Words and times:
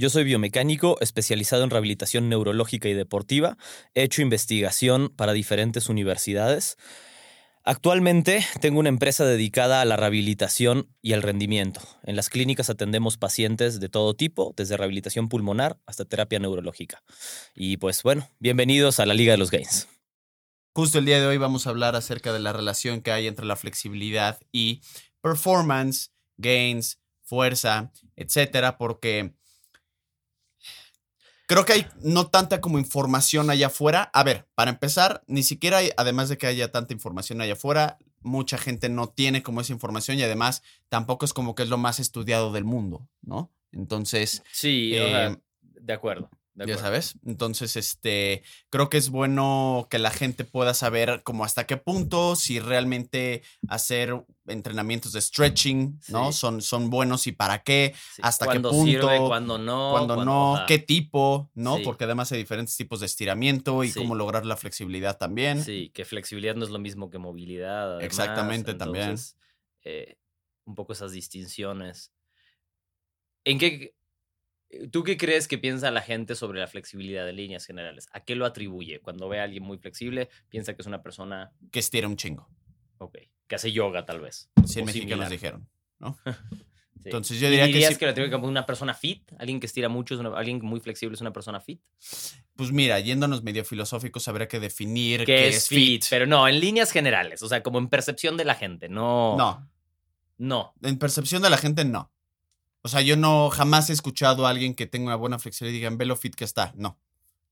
Yo 0.00 0.08
soy 0.08 0.24
biomecánico 0.24 0.96
especializado 1.02 1.62
en 1.62 1.68
rehabilitación 1.68 2.30
neurológica 2.30 2.88
y 2.88 2.94
deportiva. 2.94 3.58
He 3.92 4.02
hecho 4.02 4.22
investigación 4.22 5.10
para 5.14 5.34
diferentes 5.34 5.90
universidades. 5.90 6.78
Actualmente 7.64 8.42
tengo 8.62 8.80
una 8.80 8.88
empresa 8.88 9.26
dedicada 9.26 9.82
a 9.82 9.84
la 9.84 9.98
rehabilitación 9.98 10.88
y 11.02 11.12
al 11.12 11.20
rendimiento. 11.20 11.82
En 12.02 12.16
las 12.16 12.30
clínicas 12.30 12.70
atendemos 12.70 13.18
pacientes 13.18 13.78
de 13.78 13.90
todo 13.90 14.14
tipo, 14.16 14.54
desde 14.56 14.78
rehabilitación 14.78 15.28
pulmonar 15.28 15.78
hasta 15.84 16.06
terapia 16.06 16.38
neurológica. 16.38 17.02
Y 17.54 17.76
pues 17.76 18.02
bueno, 18.02 18.26
bienvenidos 18.38 19.00
a 19.00 19.04
la 19.04 19.12
Liga 19.12 19.32
de 19.32 19.38
los 19.38 19.50
Gains. 19.50 19.86
Justo 20.74 20.98
el 20.98 21.04
día 21.04 21.20
de 21.20 21.26
hoy 21.26 21.36
vamos 21.36 21.66
a 21.66 21.70
hablar 21.70 21.94
acerca 21.94 22.32
de 22.32 22.40
la 22.40 22.54
relación 22.54 23.02
que 23.02 23.12
hay 23.12 23.26
entre 23.26 23.44
la 23.44 23.54
flexibilidad 23.54 24.40
y 24.50 24.80
performance, 25.20 26.10
gains, 26.38 27.02
fuerza, 27.22 27.92
etcétera, 28.16 28.78
porque 28.78 29.34
creo 31.50 31.64
que 31.64 31.72
hay 31.72 31.86
no 32.00 32.28
tanta 32.28 32.60
como 32.60 32.78
información 32.78 33.50
allá 33.50 33.66
afuera. 33.66 34.08
A 34.12 34.22
ver, 34.22 34.46
para 34.54 34.70
empezar, 34.70 35.24
ni 35.26 35.42
siquiera 35.42 35.78
hay, 35.78 35.90
además 35.96 36.28
de 36.28 36.38
que 36.38 36.46
haya 36.46 36.70
tanta 36.70 36.92
información 36.92 37.40
allá 37.40 37.54
afuera, 37.54 37.98
mucha 38.20 38.56
gente 38.56 38.88
no 38.88 39.08
tiene 39.08 39.42
como 39.42 39.60
esa 39.60 39.72
información 39.72 40.16
y 40.16 40.22
además 40.22 40.62
tampoco 40.88 41.24
es 41.24 41.32
como 41.32 41.56
que 41.56 41.64
es 41.64 41.68
lo 41.68 41.76
más 41.76 41.98
estudiado 41.98 42.52
del 42.52 42.64
mundo, 42.64 43.08
¿no? 43.20 43.50
Entonces, 43.72 44.44
Sí, 44.52 44.92
Eh, 44.94 45.36
de 45.60 45.92
acuerdo. 45.92 46.30
Ya 46.66 46.78
sabes. 46.78 47.14
Entonces, 47.24 47.76
este, 47.76 48.42
creo 48.70 48.88
que 48.90 48.96
es 48.98 49.10
bueno 49.10 49.86
que 49.90 49.98
la 49.98 50.10
gente 50.10 50.44
pueda 50.44 50.74
saber 50.74 51.22
como 51.24 51.44
hasta 51.44 51.66
qué 51.66 51.76
punto, 51.76 52.36
si 52.36 52.60
realmente 52.60 53.42
hacer 53.68 54.24
entrenamientos 54.46 55.12
de 55.12 55.20
stretching, 55.20 56.00
¿no? 56.08 56.32
Son, 56.32 56.60
son 56.60 56.90
buenos 56.90 57.26
y 57.26 57.32
para 57.32 57.62
qué, 57.62 57.94
Sí, 58.14 58.22
hasta 58.24 58.46
qué 58.46 58.50
cuándo 58.50 58.70
punto, 58.70 58.84
sirve, 58.84 59.18
cuándo 59.26 59.58
no. 59.58 59.90
cuando 59.92 60.24
no, 60.24 60.64
qué 60.66 60.78
tipo, 60.78 61.50
¿no? 61.54 61.76
Sí. 61.76 61.82
Porque 61.84 62.04
además 62.04 62.32
hay 62.32 62.38
diferentes 62.38 62.76
tipos 62.76 63.00
de 63.00 63.06
estiramiento 63.06 63.84
y 63.84 63.92
cómo 63.92 64.14
lograr 64.14 64.44
la 64.46 64.56
flexibilidad 64.56 65.18
también. 65.18 65.62
Sí, 65.64 65.90
que 65.94 66.04
flexibilidad 66.04 66.54
no 66.56 66.64
es 66.64 66.70
lo 66.70 66.78
mismo 66.78 67.10
que 67.10 67.18
movilidad. 67.18 67.94
además, 67.94 68.04
Exactamente, 68.04 68.74
también. 68.74 69.16
eh, 69.84 70.16
un 70.64 70.74
poco 70.74 70.92
esas 70.92 71.12
distinciones. 71.12 72.12
¿En 73.44 73.58
qué, 73.58 73.94
¿Tú 74.92 75.02
qué 75.02 75.16
crees 75.16 75.48
que 75.48 75.58
piensa 75.58 75.90
la 75.90 76.00
gente 76.00 76.34
sobre 76.36 76.60
la 76.60 76.66
flexibilidad 76.68 77.26
de 77.26 77.32
líneas 77.32 77.66
generales? 77.66 78.08
¿A 78.12 78.20
qué 78.20 78.34
lo 78.36 78.46
atribuye? 78.46 79.00
Cuando 79.00 79.28
ve 79.28 79.40
a 79.40 79.44
alguien 79.44 79.62
muy 79.64 79.78
flexible, 79.78 80.28
piensa 80.48 80.74
que 80.74 80.82
es 80.82 80.86
una 80.86 81.02
persona, 81.02 81.50
Que 81.72 81.80
estira 81.80 82.06
un 82.06 82.16
chingo. 82.16 82.48
ok, 82.98 83.18
que 83.48 83.54
hace 83.56 83.72
yoga 83.72 84.04
tal 84.06 84.20
vez. 84.20 84.48
Si 84.64 84.78
en 84.78 84.84
México 84.86 85.16
nos 85.16 85.28
dijeron, 85.30 85.68
¿no? 85.98 86.16
Sí. 87.02 87.04
Entonces 87.08 87.40
yo 87.40 87.46
¿Y 87.48 87.52
diría 87.52 87.64
que 87.64 87.72
dirías 87.72 87.92
sí. 87.94 87.98
que 87.98 88.04
lo 88.04 88.10
atribuye 88.10 88.30
como 88.30 88.46
una 88.46 88.66
persona 88.66 88.92
fit? 88.92 89.32
¿Alguien 89.38 89.58
que 89.58 89.64
estira 89.64 89.88
mucho, 89.88 90.12
es 90.12 90.20
una- 90.20 90.36
alguien 90.36 90.60
muy 90.62 90.80
flexible 90.80 91.14
es 91.14 91.22
una 91.22 91.32
persona 91.32 91.58
fit? 91.58 91.80
Pues 92.56 92.72
mira, 92.72 93.00
yéndonos 93.00 93.42
medio 93.42 93.64
filosóficos, 93.64 94.28
habría 94.28 94.48
que 94.48 94.60
definir 94.60 95.20
¿Qué 95.20 95.24
qué, 95.24 95.48
es 95.48 95.66
fit? 95.66 96.04
Pero 96.10 96.26
no, 96.26 96.46
en 96.46 96.60
líneas 96.60 96.92
generales, 96.92 97.42
o 97.42 97.48
sea, 97.48 97.62
como 97.62 97.78
en 97.78 97.88
percepción 97.88 98.36
de 98.36 98.44
la 98.44 98.54
gente, 98.54 98.90
no. 98.90 99.34
No, 99.38 99.66
No. 100.36 100.74
en 100.82 100.98
percepción 100.98 101.40
de 101.40 101.48
la 101.48 101.56
gente, 101.56 101.86
no. 101.86 102.12
O 102.82 102.88
sea, 102.88 103.00
yo 103.02 103.16
no 103.16 103.50
jamás 103.50 103.90
he 103.90 103.92
escuchado 103.92 104.46
a 104.46 104.50
alguien 104.50 104.74
que 104.74 104.86
tenga 104.86 105.06
una 105.06 105.16
buena 105.16 105.38
flexibilidad 105.38 105.74
y 105.74 105.78
digan, 105.80 105.98
ve 105.98 106.06
lo 106.06 106.16
fit 106.16 106.34
que 106.34 106.44
está. 106.44 106.72
No. 106.76 106.98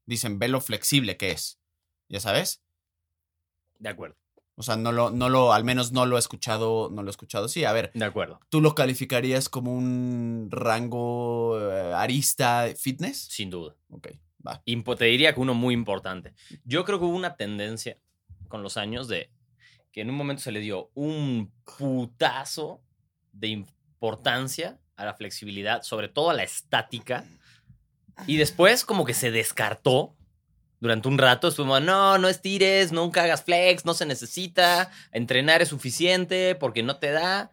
Dicen, 0.07 0.39
ve 0.39 0.49
lo 0.49 0.61
flexible 0.61 1.17
que 1.17 1.31
es. 1.33 1.59
¿Ya 2.09 2.21
sabes? 2.21 2.63
De 3.79 3.91
acuerdo, 3.91 4.17
O 4.57 4.63
sea, 4.63 4.77
no 4.77 4.91
lo, 4.91 5.11
no 5.11 5.29
lo, 5.29 5.53
al 5.53 5.63
menos 5.65 5.93
no 5.93 6.07
lo 6.07 6.17
he 6.17 6.19
escuchado, 6.19 6.89
no 6.91 7.03
lo 7.03 7.09
he 7.09 7.13
escuchado. 7.13 7.47
Sí, 7.49 7.65
a 7.65 7.73
ver, 7.73 7.91
de 7.95 8.05
acuerdo. 8.05 8.41
¿tú 8.49 8.61
lo 8.61 8.75
calificarías 8.75 9.49
como 9.49 9.73
un 9.73 10.49
rango 10.51 11.61
eh, 11.61 11.93
arista 11.95 12.67
fitness? 12.77 13.19
Sin 13.19 13.51
duda. 13.51 13.77
Ok, 13.91 14.09
va. 14.45 14.63
Impo- 14.67 14.97
te 14.97 15.05
diría 15.05 15.35
que 15.35 15.41
uno 15.41 15.55
muy 15.55 15.75
importante. 15.75 16.33
Yo 16.65 16.85
creo 16.85 16.99
que 16.99 17.05
hubo 17.05 17.15
una 17.17 17.37
tendencia 17.37 17.99
con 18.49 18.63
los 18.63 18.77
años 18.79 19.07
de 19.09 19.31
que 19.93 20.01
en 20.01 20.11
un 20.11 20.17
momento 20.17 20.43
se 20.43 20.53
le 20.53 20.61
dio 20.61 20.91
un 20.95 21.53
putazo 21.79 22.81
de 23.33 23.49
importancia 23.49 24.81
a 24.99 25.05
la 25.05 25.15
flexibilidad, 25.15 25.83
sobre 25.83 26.09
todo 26.09 26.31
a 26.31 26.35
la 26.35 26.43
estática, 26.43 27.25
y 28.27 28.37
después 28.37 28.85
como 28.85 29.05
que 29.05 29.15
se 29.15 29.31
descartó 29.31 30.17
durante 30.81 31.09
un 31.09 31.19
rato. 31.19 31.49
Estuvo, 31.49 31.81
no, 31.81 32.19
no 32.19 32.29
estires, 32.29 32.93
nunca 32.93 33.23
hagas 33.25 33.45
flex, 33.45 33.85
no 33.85 33.95
se 33.95 34.07
necesita, 34.07 34.91
entrenar 35.13 35.63
es 35.63 35.69
suficiente 35.69 36.55
porque 36.55 36.83
no 36.83 36.99
te 36.99 37.11
da. 37.11 37.53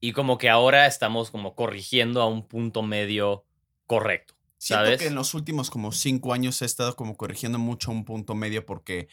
Y 0.00 0.12
como 0.12 0.38
que 0.38 0.48
ahora 0.48 0.86
estamos 0.86 1.30
como 1.30 1.54
corrigiendo 1.54 2.22
a 2.22 2.26
un 2.26 2.46
punto 2.46 2.82
medio 2.82 3.44
correcto. 3.86 4.34
Siento 4.58 4.84
¿Sabes? 4.84 5.00
que 5.00 5.06
en 5.08 5.14
los 5.14 5.34
últimos 5.34 5.70
como 5.70 5.92
cinco 5.92 6.32
años 6.32 6.62
he 6.62 6.64
estado 6.64 6.96
como 6.96 7.16
corrigiendo 7.16 7.58
mucho 7.58 7.90
un 7.90 8.04
punto 8.04 8.34
medio 8.34 8.64
porque 8.64 9.08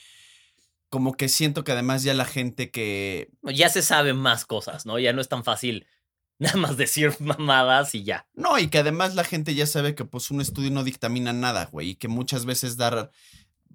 como 0.89 1.13
que 1.13 1.27
siento 1.27 1.63
que 1.63 1.71
además 1.71 2.03
ya 2.03 2.13
la 2.13 2.25
gente 2.25 2.69
que... 2.69 3.29
ya 3.41 3.67
se 3.69 3.81
saben 3.81 4.15
más 4.15 4.45
cosas, 4.45 4.85
¿no? 4.85 4.99
Ya 4.99 5.11
no 5.11 5.21
es 5.21 5.27
tan 5.27 5.43
fácil 5.43 5.87
nada 6.39 6.57
más 6.57 6.77
decir 6.77 7.15
mamadas 7.19 7.95
y 7.95 8.03
ya. 8.03 8.27
No, 8.33 8.57
y 8.59 8.67
que 8.67 8.79
además 8.79 9.15
la 9.15 9.23
gente 9.23 9.55
ya 9.55 9.67
sabe 9.67 9.95
que 9.95 10.05
pues 10.05 10.31
un 10.31 10.41
estudio 10.41 10.71
no 10.71 10.83
dictamina 10.83 11.33
nada, 11.33 11.65
güey, 11.71 11.91
y 11.91 11.95
que 11.95 12.07
muchas 12.07 12.45
veces 12.45 12.77
dar 12.77 13.11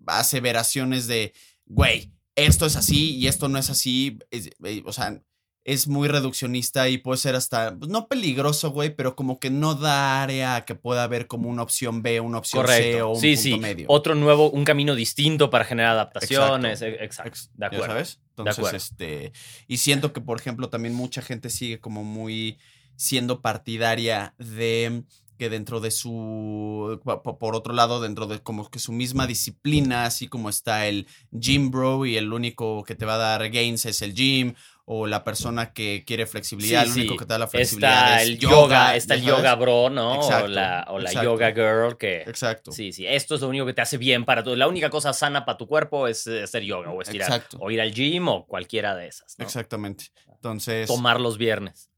aseveraciones 0.07 1.07
de, 1.07 1.33
güey, 1.67 2.13
esto 2.35 2.67
es 2.67 2.77
así 2.77 3.17
y 3.17 3.27
esto 3.27 3.49
no 3.49 3.59
es 3.59 3.71
así, 3.71 4.19
eh, 4.31 4.83
o 4.85 4.93
sea, 4.93 5.23
es 5.71 5.87
muy 5.87 6.09
reduccionista 6.09 6.89
y 6.89 6.99
puede 6.99 7.19
ser 7.19 7.35
hasta, 7.35 7.77
pues, 7.77 7.91
no 7.91 8.09
peligroso, 8.09 8.71
güey, 8.71 8.95
pero 8.97 9.15
como 9.15 9.39
que 9.39 9.51
no 9.51 9.75
da 9.75 10.23
área 10.23 10.57
a 10.57 10.65
que 10.65 10.75
pueda 10.75 11.05
haber 11.05 11.27
como 11.27 11.49
una 11.49 11.63
opción 11.63 12.03
B, 12.03 12.21
una 12.21 12.39
opción 12.39 12.67
C 12.67 13.03
o 13.03 13.11
un 13.11 13.21
Sí, 13.21 13.35
punto 13.35 13.43
sí. 13.43 13.59
medio. 13.59 13.87
Otro 13.89 14.15
nuevo, 14.15 14.51
un 14.51 14.65
camino 14.65 14.95
distinto 14.95 15.51
para 15.51 15.65
generar 15.65 15.93
adaptaciones. 15.93 16.81
Exacto. 16.81 17.03
e- 17.03 17.05
Exacto. 17.05 17.41
De 17.55 17.67
acuerdo. 17.67 17.85
¿Ya 17.87 17.93
sabes? 17.93 18.21
Entonces, 18.31 18.59
acuerdo. 18.59 18.77
este. 18.79 19.33
Y 19.67 19.77
siento 19.79 20.13
que, 20.13 20.21
por 20.21 20.39
ejemplo, 20.41 20.69
también 20.71 20.95
mucha 20.95 21.21
gente 21.23 21.51
sigue 21.51 21.81
como 21.81 22.03
muy 22.05 22.59
siendo 22.97 23.43
partidaria 23.43 24.35
de 24.39 25.05
que 25.39 25.51
dentro 25.51 25.81
de 25.81 25.91
su. 25.91 27.01
po- 27.05 27.23
po- 27.23 27.39
Por 27.39 27.55
otro 27.55 27.73
lado, 27.73 28.01
dentro 28.01 28.27
de 28.27 28.41
como 28.41 28.69
que 28.71 28.79
su 28.79 28.93
misma 28.93 29.27
disciplina, 29.27 30.05
así 30.05 30.29
como 30.29 30.49
está 30.49 30.87
el 30.87 31.07
gym 31.31 31.71
bro 31.71 32.07
y 32.07 32.17
el 32.17 32.33
único 32.33 32.83
que 32.85 32.95
te 32.95 33.05
va 33.05 33.15
a 33.15 33.19
dar 33.19 33.49
gains 33.51 33.85
es 33.87 34.03
el 34.03 34.15
gym, 34.15 34.55
o 34.91 35.07
la 35.07 35.23
persona 35.23 35.75
que 35.75 36.03
quiere 36.07 36.25
flexibilidad, 36.27 36.85
Sí, 36.85 36.91
el 36.93 36.97
único 37.01 37.13
sí. 37.13 37.19
que 37.19 37.25
te 37.27 37.33
da 37.35 37.39
la 37.39 37.47
flexibilidad 37.47 37.93
Está 38.07 38.23
es 38.23 38.29
el 38.31 38.39
yoga, 38.39 38.97
está 38.97 39.15
¿ya 39.17 39.21
el 39.21 39.27
sabes? 39.27 39.37
yoga 39.39 39.55
bro, 39.57 39.91
¿no? 39.91 40.19
o 40.21 40.47
la, 40.49 40.87
o 40.89 40.99
la 40.99 41.13
yoga 41.23 41.53
girl 41.53 41.99
que... 41.99 42.23
Exacto. 42.23 42.73
Sí, 42.73 42.93
sí. 42.93 43.07
Esto 43.07 43.35
es 43.35 43.43
lo 43.43 43.49
único 43.49 43.67
que 43.67 43.75
te 43.75 43.83
hace 43.83 43.99
bien 43.99 44.25
para 44.25 44.43
todo. 44.43 44.57
La 44.57 44.67
única 44.67 44.89
cosa 44.89 45.13
sana 45.13 45.45
para 45.45 45.59
tu 45.59 45.67
cuerpo 45.67 46.09
es 46.09 46.27
hacer 46.27 46.63
yoga 46.63 46.91
o 46.91 47.03
estirar. 47.03 47.29
Exacto. 47.29 47.59
O 47.61 47.71
ir 47.71 47.83
al 47.83 47.93
gym 47.93 48.29
o 48.29 48.47
cualquiera 48.47 48.97
de 48.97 49.09
esas. 49.09 49.39
¿no? 49.39 49.45
Exactamente. 49.45 50.07
Entonces, 50.33 50.87
Tomar 50.89 51.21
los 51.21 51.37
viernes. 51.37 51.91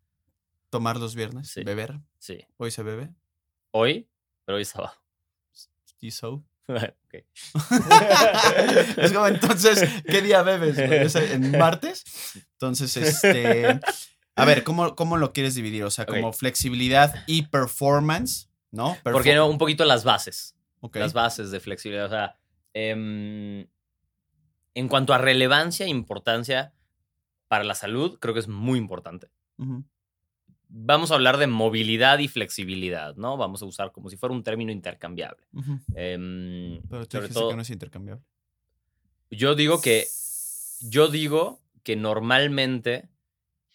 tomar 0.68 0.96
los 0.96 1.14
viernes, 1.14 1.48
Sí. 1.48 1.62
beber. 1.62 2.00
Sí. 2.18 2.44
Hoy 2.56 2.72
se 2.72 2.82
bebe. 2.82 3.10
Hoy, 3.70 4.08
pero 4.44 4.56
hoy 4.56 4.62
es 4.62 4.68
sábado. 4.68 4.94
Y 6.00 6.10
so. 6.10 6.42
Es 8.96 9.12
como, 9.12 9.26
entonces, 9.26 10.02
¿qué 10.06 10.22
día 10.22 10.42
bebes? 10.42 10.78
en 10.78 11.58
martes? 11.58 12.04
Entonces, 12.52 12.96
este. 12.96 13.80
A 14.36 14.44
ver, 14.44 14.64
¿cómo, 14.64 14.96
cómo 14.96 15.16
lo 15.16 15.32
quieres 15.32 15.54
dividir? 15.54 15.84
O 15.84 15.90
sea, 15.90 16.06
como 16.06 16.32
flexibilidad 16.32 17.24
y 17.26 17.42
performance, 17.42 18.48
¿no? 18.70 18.96
¿Por 19.02 19.22
qué 19.22 19.34
no? 19.34 19.48
Un 19.48 19.58
poquito 19.58 19.84
las 19.84 20.04
bases. 20.04 20.54
Ok. 20.80 20.96
Las 20.96 21.12
bases 21.12 21.50
de 21.50 21.60
flexibilidad. 21.60 22.06
O 22.06 22.10
sea, 22.10 22.38
em, 22.72 23.66
en 24.74 24.88
cuanto 24.88 25.12
a 25.12 25.18
relevancia 25.18 25.86
e 25.86 25.90
importancia 25.90 26.72
para 27.48 27.64
la 27.64 27.74
salud, 27.74 28.18
creo 28.18 28.32
que 28.32 28.40
es 28.40 28.48
muy 28.48 28.78
importante. 28.78 29.30
Ujú. 29.58 29.84
Vamos 30.72 31.10
a 31.10 31.14
hablar 31.14 31.36
de 31.36 31.48
movilidad 31.48 32.20
y 32.20 32.28
flexibilidad, 32.28 33.16
¿no? 33.16 33.36
Vamos 33.36 33.60
a 33.62 33.64
usar 33.66 33.90
como 33.90 34.08
si 34.08 34.16
fuera 34.16 34.34
un 34.34 34.44
término 34.44 34.70
intercambiable. 34.70 35.44
Em, 35.94 36.80
Pero 36.88 37.06
tú 37.06 37.16
sobre 37.16 37.22
dijiste 37.24 37.34
todo, 37.34 37.50
que 37.50 37.56
no 37.56 37.62
es 37.62 37.70
intercambiable. 37.70 38.24
yo 39.30 39.54
digo 39.54 39.80
que 39.80 40.06
yo 40.80 41.08
digo 41.08 41.60
que 41.82 41.96
normalmente 41.96 43.08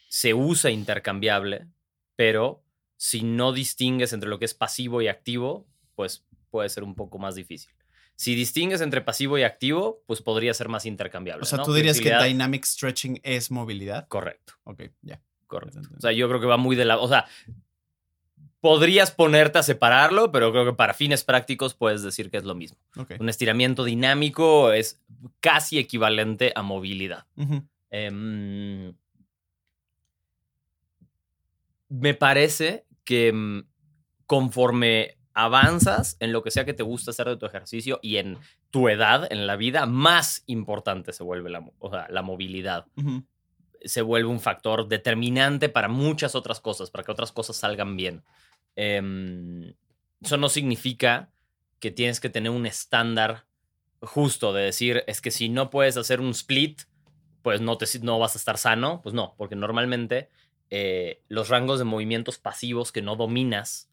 se 0.08 0.34
usa 0.34 0.72
intercambiable, 0.72 1.68
pero 2.16 2.64
si 2.98 3.24
no 3.24 3.52
distingues 3.52 4.14
entre 4.14 4.30
lo 4.30 4.40
que 4.40 4.46
es 4.46 4.54
pasivo 4.54 5.02
y 5.02 5.08
activo, 5.08 5.68
pues 5.96 6.26
puede 6.50 6.70
ser 6.70 6.84
un 6.84 6.96
poco 6.96 7.18
más 7.18 7.36
difícil. 7.36 7.72
Si 8.16 8.34
distingues 8.34 8.80
entre 8.80 9.02
pasivo 9.02 9.38
y 9.38 9.44
activo, 9.44 10.02
pues 10.08 10.22
podría 10.22 10.54
ser 10.54 10.70
más 10.70 10.86
intercambiable. 10.86 11.44
O 11.44 11.46
sea, 11.46 11.58
¿no? 11.58 11.66
tú 11.66 11.74
dirías 11.74 12.00
que 12.00 12.16
dynamic 12.16 12.64
stretching 12.64 13.20
es 13.24 13.52
movilidad. 13.52 14.08
Correcto, 14.08 14.54
Ok, 14.64 14.84
ya. 15.02 15.22
Correcto. 15.48 15.82
O 15.98 16.02
sea, 16.02 16.12
yo 16.12 16.28
creo 16.28 16.40
que 16.40 16.48
va 16.48 16.58
muy 16.58 16.76
de 16.76 16.86
la. 16.86 16.98
O 16.98 17.08
sea, 17.08 17.26
podrías 18.66 19.12
ponerte 19.12 19.60
a 19.60 19.64
separarlo, 19.64 20.32
pero 20.32 20.52
creo 20.52 20.66
que 20.66 20.74
para 20.74 20.96
fines 20.96 21.24
prácticos 21.24 21.76
puedes 21.76 22.02
decir 22.02 22.32
que 22.32 22.38
es 22.38 22.46
lo 22.46 22.56
mismo. 22.56 22.80
Un 23.20 23.30
estiramiento 23.30 23.84
dinámico 23.84 24.72
es 24.72 25.02
casi 25.40 25.78
equivalente 25.78 26.52
a 26.56 26.64
movilidad. 26.64 27.28
Em, 27.92 28.96
me 31.90 32.14
parece 32.16 32.86
que 33.04 33.32
mm, 33.32 33.68
conforme 34.26 35.18
avanzas 35.36 36.18
en 36.20 36.32
lo 36.32 36.42
que 36.42 36.50
sea 36.50 36.66
que 36.66 36.74
te 36.74 36.82
gusta 36.82 37.12
hacer 37.12 37.28
de 37.28 37.38
tu 37.38 37.46
ejercicio 37.46 38.00
y 38.02 38.18
en 38.18 38.40
tu 38.72 38.90
edad 38.90 39.32
en 39.32 39.46
la 39.46 39.58
vida, 39.58 39.86
más 39.86 40.44
importante 40.48 41.14
se 41.14 41.24
vuelve 41.24 41.50
la, 41.52 41.64
o 41.78 41.92
sea, 41.92 42.08
la 42.10 42.24
movilidad. 42.24 42.88
Ujú. 42.98 43.24
Se 43.86 44.02
vuelve 44.02 44.30
un 44.30 44.40
factor 44.40 44.88
determinante 44.88 45.70
para 45.70 45.88
muchas 45.88 46.36
otras 46.36 46.60
cosas, 46.60 46.90
para 46.92 47.04
que 47.04 47.12
otras 47.12 47.32
cosas 47.32 47.56
salgan 47.56 47.96
bien. 47.96 48.24
Em, 48.76 49.74
eso 50.22 50.38
no 50.38 50.50
significa 50.50 51.32
que 51.80 51.92
tienes 51.92 52.20
que 52.20 52.30
tener 52.30 52.52
un 52.52 52.66
estándar 52.66 53.46
justo 54.02 54.54
de 54.54 54.64
decir, 54.64 55.04
es 55.08 55.22
que 55.22 55.32
si 55.32 55.50
no 55.50 55.70
puedes 55.70 55.98
hacer 55.98 56.20
un 56.20 56.30
split, 56.32 56.82
pues 57.42 57.62
no, 57.62 57.78
te, 57.78 57.86
no 58.02 58.20
vas 58.20 58.36
a 58.36 58.40
estar 58.40 58.58
sano. 58.58 59.02
Pues 59.02 59.14
no, 59.14 59.36
porque 59.38 59.56
normalmente 59.56 60.30
eh, 60.70 61.22
los 61.28 61.50
rangos 61.50 61.80
de 61.80 61.86
movimientos 61.86 62.38
pasivos 62.40 62.92
que 62.92 63.02
no 63.02 63.16
dominas, 63.16 63.90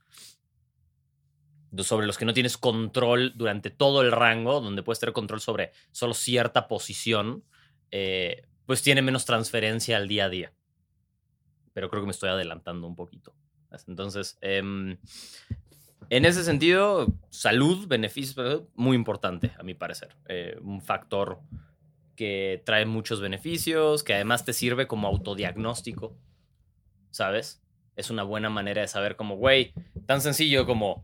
do- 1.71 1.85
sobre 1.85 2.07
los 2.07 2.19
que 2.19 2.25
no 2.25 2.33
tienes 2.35 2.57
control 2.59 3.33
durante 3.37 3.71
todo 3.71 4.03
el 4.03 4.13
rango, 4.13 4.61
donde 4.61 4.83
puedes 4.83 5.01
tener 5.01 5.13
control 5.13 5.41
sobre 5.41 5.73
solo 5.91 6.15
cierta 6.15 6.69
posición, 6.69 7.45
eh, 7.91 8.47
pues 8.73 8.81
tiene 8.81 9.03
menos 9.03 9.27
transferencia 9.27 9.99
al 9.99 10.09
día 10.09 10.25
a 10.25 10.29
día. 10.31 10.53
Pero 11.75 11.91
creo 11.91 12.01
que 12.01 12.07
me 12.07 12.13
estoy 12.13 12.31
adelantando 12.31 12.87
un 12.87 12.97
poquito. 12.97 13.35
Entonces, 13.87 14.39
em, 14.41 14.97
en 16.09 16.25
ese 16.25 16.43
sentido, 16.43 17.07
salud, 17.29 17.87
beneficios, 17.87 18.63
muy 18.75 18.97
importante, 18.97 19.53
a 19.59 19.63
mi 19.63 19.75
parecer. 19.75 20.17
Eh, 20.27 20.57
un 20.63 20.81
factor 20.81 21.43
que 22.17 22.63
trae 22.65 22.87
muchos 22.87 23.21
beneficios, 23.21 24.03
que 24.03 24.15
además 24.15 24.47
te 24.47 24.55
sirve 24.55 24.87
como 24.87 25.07
autodiagnóstico, 25.07 26.17
¿sabes? 27.11 27.63
Es 27.95 28.09
una 28.09 28.23
buena 28.23 28.49
manera 28.49 28.81
de 28.81 28.89
saber 28.89 29.17
como, 29.17 29.37
güey, 29.37 29.75
tan 30.07 30.23
sencillo 30.23 30.65
como, 30.65 31.03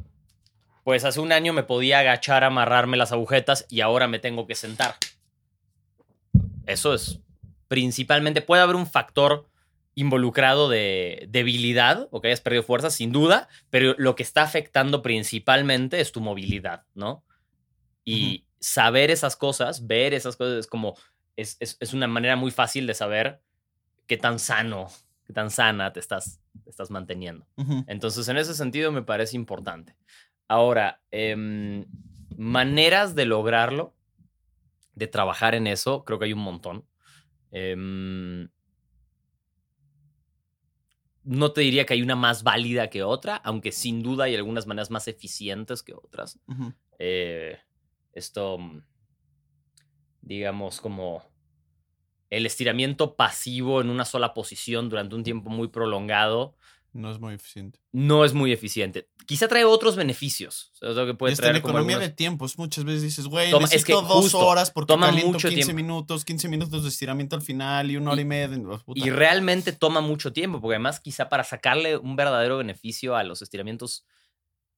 pues 0.85 1.05
hace 1.05 1.21
un 1.21 1.33
año 1.33 1.53
me 1.53 1.65
podía 1.65 1.99
agachar, 1.99 2.45
amarrarme 2.45 2.97
las 2.97 3.13
agujetas 3.13 3.67
y 3.69 3.83
ahora 3.83 4.09
me 4.09 4.21
tengo 4.21 4.47
que 4.47 4.55
sentar. 4.55 4.95
Eso 6.65 6.95
es 6.95 7.21
principalmente, 7.69 8.43
puede 8.43 8.63
haber 8.63 8.77
un 8.77 8.87
factor 8.87 9.49
involucrado 9.95 10.69
de 10.69 11.27
debilidad 11.31 12.09
o 12.11 12.21
que 12.21 12.29
hayas 12.29 12.41
perdido 12.41 12.63
fuerza, 12.63 12.91
sin 12.91 13.13
duda, 13.13 13.49
pero 13.71 13.95
lo 13.99 14.15
que 14.15 14.23
está 14.23 14.43
afectando 14.43 15.03
principalmente 15.03 16.01
es 16.01 16.13
tu 16.13 16.21
movilidad, 16.21 16.85
¿no? 16.95 17.25
Y 18.05 18.47
saber 18.61 19.11
esas 19.11 19.37
cosas, 19.37 19.87
ver 19.87 20.15
esas 20.15 20.37
cosas, 20.37 20.55
es 20.59 20.67
como, 20.67 20.97
es, 21.37 21.57
es- 21.61 21.77
es 21.81 21.93
una 21.93 22.07
manera 22.07 22.37
muy 22.37 22.51
fácil 22.51 22.87
de 22.87 22.95
saber 22.95 23.41
qué 24.07 24.17
tan 24.17 24.39
sano, 24.39 24.89
qué 25.27 25.33
tan 25.33 25.51
sana 25.51 25.93
te 25.93 26.01
estás, 26.01 26.41
te 26.65 26.71
estás 26.71 26.91
manteniendo. 26.91 27.47
Entonces, 27.89 28.29
en 28.29 28.39
ese 28.39 28.55
sentido, 28.55 28.93
me 28.93 29.03
parece 29.03 29.37
importante. 29.37 29.97
Ahora, 30.49 31.01
em, 31.11 31.85
maneras 32.37 33.15
de 33.15 33.27
lograrlo, 33.27 33.95
de 34.95 35.07
trabajar 35.07 35.55
en 35.55 35.67
eso, 35.67 36.05
creo 36.05 36.19
que 36.19 36.27
hay 36.27 36.33
un 36.33 36.41
montón. 36.41 36.85
Em, 37.51 38.49
no 41.25 41.53
te 41.53 41.61
diría 41.61 41.85
que 41.85 41.95
hay 41.95 42.03
una 42.03 42.17
más 42.17 42.43
válida 42.43 42.89
que 42.89 43.03
otra, 43.03 43.37
aunque 43.37 43.73
sin 43.73 44.03
duda 44.03 44.25
hay 44.25 44.35
algunas 44.35 44.67
maneras 44.67 44.91
más 44.91 45.09
eficientes 45.09 45.83
que 45.83 45.95
otras. 45.95 46.39
Eh, 46.99 47.59
esto, 48.13 48.59
mm, 48.59 48.83
digamos, 50.23 50.81
como 50.81 51.23
el 52.31 52.47
estiramiento 52.47 53.17
pasivo 53.17 53.81
en 53.81 53.91
una 53.91 54.05
sola 54.05 54.35
posición 54.35 54.89
durante 54.89 55.15
un 55.15 55.23
tiempo 55.25 55.51
muy 55.51 55.69
prolongado 55.69 56.57
No 56.99 57.13
es 57.13 57.21
muy 57.21 57.35
eficiente. 57.35 57.79
no 57.93 58.25
es 58.25 58.35
muy 58.35 58.53
eficiente. 58.53 59.09
Quizá 59.27 59.47
trae 59.47 59.65
otros 59.65 59.95
beneficios. 59.95 60.73
O 60.83 60.93
sea, 60.95 61.07
que 61.07 61.15
puede 61.15 61.33
Y 61.33 61.35
en 61.35 61.37
traer 61.39 61.61
como 61.63 61.73
economía 61.75 61.97
algunos- 61.97 62.11
de 62.11 62.15
tiempos, 62.17 62.59
muchas 62.59 62.85
veces 62.85 63.03
dices, 63.03 63.27
güey, 63.27 63.51
Toma- 63.51 63.67
es 63.67 63.71
necesito 63.73 64.01
que 64.03 64.07
dos 64.09 64.23
justo, 64.25 64.39
horas 64.41 64.71
porque 64.73 64.93
toma 64.93 65.07
caliento 65.07 65.33
mucho 65.35 65.49
15 65.49 65.65
tiempo. 65.73 65.77
minutos, 65.77 66.25
15 66.25 66.49
minutos 66.49 66.83
de 66.83 66.89
estiramiento 66.89 67.37
al 67.37 67.43
final 67.43 67.91
y 67.91 67.97
una 67.97 68.11
hora 68.13 68.21
y, 68.21 68.25
media. 68.25 68.59
oh, 68.69 68.79
puta. 68.79 69.01
Y 69.07 69.11
realmente 69.11 69.73
toma 69.73 70.01
mucho 70.01 70.33
tiempo, 70.33 70.61
porque 70.61 70.75
además 70.75 70.99
quizá 71.01 71.29
para 71.29 71.45
sacarle 71.45 71.97
un 71.99 72.17
verdadero 72.17 72.59
beneficio 72.59 73.15
a 73.17 73.23
los 73.23 73.43
estiramientos 73.43 74.05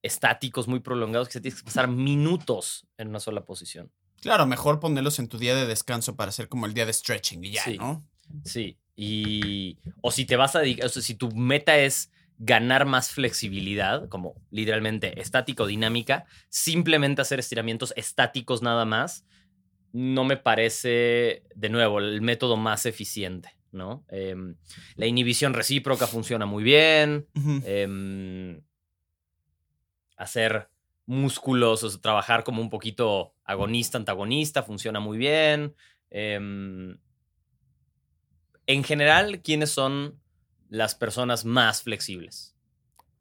estáticos 0.03 0.67
muy 0.67 0.79
prolongados, 0.79 1.27
que 1.27 1.33
se 1.33 1.41
tienes 1.41 1.59
que 1.61 1.65
pasar 1.65 1.87
minutos 1.89 2.85
en 2.97 3.07
una 3.09 3.19
sola 3.19 3.45
posición. 3.45 3.91
Claro, 4.21 4.45
mejor 4.45 4.79
ponerlos 4.79 5.17
en 5.19 5.27
tu 5.27 5.37
día 5.37 5.55
de 5.55 5.65
descanso 5.65 6.15
para 6.15 6.29
hacer 6.29 6.47
como 6.49 6.65
el 6.67 6.73
día 6.73 6.85
de 6.85 6.93
stretching 6.93 7.43
y 7.43 7.51
ya, 7.51 7.63
Sí. 7.63 7.77
¿no? 7.77 8.07
Sí. 8.45 8.77
Y. 8.95 9.77
O 10.01 10.11
si 10.11 10.25
te 10.25 10.35
vas 10.35 10.55
a 10.55 10.59
dedicar. 10.59 10.85
O 10.85 10.89
sea, 10.89 11.01
si 11.01 11.15
tu 11.15 11.31
meta 11.31 11.77
es 11.77 12.11
ganar 12.43 12.85
más 12.85 13.11
flexibilidad, 13.11 14.09
como 14.09 14.35
literalmente 14.49 15.21
estática 15.21 15.63
o 15.63 15.67
dinámica, 15.67 16.25
simplemente 16.49 17.21
hacer 17.21 17.39
estiramientos 17.39 17.93
estáticos 17.95 18.63
nada 18.63 18.83
más, 18.83 19.25
no 19.93 20.23
me 20.23 20.37
parece, 20.37 21.43
de 21.53 21.69
nuevo, 21.69 21.99
el 21.99 22.21
método 22.21 22.57
más 22.57 22.87
eficiente, 22.87 23.55
¿no? 23.71 24.03
Em, 24.09 24.55
la 24.95 25.05
inhibición 25.05 25.53
recíproca 25.53 26.07
funciona 26.07 26.47
muy 26.47 26.63
bien. 26.63 27.27
Em, 27.63 28.61
hacer 30.17 30.69
músculos, 31.05 31.83
o 31.83 31.89
sea, 31.89 32.01
trabajar 32.01 32.43
como 32.43 32.61
un 32.61 32.69
poquito 32.69 33.35
agonista, 33.43 33.97
antagonista, 33.97 34.63
funciona 34.63 34.99
muy 34.99 35.17
bien. 35.17 35.75
Em, 36.09 36.97
en 38.73 38.83
general, 38.83 39.41
¿quiénes 39.41 39.71
son 39.71 40.19
las 40.69 40.95
personas 40.95 41.43
más 41.43 41.83
flexibles? 41.83 42.55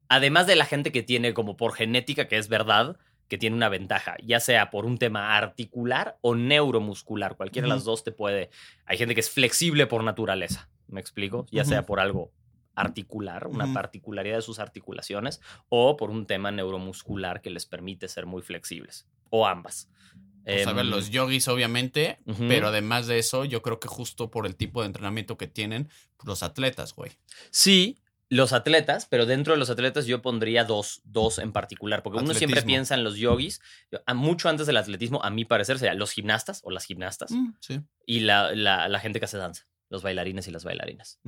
Además 0.08 0.46
de 0.46 0.56
la 0.56 0.64
gente 0.64 0.92
que 0.92 1.02
tiene 1.02 1.34
como 1.34 1.56
por 1.56 1.74
genética, 1.74 2.28
que 2.28 2.36
es 2.36 2.48
verdad, 2.48 2.96
que 3.28 3.38
tiene 3.38 3.56
una 3.56 3.68
ventaja, 3.68 4.16
ya 4.24 4.40
sea 4.40 4.70
por 4.70 4.84
un 4.86 4.98
tema 4.98 5.36
articular 5.36 6.18
o 6.20 6.34
neuromuscular, 6.34 7.36
cualquiera 7.36 7.66
de 7.66 7.74
las 7.74 7.84
dos 7.84 8.04
te 8.04 8.12
puede... 8.12 8.50
Hay 8.86 8.96
gente 8.96 9.14
que 9.14 9.20
es 9.20 9.30
flexible 9.30 9.86
por 9.86 10.04
naturaleza, 10.04 10.68
¿me 10.88 11.00
explico? 11.00 11.46
Ya 11.50 11.64
sea 11.64 11.86
por 11.86 12.00
algo 12.00 12.32
articular, 12.74 13.46
una 13.46 13.72
particularidad 13.72 14.36
de 14.36 14.42
sus 14.42 14.58
articulaciones, 14.58 15.40
o 15.68 15.96
por 15.96 16.10
un 16.10 16.26
tema 16.26 16.50
neuromuscular 16.50 17.42
que 17.42 17.50
les 17.50 17.66
permite 17.66 18.08
ser 18.08 18.26
muy 18.26 18.42
flexibles, 18.42 19.08
o 19.30 19.46
ambas. 19.46 19.88
Pues, 20.44 20.66
a 20.66 20.72
ver, 20.72 20.84
Em, 20.86 20.90
los 20.90 21.10
yogis, 21.10 21.48
obviamente, 21.48 22.18
pero 22.48 22.68
además 22.68 23.06
de 23.06 23.18
eso, 23.18 23.44
yo 23.44 23.62
creo 23.62 23.78
que 23.80 23.88
justo 23.88 24.30
por 24.30 24.46
el 24.46 24.56
tipo 24.56 24.80
de 24.80 24.86
entrenamiento 24.86 25.36
que 25.36 25.46
tienen, 25.46 25.88
los 26.24 26.42
atletas, 26.42 26.94
güey. 26.94 27.12
Sí, 27.50 27.98
los 28.28 28.52
atletas, 28.52 29.06
pero 29.10 29.26
dentro 29.26 29.52
de 29.54 29.58
los 29.58 29.70
atletas 29.70 30.06
yo 30.06 30.22
pondría 30.22 30.64
dos, 30.64 31.00
dos 31.04 31.38
en 31.40 31.52
particular, 31.52 32.02
porque 32.02 32.18
uno 32.18 32.28
siempre 32.38 32.60
piensa 32.66 32.94
en 32.94 33.02
los 33.04 33.16
yogis, 33.16 33.60
mucho 34.14 34.48
antes 34.48 34.66
del 34.66 34.76
atletismo, 34.76 35.20
a 35.24 35.30
mi 35.30 35.44
parecer, 35.44 35.78
sería 35.78 35.94
los 35.94 36.12
gimnastas 36.12 36.60
o 36.64 36.70
las 36.70 36.84
gimnastas 36.84 37.32
Mm, 37.32 37.54
sí. 37.60 37.80
y 38.06 38.20
la, 38.20 38.54
la- 38.54 38.88
la 38.88 39.00
gente 39.00 39.18
que 39.18 39.24
hace 39.24 39.36
danza, 39.36 39.66
los 39.88 40.02
bailarines 40.02 40.46
y 40.46 40.52
las 40.52 40.64
bailarinas. 40.64 41.18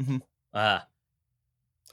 Ah. 0.52 0.88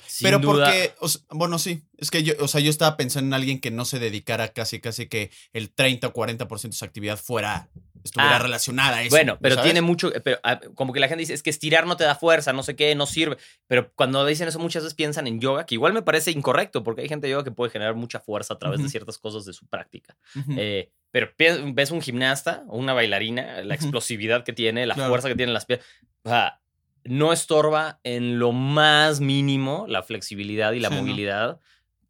Sin 0.07 0.25
Pero 0.25 0.39
duda- 0.39 0.65
porque, 0.65 0.93
o 0.99 1.07
sea, 1.07 1.21
bueno, 1.29 1.59
sí, 1.59 1.83
es 1.97 2.11
que 2.11 2.23
yo, 2.23 2.33
o 2.39 2.47
sea, 2.47 2.61
yo 2.61 2.69
estaba 2.69 2.97
pensando 2.97 3.27
en 3.27 3.33
alguien 3.33 3.59
que 3.59 3.71
no 3.71 3.85
se 3.85 3.99
dedicara 3.99 4.49
casi, 4.49 4.79
casi 4.79 5.07
que 5.07 5.31
el 5.53 5.71
30 5.73 6.07
o 6.07 6.13
40% 6.13 6.69
de 6.73 6.77
su 6.77 6.85
actividad 6.85 7.17
fuera, 7.17 7.69
estuviera 8.03 8.37
Ah, 8.37 8.39
relacionada 8.39 8.97
a 8.97 9.01
eso. 9.03 9.09
Bueno, 9.09 9.37
pero 9.41 9.55
¿sabes? 9.55 9.65
tiene 9.71 9.81
mucho, 9.81 10.09
pero 10.23 10.39
ah, 10.43 10.59
como 10.75 10.93
que 10.93 11.01
la 11.01 11.07
gente 11.09 11.19
dice, 11.19 11.33
es 11.33 11.43
que 11.43 11.49
estirar 11.49 11.85
no 11.85 11.97
te 11.97 12.05
da 12.05 12.15
fuerza, 12.15 12.53
no 12.53 12.63
sé 12.63 12.75
qué, 12.77 12.95
no 12.95 13.05
sirve. 13.05 13.37
Pero 13.67 13.91
cuando 13.93 14.25
dicen 14.25 14.47
eso 14.47 14.57
muchas 14.57 14.83
veces 14.83 14.95
piensan 14.95 15.27
en 15.27 15.41
yoga, 15.41 15.65
que 15.65 15.75
igual 15.75 15.91
me 15.93 16.01
parece 16.01 16.31
incorrecto, 16.31 16.81
porque 16.81 17.01
hay 17.01 17.09
gente 17.09 17.27
de 17.27 17.31
yoga 17.31 17.43
que 17.43 17.51
puede 17.51 17.71
generar 17.71 17.95
mucha 17.95 18.21
fuerza 18.21 18.53
a 18.53 18.57
través 18.57 18.79
de 18.79 18.85
Ujú. 18.85 18.91
ciertas 18.91 19.17
cosas 19.17 19.43
de 19.43 19.51
su 19.51 19.67
práctica. 19.67 20.15
Ujú. 20.35 20.53
Eh, 20.57 20.91
pero 21.11 21.29
ves 21.73 21.91
un 21.91 22.01
gimnasta 22.01 22.63
o 22.69 22.77
una 22.77 22.93
bailarina, 22.93 23.63
la 23.63 23.75
explosividad 23.75 24.43
que 24.45 24.53
tiene, 24.53 24.85
la 24.85 24.93
Claro. 24.95 25.09
fuerza 25.09 25.27
que 25.27 25.35
tiene 25.35 25.49
en 25.49 25.55
las 25.55 25.65
piernas, 25.65 25.85
o 26.23 26.29
sea, 26.29 26.61
no 27.03 27.33
estorba 27.33 27.99
en 28.03 28.39
lo 28.39 28.51
más 28.51 29.19
mínimo 29.19 29.85
la 29.87 30.03
flexibilidad 30.03 30.73
y 30.73 30.79
la 30.79 30.89
Sí, 30.89 30.95
¿no? 30.95 31.01
movilidad 31.01 31.59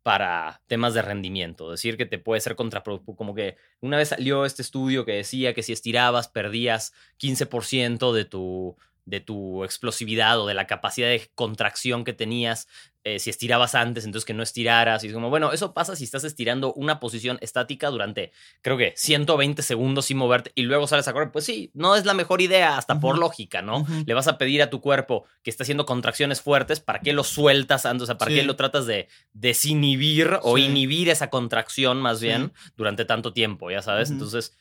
para 0.04 0.62
temas 0.68 0.94
de 0.94 1.02
rendimiento. 1.02 1.70
Decir 1.70 1.98
que 1.98 2.06
te 2.06 2.18
puede 2.20 2.42
ser 2.42 2.56
contraproductivo, 2.56 3.16
como 3.16 3.36
que 3.36 3.58
una 3.82 3.98
vez 3.98 4.10
salió 4.10 4.46
este 4.46 4.62
estudio 4.62 5.06
que 5.06 5.12
decía 5.12 5.54
que 5.54 5.62
si 5.62 5.74
estirabas 5.74 6.28
perdías 6.30 6.94
15% 7.22 8.14
de 8.14 8.26
tu 8.26 8.78
de 9.10 9.20
tu 9.22 9.64
explosividad 9.64 10.40
o 10.40 10.46
de 10.48 10.54
la 10.54 10.68
capacidad 10.68 11.08
de 11.08 11.30
contracción 11.36 12.04
que 12.04 12.14
tenías 12.14 12.68
eh, 13.06 13.18
si 13.18 13.30
estirabas 13.30 13.76
antes, 13.76 14.04
entonces 14.04 14.26
que 14.26 14.34
no 14.34 14.44
estiraras. 14.44 15.04
Y 15.04 15.08
es 15.08 15.14
como, 15.14 15.30
bueno, 15.30 15.54
eso 15.54 15.74
pasa 15.74 15.96
si 15.96 16.04
estás 16.04 16.26
estirando 16.26 16.74
una 16.74 17.00
posición 17.00 17.38
estática 17.42 17.90
durante, 17.90 18.34
creo 18.62 18.78
que 18.78 18.94
120 18.98 19.62
segundos 19.64 20.06
sin 20.08 20.18
moverte 20.18 20.52
y 20.54 20.64
luego 20.64 20.86
sales 20.86 21.08
a 21.08 21.14
correr. 21.14 21.32
Pues 21.32 21.46
sí, 21.46 21.72
no 21.74 21.96
es 21.96 22.06
la 22.06 22.14
mejor 22.14 22.42
idea, 22.42 22.78
hasta 22.78 23.00
por 23.00 23.18
lógica, 23.18 23.62
¿no? 23.62 23.88
Le 24.06 24.14
vas 24.14 24.28
a 24.28 24.38
pedir 24.38 24.62
a 24.62 24.70
tu 24.70 24.82
cuerpo 24.82 25.24
que 25.44 25.50
está 25.50 25.64
haciendo 25.64 25.86
contracciones 25.86 26.42
fuertes, 26.42 26.82
¿para 26.82 27.00
qué 27.00 27.14
lo 27.14 27.24
sueltas 27.24 27.86
antes? 27.86 28.04
O 28.04 28.06
sea, 28.06 28.18
¿para 28.18 28.32
Sí. 28.32 28.38
qué 28.38 28.44
lo 28.44 28.58
tratas 28.58 28.86
de 28.86 29.08
desinhibir 29.34 30.38
o 30.44 30.58
Sí. 30.58 30.64
inhibir 30.66 31.10
esa 31.10 31.30
contracción 31.30 32.02
más 32.02 32.20
Sí. 32.20 32.26
bien 32.28 32.52
durante 32.76 33.06
tanto 33.06 33.34
tiempo, 33.34 33.72
ya 33.72 33.82
sabes? 33.82 34.12
Entonces, 34.12 34.56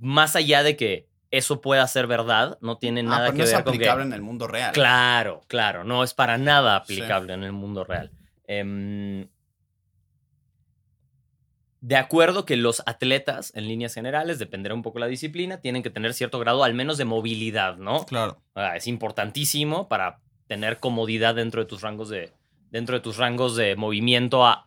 más 0.00 0.36
allá 0.36 0.62
de 0.62 0.76
que 0.76 1.08
eso 1.30 1.60
pueda 1.60 1.86
ser 1.86 2.06
verdad, 2.06 2.58
no 2.60 2.78
tiene 2.78 3.00
Ah, 3.00 3.04
nada 3.04 3.20
pero 3.26 3.32
que 3.32 3.38
no 3.38 3.44
es 3.44 3.50
ver 3.52 3.64
con 3.64 3.72
que... 3.72 3.78
aplicable 3.78 4.04
en 4.04 4.12
el 4.12 4.22
mundo 4.22 4.46
real. 4.48 4.72
Claro, 4.72 5.42
claro, 5.46 5.84
no 5.84 6.02
es 6.02 6.12
para 6.14 6.38
nada 6.38 6.82
Sí. 6.86 6.94
aplicable 6.94 7.32
en 7.34 7.44
el 7.44 7.52
mundo 7.52 7.84
real. 7.84 8.10
Em, 8.46 9.28
de 11.82 11.96
acuerdo 11.96 12.44
que 12.44 12.56
los 12.56 12.82
atletas, 12.84 13.52
en 13.54 13.66
líneas 13.66 13.94
generales, 13.94 14.38
dependerá 14.38 14.74
un 14.74 14.82
poco 14.82 14.98
la 14.98 15.06
disciplina, 15.06 15.60
tienen 15.62 15.82
que 15.82 15.88
tener 15.90 16.12
cierto 16.12 16.38
grado 16.38 16.62
al 16.62 16.74
menos 16.74 16.98
de 16.98 17.06
movilidad, 17.06 17.76
¿no? 17.78 18.04
Claro. 18.04 18.42
Ah, 18.54 18.76
es 18.76 18.86
importantísimo 18.86 19.88
para 19.88 20.20
tener 20.46 20.78
comodidad 20.78 21.36
dentro 21.36 21.62
de 21.62 21.66
tus 21.66 21.80
rangos 21.80 22.10
de, 22.10 22.34
dentro 22.70 22.96
de 22.96 23.00
tus 23.00 23.16
rangos 23.16 23.56
de 23.56 23.76
movimiento 23.76 24.46
a- 24.46 24.66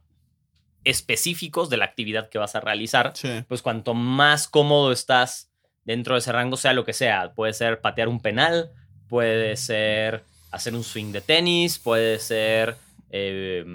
específicos 0.85 1.69
de 1.69 1.77
la 1.77 1.85
actividad 1.85 2.29
que 2.29 2.39
vas 2.39 2.55
a 2.55 2.59
realizar 2.61 3.11
Sí. 3.15 3.43
pues 3.47 3.61
cuanto 3.61 3.93
más 3.93 4.47
cómodo 4.49 4.91
estás 4.91 5.49
dentro 5.85 6.15
de 6.15 6.19
ese 6.19 6.31
rango, 6.31 6.57
sea 6.57 6.73
lo 6.73 6.85
que 6.85 6.93
sea. 6.93 7.33
Puede 7.33 7.53
ser 7.53 7.81
patear 7.81 8.07
un 8.07 8.19
penal, 8.21 8.71
puede 9.09 9.55
ser 9.57 10.23
hacer 10.51 10.75
un 10.75 10.83
swing 10.83 11.11
de 11.11 11.21
tenis, 11.21 11.79
puede 11.79 12.19
ser 12.19 12.75
eh, 13.09 13.65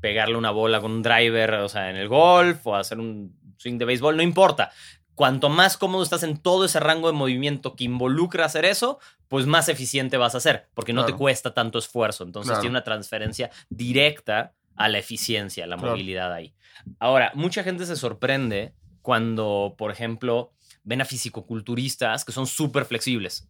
pegarle 0.00 0.36
una 0.36 0.50
bola 0.50 0.80
con 0.80 0.90
un 0.92 1.02
driver, 1.02 1.54
o 1.54 1.68
sea, 1.68 1.90
en 1.90 1.96
el 1.96 2.08
golf, 2.08 2.66
o 2.66 2.74
hacer 2.76 2.98
un 2.98 3.34
swing 3.58 3.78
de 3.78 3.84
béisbol, 3.84 4.16
no 4.16 4.22
importa. 4.22 4.70
Cuanto 5.14 5.48
más 5.48 5.76
cómodo 5.78 6.02
estás 6.02 6.22
en 6.24 6.36
todo 6.36 6.66
ese 6.66 6.78
rango 6.78 7.06
de 7.08 7.14
movimiento 7.14 7.74
que 7.74 7.84
involucra 7.84 8.44
hacer 8.44 8.66
eso, 8.66 8.98
pues 9.28 9.46
más 9.46 9.68
eficiente 9.70 10.18
vas 10.18 10.34
a 10.34 10.40
ser, 10.40 10.68
porque 10.74 10.92
no 10.92 11.06
te 11.06 11.14
cuesta 11.14 11.54
tanto 11.54 11.78
esfuerzo. 11.78 12.22
Entonces 12.24 12.50
Claro. 12.50 12.60
tiene 12.60 12.72
una 12.72 12.84
transferencia 12.84 13.50
directa 13.70 14.52
a 14.76 14.88
la 14.90 14.98
eficiencia, 14.98 15.64
a 15.64 15.66
la 15.66 15.76
Claro. 15.76 15.92
movilidad 15.92 16.32
ahí. 16.34 16.52
Ahora, 16.98 17.32
mucha 17.34 17.62
gente 17.64 17.86
se 17.86 17.96
sorprende 17.96 18.74
cuando, 19.00 19.74
por 19.78 19.90
ejemplo, 19.90 20.52
ven 20.86 21.02
a 21.02 21.04
fisicoculturistas 21.04 22.24
que 22.24 22.32
son 22.32 22.46
súper 22.46 22.86
flexibles. 22.86 23.46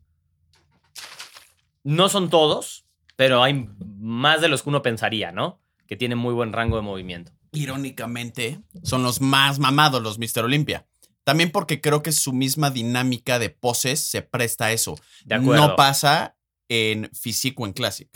No 1.85 2.09
son 2.09 2.31
todos, 2.31 2.87
pero 3.15 3.43
hay 3.43 3.69
más 3.79 4.41
de 4.41 4.49
los 4.49 4.63
que 4.63 4.71
uno 4.71 4.83
pensaría, 4.83 5.31
¿no? 5.31 5.61
Que 5.87 5.97
tienen 5.97 6.19
muy 6.19 6.35
buen 6.35 6.53
rango 6.53 6.77
de 6.77 6.83
movimiento. 6.83 7.33
Irónicamente, 7.53 8.61
son 8.83 9.03
los 9.03 9.21
más 9.21 9.59
mamados 9.59 10.03
los 10.03 10.19
Mr. 10.19 10.45
Olympia. 10.45 10.87
También 11.25 11.53
porque 11.53 11.81
creo 11.81 12.03
que 12.03 12.13
su 12.13 12.33
misma 12.33 12.71
dinámica 12.71 13.39
de 13.39 13.51
poses 13.51 14.01
se 14.01 14.23
presta 14.23 14.67
a 14.67 14.73
eso. 14.73 14.97
De 15.25 15.35
acuerdo. 15.35 15.69
No 15.69 15.77
pasa 15.77 16.37
en 16.69 17.11
físico 17.13 17.67
en 17.67 17.73
Classic. 17.73 18.09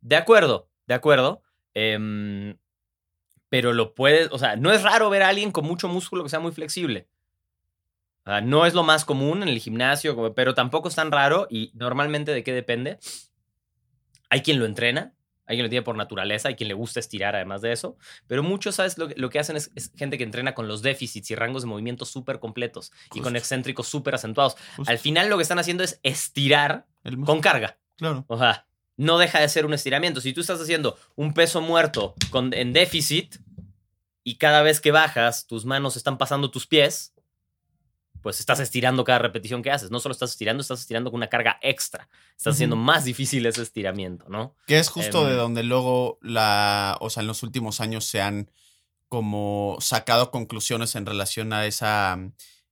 De 0.00 0.16
acuerdo, 0.16 0.70
de 0.86 0.94
acuerdo. 0.94 1.42
Em, 1.74 2.56
pero 3.48 3.72
lo 3.72 3.94
puedes, 3.94 4.30
o 4.30 4.38
sea, 4.38 4.56
no 4.56 4.72
es 4.72 4.82
raro 4.82 5.10
ver 5.10 5.22
a 5.22 5.28
alguien 5.28 5.50
con 5.50 5.64
mucho 5.64 5.88
músculo 5.88 6.22
que 6.22 6.30
sea 6.30 6.40
muy 6.40 6.52
flexible. 6.52 7.08
No 8.44 8.64
es 8.66 8.74
lo 8.74 8.82
más 8.82 9.04
común 9.04 9.42
en 9.42 9.48
el 9.48 9.58
gimnasio, 9.58 10.34
pero 10.34 10.54
tampoco 10.54 10.88
es 10.88 10.94
tan 10.94 11.12
raro 11.12 11.46
y 11.50 11.70
normalmente 11.74 12.32
de 12.32 12.42
qué 12.42 12.52
depende. 12.52 12.98
Hay 14.30 14.42
quien 14.42 14.58
lo 14.58 14.64
entrena, 14.64 15.12
hay 15.46 15.56
quien 15.56 15.64
lo 15.64 15.70
tiene 15.70 15.82
por 15.82 15.96
naturaleza, 15.96 16.48
hay 16.48 16.54
quien 16.56 16.68
le 16.68 16.74
gusta 16.74 17.00
estirar 17.00 17.36
además 17.36 17.60
de 17.60 17.72
eso, 17.72 17.96
pero 18.26 18.42
muchos, 18.42 18.76
¿sabes? 18.76 18.96
Lo, 18.98 19.08
que- 19.08 19.14
lo 19.16 19.28
que 19.30 19.38
hacen 19.38 19.56
es, 19.56 19.70
es 19.74 19.92
gente 19.94 20.16
que 20.18 20.24
entrena 20.24 20.54
con 20.54 20.66
los 20.68 20.80
déficits 20.82 21.30
y 21.30 21.34
rangos 21.34 21.62
de 21.62 21.68
movimiento 21.68 22.04
súper 22.06 22.40
completos 22.40 22.90
y 23.14 23.20
con 23.20 23.36
excéntricos 23.36 23.86
súper 23.86 24.14
acentuados. 24.14 24.56
Justo. 24.76 24.90
Al 24.90 24.98
final 24.98 25.28
lo 25.28 25.36
que 25.36 25.42
están 25.42 25.58
haciendo 25.58 25.84
es 25.84 26.00
estirar 26.02 26.86
con 27.26 27.40
carga. 27.40 27.78
Claro. 27.96 28.24
O 28.26 28.38
sea, 28.38 28.66
no 28.96 29.18
deja 29.18 29.38
de 29.40 29.48
ser 29.48 29.66
un 29.66 29.74
estiramiento. 29.74 30.20
Si 30.20 30.32
tú 30.32 30.40
estás 30.40 30.60
haciendo 30.60 30.96
un 31.14 31.34
peso 31.34 31.60
muerto 31.60 32.14
con, 32.30 32.54
en 32.54 32.72
déficit 32.72 33.36
y 34.24 34.36
cada 34.36 34.62
vez 34.62 34.80
que 34.80 34.90
bajas 34.92 35.46
tus 35.46 35.64
manos 35.66 35.96
están 35.96 36.16
pasando 36.16 36.50
tus 36.50 36.66
pies, 36.66 37.13
pues 38.24 38.40
estás 38.40 38.58
estirando 38.58 39.04
cada 39.04 39.18
repetición 39.18 39.62
que 39.62 39.70
haces. 39.70 39.90
No 39.90 40.00
solo 40.00 40.14
estás 40.14 40.30
estirando, 40.30 40.62
estás 40.62 40.80
estirando 40.80 41.10
con 41.10 41.18
una 41.18 41.28
carga 41.28 41.58
extra. 41.60 42.08
Estás 42.34 42.54
haciendo 42.54 42.74
más 42.74 43.04
difícil 43.04 43.44
ese 43.44 43.60
estiramiento, 43.60 44.24
¿no? 44.30 44.56
Que 44.66 44.78
es 44.78 44.88
justo 44.88 45.24
Em, 45.24 45.28
de 45.28 45.34
donde 45.34 45.62
luego 45.62 46.18
la, 46.22 46.96
o 47.02 47.10
sea, 47.10 47.20
en 47.20 47.26
los 47.26 47.42
últimos 47.42 47.82
años 47.82 48.06
se 48.06 48.22
han 48.22 48.50
como 49.08 49.76
sacado 49.78 50.30
conclusiones 50.30 50.94
en 50.94 51.04
relación 51.04 51.52
a 51.52 51.66
esa 51.66 52.18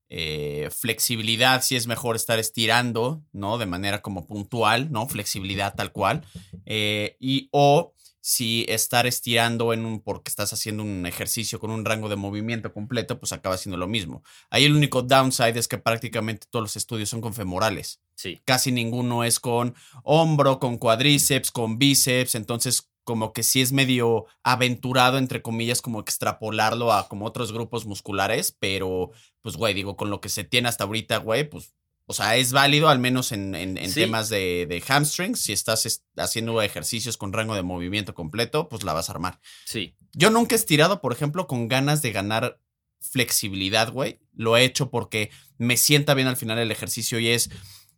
eh, 0.08 0.70
flexibilidad, 0.74 1.62
si 1.62 1.76
es 1.76 1.86
mejor 1.86 2.16
estar 2.16 2.38
estirando, 2.38 3.22
¿no? 3.32 3.58
De 3.58 3.66
manera 3.66 4.00
como 4.00 4.26
puntual, 4.26 4.90
¿no? 4.90 5.06
Flexibilidad 5.06 5.74
tal 5.74 5.92
cual. 5.92 6.24
eh, 6.64 7.16
y 7.20 7.50
o 7.52 7.91
si 8.22 8.64
estar 8.68 9.06
estirando 9.06 9.72
en 9.74 9.84
un, 9.84 10.00
porque 10.00 10.30
estás 10.30 10.52
haciendo 10.52 10.82
un 10.84 11.04
ejercicio 11.06 11.58
con 11.60 11.70
un 11.70 11.84
rango 11.84 12.08
de 12.08 12.16
movimiento 12.16 12.72
completo, 12.72 13.18
pues 13.18 13.32
acaba 13.32 13.58
siendo 13.58 13.76
lo 13.76 13.88
mismo. 13.88 14.22
Ahí 14.48 14.64
el 14.64 14.74
único 14.76 15.02
downside 15.02 15.58
es 15.58 15.68
que 15.68 15.76
prácticamente 15.78 16.46
todos 16.48 16.62
los 16.62 16.76
estudios 16.76 17.08
son 17.10 17.20
con 17.20 17.34
femorales 17.34 18.00
Sí. 18.14 18.40
casi 18.44 18.70
ninguno 18.72 19.24
es 19.24 19.40
con 19.40 19.74
hombro, 20.04 20.60
con 20.60 20.78
cuadríceps, 20.78 21.50
con 21.50 21.78
bíceps, 21.78 22.34
entonces 22.36 22.88
como 23.04 23.32
que 23.32 23.42
sí 23.42 23.60
es 23.60 23.72
medio 23.72 24.26
aventurado, 24.44 25.18
entre 25.18 25.42
comillas, 25.42 25.82
como 25.82 25.98
extrapolarlo 26.00 26.92
a 26.92 27.08
como 27.08 27.26
otros 27.26 27.52
grupos 27.52 27.84
musculares, 27.86 28.56
pero 28.60 29.10
pues 29.42 29.56
güey, 29.56 29.74
digo, 29.74 29.96
con 29.96 30.10
lo 30.10 30.20
que 30.20 30.28
se 30.28 30.44
tiene 30.44 30.68
hasta 30.68 30.84
ahorita, 30.84 31.16
güey, 31.18 31.48
pues, 31.50 31.74
o 32.06 32.12
sea, 32.14 32.36
es 32.36 32.52
válido 32.52 32.88
al 32.88 32.98
menos 32.98 33.32
en, 33.32 33.54
en- 33.54 33.78
en 33.78 33.90
Sí. 33.90 34.00
temas 34.00 34.28
de, 34.28 34.66
de 34.68 34.82
hamstrings, 34.86 35.40
si 35.40 35.52
estás 35.52 35.86
es- 35.86 36.04
haciendo 36.16 36.60
ejercicios 36.62 37.16
con 37.16 37.32
rango 37.32 37.54
de 37.54 37.62
movimiento 37.62 38.14
completo, 38.14 38.68
pues 38.68 38.82
la 38.82 38.92
vas 38.92 39.08
a 39.08 39.12
armar. 39.12 39.40
Sí. 39.64 39.94
Yo 40.12 40.30
nunca 40.30 40.54
he 40.54 40.58
estirado, 40.58 41.00
por 41.00 41.12
ejemplo, 41.12 41.46
con 41.46 41.68
ganas 41.68 42.02
de 42.02 42.12
ganar 42.12 42.60
flexibilidad, 43.00 43.90
güey. 43.92 44.20
Lo 44.34 44.56
he 44.56 44.64
hecho 44.64 44.90
porque 44.90 45.30
me 45.58 45.76
sienta 45.76 46.14
bien 46.14 46.28
al 46.28 46.36
final 46.36 46.58
el 46.58 46.70
ejercicio 46.70 47.18
y 47.18 47.28
es 47.28 47.50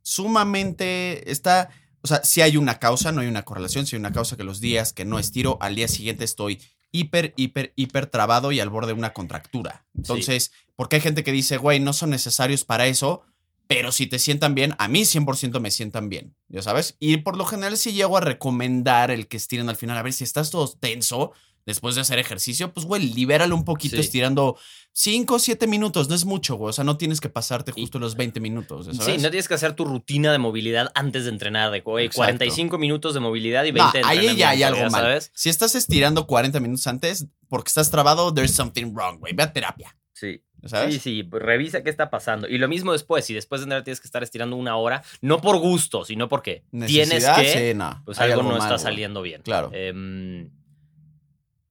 sumamente, 0.03 1.31
está, 1.31 1.71
o 2.03 2.07
sea, 2.09 2.23
si 2.25 2.41
hay 2.41 2.57
una 2.57 2.79
causa, 2.79 3.13
no 3.13 3.21
hay 3.21 3.27
una 3.27 3.45
correlación, 3.45 3.87
si 3.87 3.97
hay 3.97 4.01
una 4.01 4.13
causa 4.13 4.37
que 4.37 4.45
los 4.45 4.61
días 4.61 4.93
que 4.93 5.05
no 5.05 5.19
estiro, 5.19 5.59
al 5.61 5.75
día 5.75 5.89
siguiente 5.89 6.25
estoy 6.25 6.61
hiper, 6.93 7.35
hiper, 7.37 7.73
hiper 7.77 8.07
trabado 8.07 8.53
y 8.53 8.61
al 8.61 8.71
borde 8.71 8.89
de 8.89 8.99
una 8.99 9.13
contractura. 9.13 9.87
Entonces, 9.95 10.53
porque 10.77 10.97
hay 10.97 11.03
gente 11.03 11.25
que 11.25 11.33
dice, 11.33 11.57
güey, 11.57 11.81
no 11.81 11.93
son 11.93 12.11
necesarios 12.11 12.65
para 12.65 12.87
eso, 12.87 13.23
pero 13.67 13.93
si 13.93 14.07
te 14.07 14.19
sientan 14.19 14.55
bien, 14.55 14.75
a 14.79 14.89
mí 14.89 15.03
100% 15.03 15.61
me 15.61 15.71
sientan 15.71 16.09
bien, 16.09 16.35
ya 16.49 16.63
sabes. 16.63 16.97
Y 17.01 17.19
por 17.19 17.37
lo 17.37 17.45
general 17.45 17.77
sí 17.77 17.93
llego 17.93 18.17
a 18.17 18.21
recomendar 18.21 19.11
el 19.11 19.27
que 19.29 19.37
estiren 19.37 19.69
al 19.69 19.77
final. 19.77 19.97
A 19.97 20.03
ver, 20.03 20.13
si 20.13 20.25
estás 20.25 20.51
todo 20.51 20.69
tenso 20.69 21.33
después 21.67 21.95
de 21.95 22.03
hacer 22.03 22.19
ejercicio, 22.19 22.75
pues, 22.75 22.85
güey, 22.85 23.03
libéralo 23.15 23.55
un 23.57 23.65
poquito 23.65 23.97
Sí. 23.97 24.03
estirando 24.03 24.59
5 24.93 25.37
o 25.37 25.39
7 25.39 25.67
minutos, 25.67 26.11
no 26.11 26.15
es 26.15 26.27
mucho, 26.27 26.57
güey. 26.57 26.69
O 26.69 26.73
sea, 26.75 26.85
no 26.85 26.99
tienes 26.99 27.23
que 27.23 27.31
pasarte 27.31 27.73
justo 27.73 27.99
los 27.99 28.17
20 28.17 28.39
minutos, 28.39 28.85
sabes. 28.85 29.03
Sí, 29.03 29.13
no 29.23 29.31
tienes 29.31 29.49
que 29.49 29.55
hacer 29.55 29.73
tu 29.73 29.87
rutina 29.87 30.31
de 30.31 30.37
movilidad 30.39 30.93
antes 30.95 31.25
de 31.25 31.31
entrenar, 31.31 31.71
de 31.71 31.79
Exacto. 31.79 32.17
45 32.17 32.77
minutos 32.77 33.15
de 33.15 33.21
movilidad 33.21 33.65
y 33.65 33.73
No, 33.73 33.83
20 33.83 33.99
de 33.99 34.05
ahí 34.05 34.37
ya 34.37 34.51
hay 34.51 34.63
entrenamiento, 34.63 34.67
algo 34.67 34.91
mal. 34.91 35.03
sabes. 35.05 35.31
Si 35.35 35.49
estás 35.49 35.75
estirando 35.75 36.27
40 36.27 36.61
minutos 36.61 36.87
antes 36.87 37.27
porque 37.49 37.69
estás 37.69 37.91
trabado, 37.91 38.35
there's 38.35 38.53
something 38.55 38.93
wrong, 38.95 39.19
güey. 39.19 39.33
Ve 39.35 39.43
a 39.45 39.53
terapia, 39.53 39.97
Sí. 40.13 40.43
Sí, 40.67 40.99
sí, 40.99 41.23
pues 41.23 41.43
revisa 41.43 41.83
qué 41.83 41.91
está 41.91 42.11
pasando. 42.11 42.49
Y 42.49 42.59
lo 42.59 42.69
mismo 42.69 42.93
después, 42.93 43.25
si 43.25 43.35
después 43.35 43.61
de 43.61 43.65
entrenar 43.65 43.85
tienes 43.85 44.01
que 44.01 44.07
estar 44.07 44.23
estirando 44.23 44.57
una 44.57 44.77
hora, 44.77 45.03
no 45.21 45.41
por 45.41 45.59
gusto, 45.59 46.05
sino 46.05 46.29
porque 46.29 46.65
tienes 46.71 47.09
Necesidad, 47.09 47.37
que, 47.37 47.71
sí, 47.71 47.75
no. 47.75 48.03
pues 48.05 48.19
algo, 48.19 48.43
no 48.43 48.51
mal, 48.51 48.59
está 48.59 48.79
saliendo 48.79 49.23
bien. 49.23 49.43
Claro. 49.43 49.71
Em, 49.73 50.51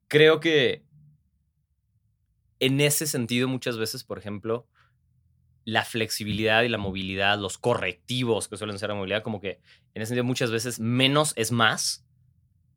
creo 0.07 0.39
que 0.39 0.83
en 2.59 2.79
ese 2.81 3.07
sentido 3.07 3.47
muchas 3.47 3.77
veces, 3.77 4.03
por 4.03 4.17
ejemplo, 4.19 4.67
la 5.65 5.83
flexibilidad 5.85 6.63
y 6.63 6.69
la 6.69 6.77
movilidad, 6.77 7.39
los 7.39 7.57
correctivos 7.57 8.47
que 8.47 8.57
suelen 8.57 8.79
ser 8.79 8.89
la 8.89 8.95
movilidad, 8.95 9.23
como 9.23 9.39
que 9.39 9.59
en 9.93 10.01
ese 10.01 10.09
sentido 10.09 10.23
muchas 10.23 10.51
veces 10.51 10.79
menos 10.79 11.33
es 11.35 11.51
más. 11.51 12.05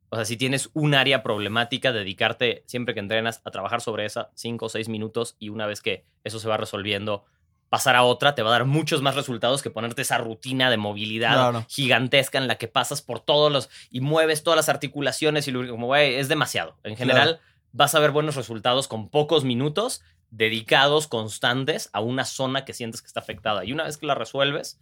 O 0.09 0.15
sea, 0.15 0.25
si 0.25 0.37
tienes 0.37 0.69
un 0.73 0.93
área 0.95 1.21
problemática, 1.23 1.91
dedicarte 1.91 2.63
siempre 2.65 2.93
que 2.93 2.99
entrenas 3.01 3.41
a 3.43 3.51
trabajar 3.51 3.81
sobre 3.81 4.05
esa 4.05 4.29
cinco 4.35 4.67
o 4.67 4.69
seis 4.69 4.87
minutos 4.89 5.35
y 5.39 5.49
una 5.49 5.65
vez 5.65 5.81
que 5.81 6.05
eso 6.23 6.39
se 6.39 6.47
va 6.47 6.55
resolviendo, 6.57 7.25
pasar 7.69 7.97
a 7.97 8.03
otra 8.03 8.33
te 8.33 8.41
va 8.43 8.49
a 8.49 8.53
dar 8.53 8.65
muchos 8.65 9.01
más 9.01 9.15
resultados 9.15 9.61
que 9.61 9.69
ponerte 9.69 10.01
esa 10.03 10.17
rutina 10.17 10.69
de 10.71 10.77
movilidad 10.77 11.33
Claro. 11.33 11.65
gigantesca 11.67 12.37
en 12.37 12.47
la 12.47 12.55
que 12.55 12.69
pasas 12.69 13.01
por 13.01 13.19
todos 13.19 13.51
los 13.51 13.69
y 13.91 13.99
mueves 13.99 14.43
todas 14.43 14.55
las 14.55 14.69
articulaciones 14.69 15.49
y 15.49 15.51
lo- 15.51 15.67
como 15.69 15.87
güey, 15.87 16.15
es 16.15 16.29
demasiado. 16.29 16.77
En 16.85 16.95
general 16.95 17.41
vas 17.73 17.93
a 17.93 17.99
ver 17.99 18.11
buenos 18.11 18.35
resultados 18.37 18.87
con 18.87 19.09
pocos 19.09 19.43
minutos 19.43 20.01
dedicados 20.31 21.07
constantes 21.07 21.89
a 21.91 21.99
una 21.99 22.23
zona 22.23 22.63
que 22.63 22.73
sientes 22.73 23.01
que 23.01 23.07
está 23.07 23.19
afectada 23.19 23.65
y 23.65 23.73
una 23.73 23.83
vez 23.83 23.97
que 23.97 24.05
la 24.05 24.15
resuelves 24.15 24.79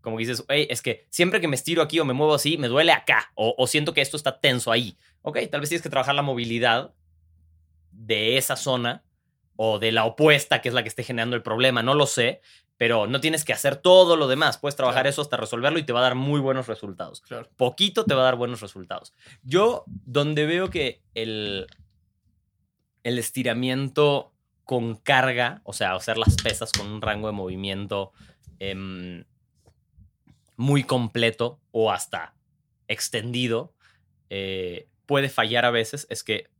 Como 0.00 0.16
que 0.16 0.26
dices, 0.26 0.44
hey, 0.48 0.66
es 0.70 0.82
que 0.82 1.06
siempre 1.10 1.40
que 1.40 1.48
me 1.48 1.56
estiro 1.56 1.82
aquí 1.82 1.98
o 2.00 2.04
me 2.04 2.14
muevo 2.14 2.34
así, 2.34 2.56
me 2.58 2.68
duele 2.68 2.92
acá. 2.92 3.30
O, 3.34 3.54
o 3.58 3.66
siento 3.66 3.92
que 3.94 4.00
esto 4.00 4.16
está 4.16 4.40
tenso 4.40 4.72
ahí. 4.72 4.96
Ok, 5.22 5.38
tal 5.50 5.60
vez 5.60 5.68
tienes 5.68 5.82
que 5.82 5.90
trabajar 5.90 6.14
la 6.14 6.22
movilidad 6.22 6.94
de 7.92 8.38
esa 8.38 8.56
zona 8.56 9.04
o 9.56 9.78
de 9.78 9.92
la 9.92 10.04
opuesta, 10.06 10.62
que 10.62 10.68
es 10.68 10.74
la 10.74 10.82
que 10.82 10.88
esté 10.88 11.02
generando 11.04 11.36
el 11.36 11.42
problema. 11.42 11.82
No 11.82 11.94
lo 11.94 12.06
sé, 12.06 12.40
pero 12.78 13.06
no 13.06 13.20
tienes 13.20 13.44
que 13.44 13.52
hacer 13.52 13.76
todo 13.76 14.16
lo 14.16 14.26
demás. 14.26 14.56
Puedes 14.56 14.74
trabajar 14.76 15.02
Claro. 15.02 15.10
eso 15.10 15.20
hasta 15.22 15.36
resolverlo 15.36 15.78
y 15.78 15.82
te 15.82 15.92
va 15.92 15.98
a 16.00 16.04
dar 16.04 16.14
muy 16.14 16.40
buenos 16.40 16.66
resultados. 16.66 17.20
Claro. 17.20 17.46
Poquito 17.58 18.06
te 18.06 18.14
va 18.14 18.22
a 18.22 18.24
dar 18.24 18.36
buenos 18.36 18.62
resultados. 18.62 19.12
Yo, 19.42 19.84
donde 19.86 20.46
veo 20.46 20.70
que 20.70 21.02
el, 21.14 21.66
el 23.02 23.18
estiramiento 23.18 24.32
con 24.64 24.94
carga, 24.96 25.60
o 25.64 25.72
sea, 25.74 25.94
hacer 25.94 26.16
las 26.16 26.36
pesas 26.36 26.72
con 26.72 26.86
un 26.86 27.02
rango 27.02 27.26
de 27.26 27.32
movimiento 27.34 28.12
em, 28.60 29.24
muy 30.60 30.84
completo 30.84 31.58
o 31.70 31.90
hasta 31.90 32.34
extendido, 32.86 33.72
eh, 34.28 34.90
puede 35.06 35.30
fallar 35.30 35.64
a 35.64 35.70
veces, 35.70 36.06
es 36.10 36.22
que 36.22 36.50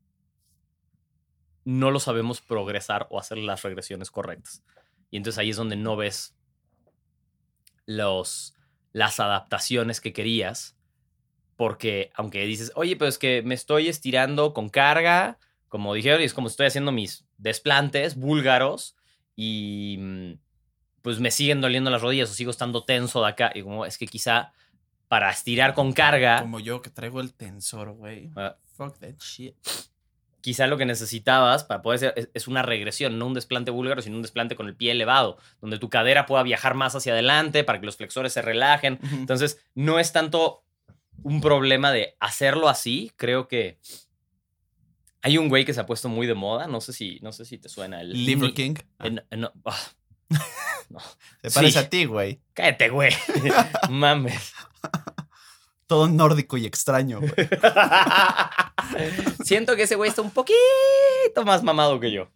no 1.67 1.91
lo 1.91 2.01
sabemos 2.01 2.41
progresar 2.41 3.07
o 3.11 3.21
hacer 3.21 3.37
las 3.37 3.63
regresiones 3.63 4.11
correctas. 4.11 4.65
Y 5.11 5.19
entonces 5.19 5.39
ahí 5.39 5.51
es 5.51 5.59
donde 5.59 5.77
no 5.77 5.97
ves 5.97 6.35
los, 7.85 8.55
las 8.95 9.21
adaptaciones 9.21 10.01
que 10.01 10.15
querías. 10.15 10.79
Porque 11.57 12.11
aunque 12.15 12.47
dices, 12.47 12.73
oye, 12.77 12.97
pero 12.97 13.11
es 13.11 13.19
que 13.19 13.43
me 13.43 13.55
estoy 13.55 13.89
estirando 13.89 14.55
con 14.55 14.71
carga, 14.71 15.39
como 15.69 15.93
dijeron, 15.93 16.23
es 16.23 16.33
como 16.33 16.49
estoy 16.49 16.69
haciendo 16.69 16.91
mis 16.91 17.27
desplantes 17.37 18.17
búlgaros 18.17 18.97
y 19.37 19.99
mm, 20.01 20.33
pues 21.03 21.21
me 21.21 21.31
siguen 21.31 21.61
doliendo 21.61 21.91
las 21.91 22.03
rodillas 22.03 22.31
o 22.31 22.35
sigo 22.35 22.51
estando 22.51 22.85
tenso 22.85 23.23
de 23.23 23.29
acá. 23.29 23.53
Y 23.55 23.63
como 23.63 23.87
es 23.87 23.99
que 23.99 24.07
quizá 24.07 24.53
para 25.09 25.31
estirar 25.31 25.75
con 25.75 25.93
carga, 25.93 26.41
Como 26.41 26.61
yo 26.61 26.83
que 26.83 26.91
traigo 26.91 27.21
el 27.21 27.33
tensor, 27.33 27.93
güey. 27.93 28.31
Ah. 28.37 28.57
Fuck 28.77 28.99
that 28.99 29.17
shit. 29.21 29.55
quizá 30.41 30.67
lo 30.67 30.79
que 30.79 30.87
necesitabas 30.87 31.65
para 31.65 31.83
poder 31.83 31.97
hacer 31.97 32.15
es, 32.17 32.31
es 32.33 32.49
una 32.49 32.63
regresión, 32.63 33.19
no 33.19 33.27
un 33.27 33.35
desplante 33.35 33.71
búlgaro, 33.71 34.01
sino 34.01 34.17
un 34.17 34.23
desplante 34.23 34.57
con 34.57 34.69
el 34.69 34.77
pie 34.77 34.93
elevado, 34.93 35.37
donde 35.61 35.79
tu 35.79 35.91
cadera 35.91 36.27
pueda 36.27 36.43
viajar 36.43 36.75
más 36.75 36.95
hacia 36.95 37.13
adelante 37.13 37.65
para 37.65 37.81
que 37.81 37.87
los 37.87 37.97
flexores 37.97 38.33
se 38.33 38.41
relajen. 38.41 38.99
Entonces, 39.13 39.61
no 39.75 39.99
es 39.99 40.13
tanto 40.13 40.65
un 41.23 41.41
problema 41.41 41.93
de 41.93 42.17
hacerlo 42.21 42.69
así, 42.69 43.13
creo 43.17 43.49
que 43.49 43.79
hay 45.23 45.37
un 45.37 45.49
güey 45.49 45.65
que 45.65 45.75
se 45.75 45.81
ha 45.81 45.87
puesto 45.87 46.09
muy 46.09 46.27
de 46.27 46.35
moda, 46.35 46.67
no 46.67 46.81
sé 46.81 46.93
si, 46.93 47.19
no 47.21 47.33
sé 47.33 47.45
si 47.45 47.59
te 47.59 47.69
suena 47.69 48.01
el 48.01 48.13
Liver 48.13 48.55
King. 48.55 48.75
Ah, 48.99 49.11
no, 50.89 51.01
Se 51.43 51.51
parece 51.51 51.73
sí. 51.73 51.79
a 51.79 51.91
ti, 51.91 52.05
güey. 52.05 52.41
cállate, 52.55 52.89
güey. 52.89 53.13
Mames. 53.91 54.53
Todo 55.87 56.09
nórdico 56.09 56.57
y 56.57 56.67
extraño, 56.67 57.21
güey. 57.21 57.33
Siento 59.45 59.77
que 59.77 59.83
ese 59.85 59.97
güey 59.97 60.11
está 60.11 60.23
un 60.23 60.31
poquito 60.31 60.55
más 61.45 61.63
mamado 61.63 61.99
que 62.01 62.13
yo. 62.13 62.29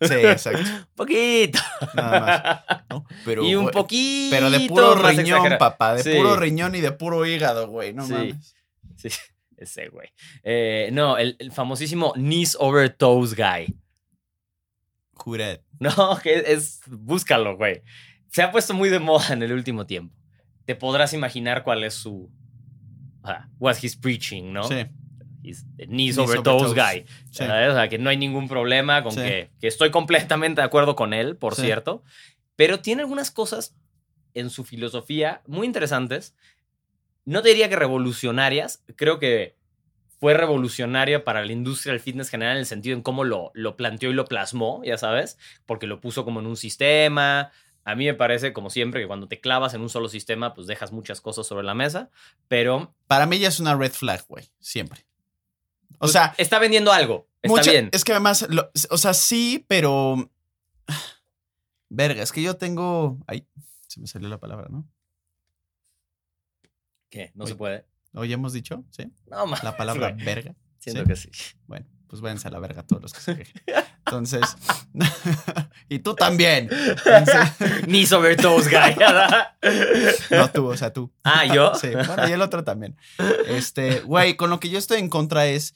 Sí, 0.00 0.12
exacto. 0.14 0.60
Un 0.60 0.86
poquito. 0.94 1.58
Nada 1.94 2.20
más. 2.20 2.84
¿no? 2.90 3.06
Pero, 3.24 3.44
y 3.44 3.54
un 3.54 3.70
poquito. 3.70 4.36
Pero 4.36 4.50
de 4.50 4.68
puro 4.68 4.94
riñón, 4.94 5.20
exagerado. 5.20 5.58
papá. 5.58 5.94
De 5.94 6.02
Sí. 6.02 6.12
puro 6.16 6.36
riñón 6.36 6.74
y 6.74 6.80
de 6.82 6.92
puro 6.92 7.24
hígado, 7.24 7.68
güey. 7.68 7.94
No 7.94 8.06
Sí. 8.06 8.12
mames. 8.12 8.54
Sí, 8.96 9.08
ese 9.56 9.88
güey. 9.88 10.12
Eh, 10.42 10.90
no, 10.92 11.16
el, 11.16 11.36
el 11.38 11.50
famosísimo 11.52 12.12
knees 12.12 12.56
over 12.60 12.90
toes 12.90 13.34
guy. 13.34 13.74
Juret. 15.26 15.64
No, 15.80 15.92
que 16.22 16.38
es. 16.46 16.80
Búscalo, 16.86 17.56
güey. 17.56 17.82
Se 18.28 18.42
ha 18.42 18.52
puesto 18.52 18.74
muy 18.74 18.88
de 18.90 19.00
moda 19.00 19.32
en 19.32 19.42
el 19.42 19.52
último 19.52 19.84
tiempo. 19.86 20.14
Te 20.64 20.76
podrás 20.76 21.12
imaginar 21.12 21.64
cuál 21.64 21.82
es 21.82 21.94
su. 21.94 22.30
ah, 23.24 23.48
what 23.58 23.74
he's 23.82 23.96
preaching, 23.96 24.52
¿no? 24.52 24.62
Sí. 24.68 24.86
He's 25.42 25.64
the 25.76 25.86
knees, 25.86 26.14
Knees 26.14 26.18
over, 26.18 26.42
toes, 26.42 26.74
guy. 26.74 27.04
O 27.30 27.32
sea, 27.32 27.88
que 27.88 27.98
no 27.98 28.08
hay 28.08 28.16
ningún 28.16 28.46
problema 28.48 29.02
con 29.02 29.12
Sí. 29.12 29.20
que, 29.20 29.50
que 29.60 29.66
estoy 29.66 29.90
completamente 29.90 30.60
de 30.60 30.64
acuerdo 30.64 30.94
con 30.94 31.12
él, 31.12 31.36
por 31.36 31.56
Sí. 31.56 31.62
cierto. 31.62 32.04
Pero 32.54 32.78
tiene 32.80 33.02
algunas 33.02 33.32
cosas 33.32 33.76
en 34.34 34.48
su 34.50 34.62
filosofía 34.64 35.42
muy 35.48 35.66
interesantes. 35.66 36.36
No 37.24 37.42
te 37.42 37.48
diría 37.48 37.68
que 37.68 37.74
revolucionarias. 37.76 38.84
Creo 38.94 39.18
que 39.18 39.56
fue 40.18 40.34
revolucionaria 40.34 41.24
para 41.24 41.44
la 41.44 41.52
industria 41.52 41.92
del 41.92 42.00
fitness 42.00 42.30
general 42.30 42.54
en 42.54 42.60
el 42.60 42.66
sentido 42.66 42.96
en 42.96 43.02
cómo 43.02 43.24
lo, 43.24 43.50
lo 43.54 43.76
planteó 43.76 44.10
y 44.10 44.14
lo 44.14 44.24
plasmó, 44.24 44.82
ya 44.84 44.96
sabes, 44.98 45.38
porque 45.66 45.86
lo 45.86 46.00
puso 46.00 46.24
como 46.24 46.40
en 46.40 46.46
un 46.46 46.56
sistema. 46.56 47.50
A 47.84 47.94
mí 47.94 48.06
me 48.06 48.14
parece, 48.14 48.52
como 48.52 48.70
siempre, 48.70 49.00
que 49.00 49.06
cuando 49.06 49.28
te 49.28 49.40
clavas 49.40 49.74
en 49.74 49.80
un 49.80 49.88
solo 49.88 50.08
sistema, 50.08 50.54
pues 50.54 50.66
dejas 50.66 50.90
muchas 50.90 51.20
cosas 51.20 51.46
sobre 51.46 51.64
la 51.64 51.74
mesa, 51.74 52.10
pero... 52.48 52.94
Para 53.06 53.26
mí 53.26 53.38
ya 53.38 53.48
es 53.48 53.60
una 53.60 53.76
red 53.76 53.92
flag, 53.92 54.24
güey. 54.26 54.50
Siempre. 54.58 55.06
O 55.94 55.98
pues, 56.00 56.12
sea, 56.12 56.34
está 56.36 56.58
vendiendo 56.58 56.92
algo. 56.92 57.28
Está 57.42 57.48
mucha- 57.56 57.70
bien. 57.70 57.90
Es 57.92 58.04
que 58.04 58.12
además, 58.12 58.46
lo- 58.50 58.70
o 58.90 58.98
sea, 58.98 59.14
sí, 59.14 59.64
pero. 59.68 60.30
Verga, 61.88 62.22
es 62.22 62.32
que 62.32 62.42
yo 62.42 62.56
tengo. 62.56 63.18
Ay, 63.26 63.46
se 63.86 64.00
me 64.00 64.06
salió 64.06 64.28
la 64.28 64.38
palabra, 64.38 64.66
¿no? 64.68 64.84
¿Qué? 67.08 67.30
No 67.34 67.44
Oye. 67.44 67.52
se 67.52 67.56
puede. 67.56 67.86
Hoy 68.16 68.32
hemos 68.32 68.52
dicho, 68.52 68.84
¿sí? 68.90 69.12
No, 69.30 69.46
mames, 69.46 69.62
La 69.62 69.76
palabra 69.76 70.12
verga. 70.12 70.54
Siento 70.78 71.02
¿sí? 71.02 71.06
que 71.08 71.16
sí. 71.16 71.30
Bueno, 71.66 71.86
pues 72.08 72.22
váyanse 72.22 72.48
a 72.48 72.50
la 72.50 72.58
verga 72.58 72.82
todos 72.82 73.02
los 73.02 73.12
que 73.12 73.20
se 73.20 73.36
quejen. 73.36 73.62
Entonces. 74.06 74.56
y 75.88 75.98
tú 75.98 76.14
también. 76.14 76.70
Entonces- 77.04 77.86
Ni 77.88 78.06
sobre 78.06 78.36
toes, 78.36 78.68
guy. 78.70 78.96
no 80.30 80.50
tú, 80.50 80.66
o 80.68 80.76
sea, 80.76 80.92
tú. 80.92 81.12
ah, 81.24 81.44
yo. 81.44 81.72
Sí, 81.80 81.88
bueno, 81.90 82.28
y 82.28 82.32
el 82.32 82.40
otro 82.40 82.64
también. 82.64 82.96
Este, 83.48 84.00
güey, 84.00 84.36
con 84.36 84.48
lo 84.50 84.60
que 84.60 84.70
yo 84.70 84.78
estoy 84.78 84.98
en 85.00 85.08
contra 85.08 85.46
es 85.46 85.74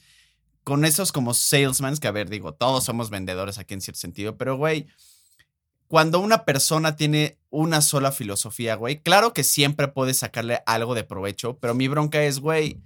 con 0.64 0.85
esos 0.85 1.11
como 1.12 1.35
salesmen, 1.35 1.96
que 1.96 2.09
a 2.09 2.12
ver, 2.12 2.31
digo, 2.31 2.55
todos 2.55 2.85
somos 2.85 3.11
vendedores 3.11 3.59
aquí 3.59 3.74
en 3.74 3.81
cierto 3.81 4.00
sentido, 4.00 4.37
pero 4.37 4.57
güey, 4.57 4.87
cuando 5.88 6.20
una 6.20 6.44
persona 6.44 6.96
tiene 6.96 7.39
una 7.50 7.80
sola 7.80 8.12
filosofía, 8.12 8.76
güey, 8.76 9.00
claro 9.00 9.32
que 9.32 9.44
siempre 9.44 9.88
puedes 9.88 10.18
sacarle 10.18 10.62
algo 10.66 10.94
de 10.94 11.04
provecho, 11.04 11.58
pero 11.58 11.74
mi 11.74 11.88
bronca 11.88 12.22
es, 12.22 12.38
güey, 12.38 12.80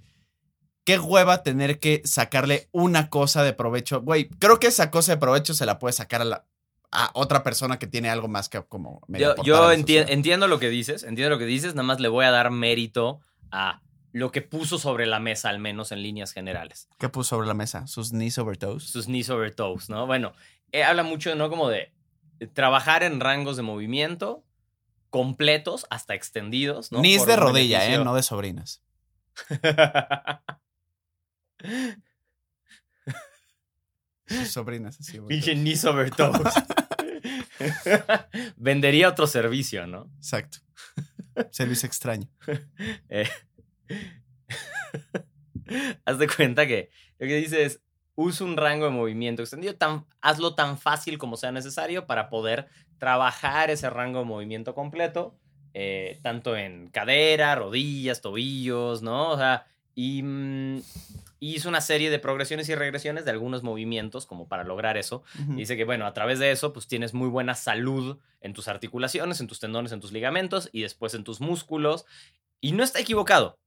qué 0.83 0.99
hueva 0.99 1.43
tener 1.43 1.79
que 1.79 2.01
sacarle 2.03 2.67
una 2.71 3.09
cosa 3.09 3.43
de 3.43 3.53
provecho. 3.53 4.01
Güey, 4.01 4.29
creo 4.29 4.59
que 4.59 4.67
esa 4.67 4.91
cosa 4.91 5.13
de 5.13 5.17
provecho 5.17 5.53
se 5.53 5.65
la 5.65 5.79
puede 5.79 5.93
sacar 5.93 6.21
a, 6.21 6.25
la, 6.25 6.45
a 6.91 7.09
otra 7.13 7.41
persona 7.43 7.79
que 7.79 7.87
tiene 7.87 8.09
algo 8.09 8.27
más 8.27 8.49
que 8.49 8.61
como... 8.63 9.01
medio 9.07 9.35
Yo, 9.43 9.71
enti- 9.73 10.05
entiendo 10.07 10.47
lo 10.47 10.59
que 10.59 10.69
dices, 10.69 11.03
entiendo 11.03 11.29
lo 11.31 11.39
que 11.39 11.45
dices, 11.45 11.73
nada 11.75 11.87
más 11.87 11.99
le 11.99 12.07
voy 12.07 12.25
a 12.25 12.31
dar 12.31 12.51
mérito 12.51 13.19
a 13.51 13.81
lo 14.11 14.31
que 14.31 14.41
puso 14.41 14.79
sobre 14.79 15.05
la 15.07 15.19
mesa, 15.19 15.49
al 15.49 15.59
menos 15.59 15.91
en 15.91 16.01
líneas 16.01 16.31
generales. 16.31 16.87
¿Qué 16.99 17.09
puso 17.09 17.31
sobre 17.31 17.47
la 17.47 17.53
mesa? 17.53 17.85
Sus 17.85 18.11
knees 18.11 18.37
over 18.37 18.55
toes. 18.55 18.83
Sus 18.83 19.07
knees 19.07 19.29
over 19.29 19.53
toes, 19.53 19.89
¿no? 19.89 20.07
Bueno, 20.07 20.33
eh, 20.71 20.83
habla 20.83 21.03
mucho, 21.03 21.35
¿no? 21.35 21.49
Como 21.49 21.67
de 21.67 21.91
trabajar 22.53 23.03
en 23.03 23.19
rangos 23.19 23.57
de 23.57 23.63
movimiento 23.63 24.44
completos 25.15 25.87
hasta 25.89 26.13
extendidos, 26.13 26.91
¿no? 26.91 27.01
Por 27.01 27.25
de 27.25 27.35
rodilla, 27.37 27.89
¿eh? 27.89 28.03
No 28.03 28.13
de 28.13 28.21
sobrinas. 28.21 28.83
Sus 34.27 34.49
sobrinas, 34.49 34.99
así. 34.99 35.21
Pinche 35.21 35.53
knees 35.53 35.85
over 35.85 36.11
toes. 36.11 36.53
Vendería 38.57 39.07
otro 39.07 39.25
servicio, 39.25 39.87
¿no? 39.87 40.11
Exacto. 40.17 40.57
Servicio 41.49 41.87
extraño. 41.87 42.27
Eh, 43.07 43.29
haz 46.03 46.19
de 46.19 46.27
cuenta 46.27 46.67
que 46.67 46.89
lo 47.19 47.27
que 47.27 47.37
dice 47.37 47.63
es, 47.63 47.79
usa 48.15 48.45
un 48.45 48.57
rango 48.57 48.85
de 48.85 48.91
movimiento 48.91 49.41
extendido, 49.41 49.75
tan, 49.75 50.05
hazlo 50.21 50.55
tan 50.55 50.77
fácil 50.77 51.17
como 51.17 51.37
sea 51.37 51.51
necesario 51.51 52.05
para 52.05 52.29
poder 52.29 52.67
trabajar 52.97 53.69
ese 53.69 53.89
rango 53.89 54.19
de 54.19 54.25
movimiento 54.25 54.73
completo, 54.73 55.35
eh, 55.73 56.19
tanto 56.23 56.55
en 56.55 56.87
cadera, 56.87 57.55
rodillas, 57.55 58.21
tobillos, 58.21 59.01
¿no? 59.01 59.31
O 59.31 59.37
sea, 59.37 59.65
y 59.93 60.23
mm, 60.23 60.81
hizo 61.39 61.69
una 61.69 61.81
serie 61.81 62.09
de 62.09 62.19
progresiones 62.19 62.69
y 62.69 62.75
regresiones 62.75 63.25
de 63.25 63.31
algunos 63.31 63.63
movimientos 63.63 64.25
como 64.25 64.47
para 64.47 64.63
lograr 64.63 64.97
eso. 64.97 65.23
Dice 65.49 65.77
que, 65.77 65.83
bueno, 65.83 66.05
a 66.05 66.13
través 66.13 66.39
de 66.39 66.51
eso, 66.51 66.73
pues 66.73 66.87
tienes 66.87 67.13
muy 67.13 67.29
buena 67.29 67.55
salud 67.55 68.17
en 68.41 68.53
tus 68.53 68.67
articulaciones, 68.67 69.39
en 69.41 69.47
tus 69.47 69.59
tendones, 69.59 69.91
en 69.91 69.99
tus 69.99 70.11
ligamentos 70.11 70.69
y 70.71 70.81
después 70.81 71.13
en 71.13 71.23
tus 71.23 71.41
músculos. 71.41 72.05
Y 72.61 72.71
no 72.71 72.83
está 72.83 72.99
equivocado. 72.99 73.57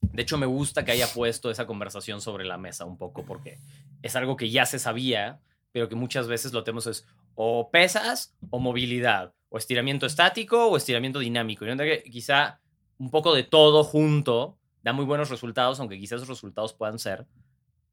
De 0.00 0.22
hecho, 0.22 0.38
me 0.38 0.46
gusta 0.46 0.84
que 0.84 0.92
haya 0.92 1.06
puesto 1.06 1.50
esa 1.50 1.66
conversación 1.66 2.20
sobre 2.20 2.44
la 2.44 2.58
mesa 2.58 2.84
un 2.84 2.96
poco 2.96 3.24
porque 3.24 3.58
es 4.02 4.16
algo 4.16 4.36
que 4.36 4.50
ya 4.50 4.66
se 4.66 4.78
sabía, 4.78 5.40
pero 5.72 5.88
que 5.88 5.94
muchas 5.94 6.26
veces 6.26 6.52
lo 6.52 6.64
tenemos 6.64 6.86
es 6.86 7.06
o 7.34 7.70
pesas 7.70 8.34
o 8.50 8.58
movilidad, 8.58 9.34
o 9.48 9.58
estiramiento 9.58 10.06
estático 10.06 10.66
o 10.66 10.76
estiramiento 10.76 11.18
dinámico. 11.18 11.64
Y 11.64 11.68
yo 11.68 11.76
que 11.76 12.02
quizá 12.04 12.60
un 12.98 13.10
poco 13.10 13.34
de 13.34 13.44
todo 13.44 13.84
junto 13.84 14.58
da 14.82 14.92
muy 14.92 15.04
buenos 15.04 15.30
resultados, 15.30 15.80
aunque 15.80 15.98
quizás 15.98 16.16
esos 16.16 16.28
resultados 16.28 16.72
puedan 16.72 16.98
ser 16.98 17.26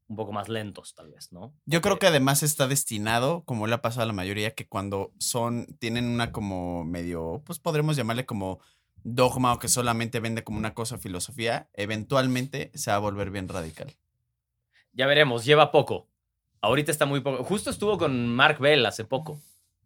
un 0.08 0.16
poco 0.16 0.32
más 0.32 0.48
lentos, 0.48 0.94
tal 0.94 1.10
vez, 1.10 1.32
¿no? 1.32 1.54
Yo 1.66 1.82
creo 1.82 1.98
que 1.98 2.06
además 2.06 2.42
está 2.42 2.66
destinado, 2.66 3.42
como 3.44 3.66
le 3.66 3.74
ha 3.74 3.82
pasado 3.82 4.04
a 4.04 4.06
la 4.06 4.14
mayoría, 4.14 4.54
que 4.54 4.66
cuando 4.66 5.12
son, 5.18 5.66
tienen 5.78 6.06
una 6.06 6.32
como 6.32 6.84
medio, 6.84 7.42
pues 7.44 7.58
podremos 7.58 7.96
llamarle 7.96 8.24
como 8.24 8.60
dogma 9.14 9.52
o 9.52 9.58
que 9.58 9.68
solamente 9.68 10.20
vende 10.20 10.44
como 10.44 10.58
una 10.58 10.74
cosa 10.74 10.98
filosofía, 10.98 11.68
eventualmente 11.74 12.70
se 12.74 12.90
va 12.90 12.96
a 12.96 13.00
volver 13.00 13.30
bien 13.30 13.48
radical. 13.48 13.96
Ya 14.92 15.06
veremos, 15.06 15.44
lleva 15.44 15.70
poco. 15.70 16.08
Ahorita 16.60 16.90
está 16.90 17.06
muy 17.06 17.20
poco. 17.20 17.44
Justo 17.44 17.70
estuvo 17.70 17.98
con 17.98 18.34
Mark 18.34 18.58
Bell 18.58 18.84
hace 18.86 19.04
poco 19.04 19.40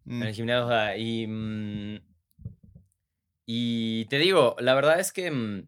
Mm, 0.05 0.21
en 0.21 0.27
el 0.27 0.33
gimnasio. 0.33 0.97
y, 0.97 1.27
mm, 1.27 1.99
y 3.45 4.05
te 4.05 4.17
digo, 4.17 4.55
la 4.59 4.73
verdad 4.73 4.99
es 4.99 5.11
que 5.13 5.31
mm, 5.31 5.67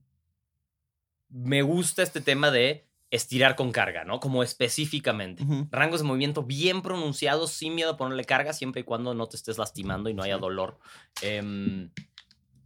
me 1.30 1.62
gusta 1.62 2.04
este 2.04 2.22
tema 2.22 2.52
de 2.52 2.88
estirar 3.12 3.56
con 3.56 3.72
carga, 3.72 4.04
¿no? 4.04 4.20
Como 4.20 4.44
específicamente. 4.44 5.44
ujú. 5.44 5.68
Rangos 5.72 6.02
de 6.02 6.08
movimiento 6.08 6.44
bien 6.44 6.82
pronunciados, 6.82 7.52
sin 7.52 7.76
miedo 7.76 7.92
a 7.92 7.98
ponerle 7.98 8.26
carga, 8.26 8.52
siempre 8.54 8.82
y 8.82 8.84
cuando 8.84 9.14
no 9.14 9.28
te 9.28 9.38
estés 9.38 9.58
lastimando 9.58 10.10
y 10.10 10.14
no 10.14 10.24
haya 10.24 10.38
dolor. 10.38 10.80
Em, 11.22 11.92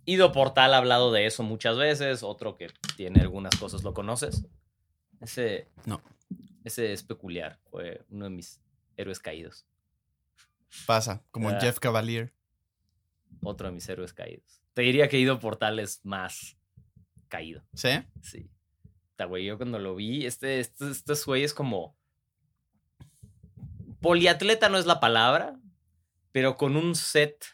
Ido 0.10 0.32
Portal 0.32 0.74
ha 0.74 0.78
hablado 0.78 1.12
de 1.12 1.26
eso 1.26 1.44
muchas 1.44 1.78
veces. 1.78 2.24
Otro 2.24 2.56
que 2.56 2.68
tiene 2.96 3.22
algunas 3.22 3.56
cosas, 3.58 3.84
¿lo 3.84 3.94
conoces? 3.94 4.46
Ese. 5.22 5.68
No. 5.86 6.02
Ese 6.64 6.94
es 6.94 7.04
peculiar. 7.04 7.60
Fue 7.70 8.04
uno 8.10 8.26
de 8.26 8.32
mis 8.32 8.60
héroes 8.98 9.20
caídos. 9.20 9.66
Pasa, 10.86 11.24
como 11.32 11.50
Ah. 11.50 11.60
Jeff 11.62 11.80
Cavalier. 11.80 12.34
Otro 13.42 13.68
de 13.68 13.74
mis 13.74 13.88
héroes 13.88 14.14
caídos. 14.14 14.62
Te 14.74 14.82
diría 14.82 15.08
que 15.10 15.20
Ido 15.20 15.40
Portal 15.40 15.80
es 15.80 16.04
más 16.04 16.58
caído. 17.28 17.64
¿Sí? 17.74 17.90
Sí. 18.22 18.50
Está, 19.12 19.26
güey, 19.26 19.46
yo 19.46 19.58
cuando 19.58 19.80
lo 19.80 19.96
vi, 19.96 20.26
este, 20.26 20.60
este, 20.60 20.90
este 20.90 21.14
güey 21.26 21.44
es 21.44 21.54
como. 21.54 21.96
Poliatleta 24.02 24.70
no 24.70 24.78
es 24.78 24.86
la 24.86 25.00
palabra, 25.00 25.60
pero 26.32 26.56
con 26.58 26.76
un 26.78 26.96
set 26.96 27.46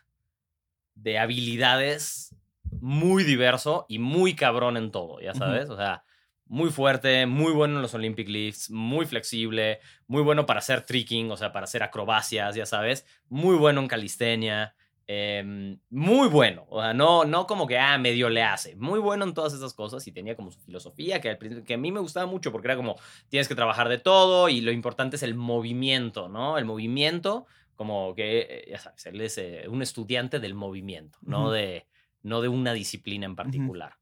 de 0.93 1.17
habilidades 1.17 2.35
muy 2.79 3.23
diverso 3.23 3.85
y 3.89 3.99
muy 3.99 4.35
cabrón 4.35 4.77
en 4.77 4.91
todo, 4.91 5.19
ya 5.21 5.33
sabes. 5.33 5.69
O 5.69 5.77
sea, 5.77 6.03
muy 6.47 6.69
fuerte, 6.69 7.25
muy 7.25 7.51
bueno 7.53 7.77
en 7.77 7.81
los 7.81 7.93
Olympic 7.95 8.27
Lifts, 8.29 8.69
muy 8.69 9.05
flexible, 9.05 9.79
muy 10.07 10.21
bueno 10.21 10.45
para 10.45 10.59
hacer 10.59 10.81
tricking, 10.85 11.31
o 11.31 11.37
sea, 11.37 11.51
para 11.51 11.63
hacer 11.65 11.81
acrobacias, 11.83 12.55
ya 12.55 12.65
sabes. 12.65 13.05
Muy 13.29 13.55
bueno 13.57 13.81
en 13.81 13.87
calistenia. 13.87 14.75
em, 15.07 15.79
muy 15.91 16.27
bueno, 16.29 16.65
o 16.67 16.81
sea, 16.81 16.91
no, 16.93 17.25
no 17.25 17.45
como 17.45 17.67
que, 17.67 17.77
ah, 17.77 17.95
medio 17.99 18.27
le 18.27 18.41
hace, 18.41 18.75
muy 18.75 18.99
bueno 18.99 19.23
en 19.23 19.35
todas 19.35 19.53
esas 19.53 19.75
cosas 19.75 20.07
y 20.07 20.11
tenía 20.11 20.35
como 20.35 20.49
su 20.49 20.59
filosofía 20.61 21.21
que, 21.21 21.29
al 21.29 21.37
principio- 21.37 21.63
que 21.63 21.75
a 21.75 21.77
mí 21.77 21.91
me 21.91 21.99
gustaba 21.99 22.25
mucho 22.25 22.51
porque 22.51 22.67
era 22.69 22.75
como, 22.75 22.95
tienes 23.29 23.47
que 23.47 23.53
trabajar 23.53 23.87
de 23.87 23.99
todo 23.99 24.49
y 24.49 24.61
lo 24.61 24.71
importante 24.71 25.15
es 25.17 25.21
el 25.23 25.35
movimiento, 25.35 26.27
¿no? 26.27 26.57
El 26.57 26.65
movimiento, 26.65 27.45
como 27.75 28.15
que, 28.15 28.47
eh, 28.49 28.65
ya 28.71 28.79
sabes, 28.79 29.05
él 29.05 29.21
es 29.21 29.37
eh, 29.37 29.65
un 29.69 29.83
estudiante 29.83 30.39
del 30.39 30.55
movimiento, 30.55 31.19
no, 31.21 31.51
de, 31.51 31.85
no 32.25 32.41
de 32.41 32.47
una 32.47 32.73
disciplina 32.73 33.27
en 33.27 33.35
particular. 33.35 33.97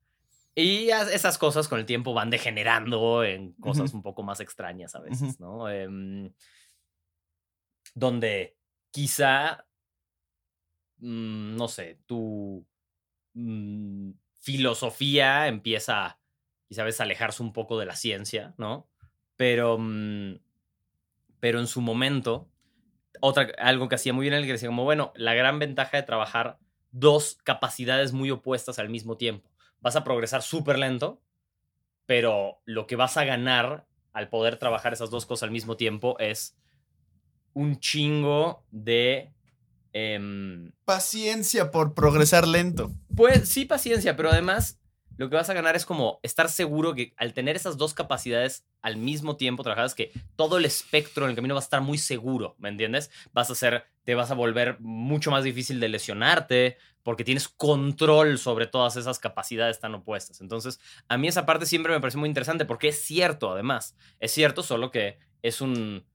Y 0.55 0.89
esas 0.89 1.37
cosas 1.37 1.67
con 1.67 1.79
el 1.79 1.85
tiempo 1.85 2.13
van 2.13 2.29
degenerando 2.29 3.23
en 3.23 3.53
cosas 3.53 3.93
un 3.93 4.01
poco 4.01 4.23
más 4.23 4.39
extrañas 4.39 4.95
a 4.95 5.01
veces, 5.01 5.39
¿no? 5.39 5.69
Em, 5.69 6.31
donde 7.95 8.55
quizá, 8.91 9.65
mm, 10.99 11.55
no 11.55 11.67
sé, 11.67 11.99
tu 12.05 12.65
mm, 13.33 14.11
filosofía 14.39 15.47
empieza 15.47 16.19
quizá 16.69 16.83
a 16.83 17.03
alejarse 17.03 17.43
un 17.43 17.51
poco 17.51 17.77
de 17.77 17.87
la 17.87 17.95
ciencia, 17.95 18.53
¿no? 18.57 18.87
Pero, 19.35 19.77
mm, 19.79 20.35
pero 21.39 21.59
en 21.59 21.67
su 21.67 21.81
momento, 21.81 22.47
otra, 23.19 23.51
algo 23.57 23.89
que 23.89 23.95
hacía 23.95 24.13
muy 24.13 24.23
bien 24.29 24.33
él, 24.33 24.45
que 24.45 24.53
decía 24.53 24.69
como, 24.69 24.83
bueno, 24.83 25.11
la 25.15 25.33
gran 25.33 25.59
ventaja 25.59 25.97
de 25.97 26.03
trabajar 26.03 26.59
dos 26.93 27.37
capacidades 27.43 28.13
muy 28.13 28.31
opuestas 28.31 28.79
al 28.79 28.87
mismo 28.87 29.17
tiempo. 29.17 29.49
Vas 29.81 29.97
a 29.97 30.05
progresar 30.05 30.41
súper 30.41 30.79
lento, 30.79 31.21
pero 32.05 32.61
lo 32.63 32.87
que 32.87 32.95
vas 32.95 33.17
a 33.17 33.25
ganar 33.25 33.85
al 34.13 34.29
poder 34.29 34.57
trabajar 34.57 34.93
esas 34.93 35.09
dos 35.09 35.25
cosas 35.25 35.43
al 35.43 35.51
mismo 35.51 35.75
tiempo 35.75 36.17
es 36.19 36.55
un 37.53 37.79
chingo 37.79 38.63
de... 38.71 39.33
em, 39.91 40.71
Paciencia 40.85 41.71
por 41.71 41.93
progresar 41.93 42.47
lento. 42.47 42.91
pues 43.15 43.49
sí, 43.49 43.65
paciencia, 43.65 44.15
pero 44.15 44.29
además 44.29 44.79
lo 45.17 45.29
que 45.29 45.35
vas 45.35 45.49
a 45.49 45.53
ganar 45.53 45.75
es 45.75 45.85
como 45.85 46.19
estar 46.23 46.49
seguro 46.49 46.95
que 46.95 47.13
al 47.17 47.33
tener 47.33 47.55
esas 47.55 47.77
dos 47.77 47.93
capacidades 47.93 48.65
al 48.81 48.97
mismo 48.97 49.35
tiempo 49.37 49.61
trabajadas, 49.63 49.93
que 49.93 50.11
todo 50.35 50.57
el 50.57 50.65
espectro 50.65 51.25
en 51.25 51.31
el 51.31 51.35
camino 51.35 51.53
va 51.53 51.59
a 51.59 51.63
estar 51.63 51.81
muy 51.81 51.97
seguro, 51.99 52.55
¿me 52.57 52.69
entiendes? 52.69 53.11
Vas 53.31 53.51
a 53.51 53.55
ser, 53.55 53.85
te 54.03 54.15
vas 54.15 54.31
a 54.31 54.35
volver 54.35 54.79
mucho 54.79 55.31
más 55.31 55.43
difícil 55.43 55.79
de 55.79 55.89
lesionarte 55.89 56.77
porque 57.03 57.23
tienes 57.23 57.47
control 57.47 58.37
sobre 58.37 58.67
todas 58.67 58.95
esas 58.95 59.19
capacidades 59.19 59.79
tan 59.79 59.93
opuestas. 59.95 60.41
Entonces, 60.41 60.79
a 61.07 61.17
mí 61.17 61.27
esa 61.27 61.45
parte 61.45 61.65
siempre 61.65 61.93
me 61.93 61.99
pareció 61.99 62.19
muy 62.19 62.29
interesante 62.29 62.65
porque 62.65 62.89
es 62.89 63.01
cierto, 63.01 63.51
además, 63.51 63.95
es 64.19 64.31
cierto, 64.31 64.63
solo 64.63 64.91
que 64.91 65.17
es 65.41 65.61
un 65.61 66.05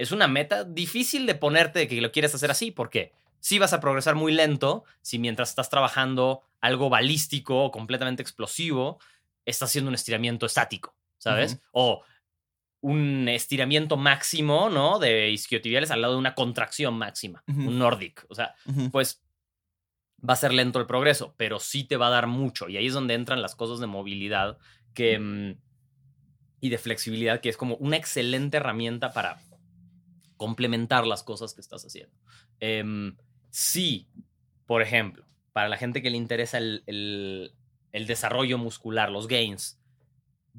es 0.00 0.12
una 0.12 0.28
meta 0.28 0.64
difícil 0.64 1.26
de 1.26 1.34
ponerte 1.34 1.86
que 1.86 2.00
lo 2.00 2.10
quieres 2.10 2.34
hacer 2.34 2.50
así, 2.50 2.70
porque 2.70 3.12
sí 3.38 3.58
vas 3.58 3.74
a 3.74 3.80
progresar 3.80 4.14
muy 4.14 4.32
lento 4.32 4.84
si 5.02 5.18
mientras 5.18 5.50
estás 5.50 5.68
trabajando 5.68 6.40
algo 6.62 6.88
balístico 6.88 7.64
o 7.64 7.70
completamente 7.70 8.22
explosivo, 8.22 8.98
estás 9.44 9.68
haciendo 9.68 9.90
un 9.90 9.94
estiramiento 9.94 10.46
estático, 10.46 10.96
¿sabes? 11.18 11.60
O 11.72 12.02
un 12.82 13.28
estiramiento 13.28 13.96
máximo, 13.96 14.70
¿no? 14.70 14.98
De 14.98 15.30
isquiotibiales 15.30 15.90
al 15.90 16.00
lado 16.02 16.14
de 16.14 16.18
una 16.20 16.34
contracción 16.34 16.94
máxima, 16.94 17.42
un 17.68 17.78
Nordic. 17.78 18.24
O 18.28 18.34
sea, 18.34 18.54
pues 18.90 19.22
va 20.28 20.34
a 20.34 20.36
ser 20.36 20.52
lento 20.52 20.78
el 20.78 20.86
progreso, 20.86 21.34
pero 21.36 21.60
sí 21.60 21.84
te 21.84 21.96
va 21.96 22.08
a 22.08 22.10
dar 22.10 22.26
mucho. 22.26 22.68
Y 22.68 22.76
ahí 22.76 22.86
es 22.86 22.92
donde 22.94 23.14
entran 23.14 23.42
las 23.42 23.54
cosas 23.54 23.80
de 23.80 23.86
movilidad 23.86 24.58
que, 24.94 25.18
mm, 25.18 25.58
y 26.60 26.68
de 26.68 26.78
flexibilidad, 26.78 27.40
que 27.40 27.48
es 27.48 27.56
como 27.56 27.76
una 27.76 27.96
excelente 27.96 28.58
herramienta 28.58 29.12
para 29.12 29.40
complementar 30.36 31.06
las 31.06 31.22
cosas 31.22 31.54
que 31.54 31.60
estás 31.60 31.84
haciendo. 31.84 32.14
Em, 32.60 33.16
sí, 33.50 34.08
por 34.66 34.82
ejemplo, 34.82 35.24
para 35.52 35.68
la 35.68 35.76
gente 35.76 36.02
que 36.02 36.10
le 36.10 36.16
interesa 36.16 36.58
el, 36.58 36.82
el- 36.86 37.52
el 37.92 38.06
desarrollo 38.06 38.56
muscular, 38.58 39.10
los 39.10 39.26
gains, 39.26 39.79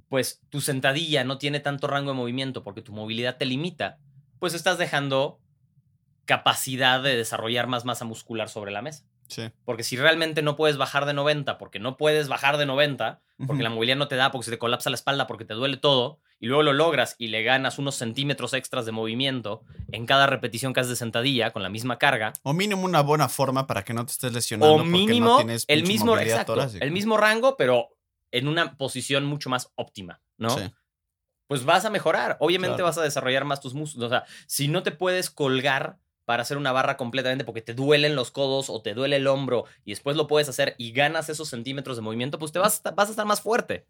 pues 0.10 0.42
tu 0.50 0.62
sentadilla 0.62 1.24
no 1.24 1.38
tiene 1.38 1.60
tanto 1.60 1.88
rango 1.88 2.12
de 2.12 2.18
movimiento 2.18 2.64
porque 2.64 2.82
tu 2.82 2.92
movilidad 2.94 3.38
te 3.38 3.46
limita, 3.46 3.98
pues 4.40 4.54
estás 4.54 4.78
dejando 4.78 5.40
capacidad 6.26 7.02
de 7.02 7.16
desarrollar 7.16 7.68
más 7.68 7.86
masa 7.86 8.06
muscular 8.06 8.50
sobre 8.50 8.72
la 8.72 8.82
mesa. 8.82 9.06
Sí. 9.28 9.50
Porque 9.64 9.84
si 9.84 9.96
realmente 9.96 10.42
no 10.42 10.58
puedes 10.58 10.78
bajar 10.78 11.06
de 11.06 11.14
90, 11.14 11.58
porque 11.58 11.80
no 11.80 11.96
puedes 11.96 12.28
bajar 12.28 12.58
de 12.58 12.66
90, 12.66 13.22
porque 13.48 13.64
la 13.64 13.70
movilidad 13.70 13.96
no 13.96 14.08
te 14.08 14.18
da, 14.18 14.32
porque 14.32 14.46
se 14.46 14.52
te 14.52 14.58
colapsa 14.60 14.90
la 14.90 14.96
espalda, 14.96 15.26
porque 15.26 15.46
te 15.46 15.54
duele 15.54 15.78
todo, 15.78 16.20
y 16.40 16.48
luego 16.48 16.64
lo 16.64 16.74
logras 16.74 17.16
y 17.18 17.28
le 17.28 17.42
ganas 17.44 17.80
unos 17.80 17.96
centímetros 17.96 18.54
extras 18.54 18.86
de 18.86 18.92
movimiento 18.92 19.62
en 19.92 20.06
cada 20.06 20.28
repetición 20.28 20.74
que 20.74 20.82
haces 20.82 20.90
de 20.90 20.96
sentadilla 20.98 21.52
con 21.52 21.64
la 21.64 21.70
misma 21.70 21.98
carga, 21.98 22.34
O 22.44 22.54
mínimo 22.54 22.84
una 22.84 23.02
buena 23.02 23.30
forma 23.30 23.68
para 23.68 23.84
que 23.84 23.94
no 23.94 24.06
te 24.06 24.12
estés 24.12 24.34
lesionando. 24.34 24.74
o 24.74 24.78
porque 24.78 24.90
mínimo 24.90 25.26
no 25.30 25.38
tienes 25.38 25.66
el 25.68 25.84
mismo, 25.84 26.18
exacto, 26.18 26.56
el 26.80 26.92
mismo 26.92 27.16
rango, 27.16 27.56
pero 27.58 27.90
en 28.32 28.48
una 28.48 28.78
posición 28.78 29.26
mucho 29.26 29.50
más 29.50 29.72
óptima, 29.76 30.22
¿no? 30.38 30.50
Sí. 30.58 30.72
Pues 31.48 31.66
vas 31.66 31.84
a 31.86 31.90
mejorar. 31.90 32.38
Obviamente 32.40 32.76
Claro. 32.76 32.86
vas 32.86 32.98
a 32.98 33.04
desarrollar 33.04 33.44
más 33.46 33.60
tus 33.60 33.74
músculos. 33.74 34.08
O 34.08 34.10
sea, 34.10 34.24
si 34.48 34.68
no 34.70 34.84
te 34.84 34.92
puedes 34.92 35.30
colgar 35.30 35.98
para 36.26 36.44
hacer 36.44 36.56
una 36.56 36.72
barra 36.72 36.96
completamente 36.96 37.44
porque 37.44 37.62
te 37.62 37.74
duelen 37.74 38.16
los 38.16 38.32
codos 38.32 38.70
o 38.70 38.82
te 38.82 38.94
duele 38.94 39.18
el 39.18 39.28
hombro 39.28 39.66
y 39.84 39.92
después 39.92 40.16
lo 40.16 40.28
puedes 40.28 40.48
hacer 40.48 40.76
y 40.78 40.94
ganas 40.94 41.28
esos 41.28 41.50
centímetros 41.50 41.98
de 41.98 42.04
movimiento, 42.04 42.40
pues 42.40 42.54
te 42.54 42.60
vas, 42.60 42.74
a 42.74 42.78
estar- 42.78 42.96
vas 42.96 43.10
a 43.10 43.12
estar 43.12 43.26
más 43.26 43.42
fuerte. 43.42 43.86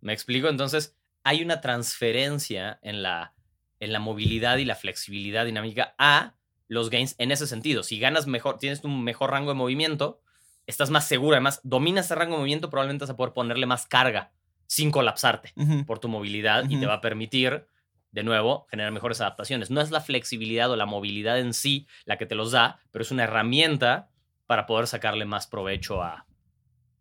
¿Me 0.00 0.12
explico? 0.12 0.48
Entonces, 0.48 0.96
hay 1.22 1.42
una 1.42 1.60
transferencia 1.60 2.78
en 2.82 3.02
la, 3.02 3.32
en 3.80 3.92
la 3.92 4.00
movilidad 4.00 4.56
y 4.56 4.64
la 4.64 4.74
flexibilidad 4.74 5.44
dinámica 5.44 5.94
a 5.98 6.34
los 6.66 6.90
gains 6.90 7.14
en 7.18 7.30
ese 7.30 7.46
sentido. 7.46 7.82
Si 7.84 7.98
ganas 8.00 8.26
mejor, 8.26 8.58
tienes 8.58 8.82
un 8.82 9.04
mejor 9.04 9.30
rango 9.30 9.50
de 9.50 9.54
movimiento, 9.54 10.20
estás 10.66 10.90
más 10.90 11.06
seguro. 11.06 11.34
Además, 11.36 11.60
dominas 11.62 12.06
ese 12.06 12.14
rango 12.14 12.32
de 12.34 12.38
movimiento, 12.38 12.70
probablemente 12.70 13.02
vas 13.04 13.10
a 13.10 13.16
poder 13.16 13.32
ponerle 13.32 13.66
más 13.66 13.86
carga 13.86 14.32
sin 14.66 14.90
colapsarte 14.90 15.52
por 15.86 15.98
tu 15.98 16.08
movilidad 16.08 16.64
y 16.68 16.78
te 16.80 16.86
va 16.86 16.94
a 16.94 17.00
permitir, 17.00 17.66
de 18.12 18.22
nuevo, 18.22 18.66
generar 18.70 18.92
mejores 18.92 19.20
adaptaciones. 19.20 19.70
No 19.70 19.80
es 19.80 19.90
la 19.90 20.00
flexibilidad 20.00 20.70
o 20.70 20.76
la 20.76 20.86
movilidad 20.86 21.38
en 21.38 21.52
sí 21.54 21.86
la 22.06 22.16
que 22.16 22.26
te 22.26 22.34
los 22.34 22.52
da, 22.52 22.80
pero 22.90 23.02
es 23.02 23.10
una 23.10 23.24
herramienta 23.24 24.08
para 24.46 24.66
poder 24.66 24.86
sacarle 24.86 25.24
más 25.26 25.46
provecho 25.46 26.02
a 26.02 26.26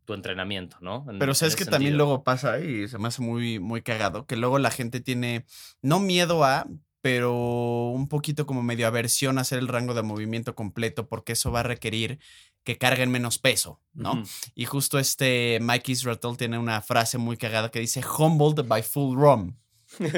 tu 0.06 0.14
entrenamiento, 0.14 0.78
¿no? 0.82 1.06
En- 1.10 1.18
Pero 1.20 1.34
sabes 1.34 1.56
que 1.56 1.64
también 1.72 1.94
luego 1.98 2.24
pasa 2.24 2.60
y 2.60 2.88
se 2.90 2.98
me 2.98 3.08
hace 3.08 3.22
muy, 3.22 3.60
muy 3.60 3.82
cagado, 3.82 4.26
que 4.26 4.36
luego 4.36 4.60
la 4.60 4.70
gente 4.72 5.00
tiene, 5.00 5.46
no 5.82 6.00
miedo 6.00 6.44
a, 6.44 6.68
pero 7.04 7.90
un 7.90 8.08
poquito 8.08 8.46
como 8.46 8.64
medio 8.64 8.88
aversión 8.88 9.38
a 9.38 9.42
hacer 9.42 9.60
el 9.60 9.68
rango 9.68 9.94
de 9.94 10.04
movimiento 10.04 10.56
completo 10.56 11.10
porque 11.10 11.34
eso 11.34 11.52
va 11.52 11.60
a 11.60 11.64
requerir 11.64 12.18
que 12.64 12.78
carguen 12.78 13.12
menos 13.12 13.40
peso, 13.40 13.82
¿no? 13.94 14.24
Y 14.56 14.64
justo 14.64 14.98
este 14.98 15.60
Mike 15.62 15.92
Israel 15.92 16.18
tiene 16.38 16.58
una 16.58 16.82
frase 16.82 17.18
muy 17.18 17.36
cagada 17.36 17.70
que 17.72 17.82
dice 17.82 18.02
humbled 18.18 18.66
by 18.66 18.84
full 18.84 19.18
rum. 19.18 19.58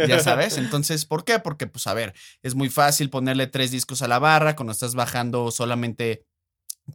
Ya 0.07 0.19
sabes, 0.19 0.59
entonces, 0.59 1.05
¿por 1.05 1.25
qué? 1.25 1.39
Porque, 1.39 1.65
pues, 1.67 1.87
a 1.87 1.93
ver, 1.93 2.13
es 2.43 2.53
muy 2.53 2.69
fácil 2.69 3.09
ponerle 3.09 3.47
tres 3.47 3.71
discos 3.71 4.03
a 4.03 4.07
la 4.07 4.19
barra 4.19 4.55
cuando 4.55 4.71
estás 4.71 4.93
bajando 4.93 5.49
solamente 5.51 6.23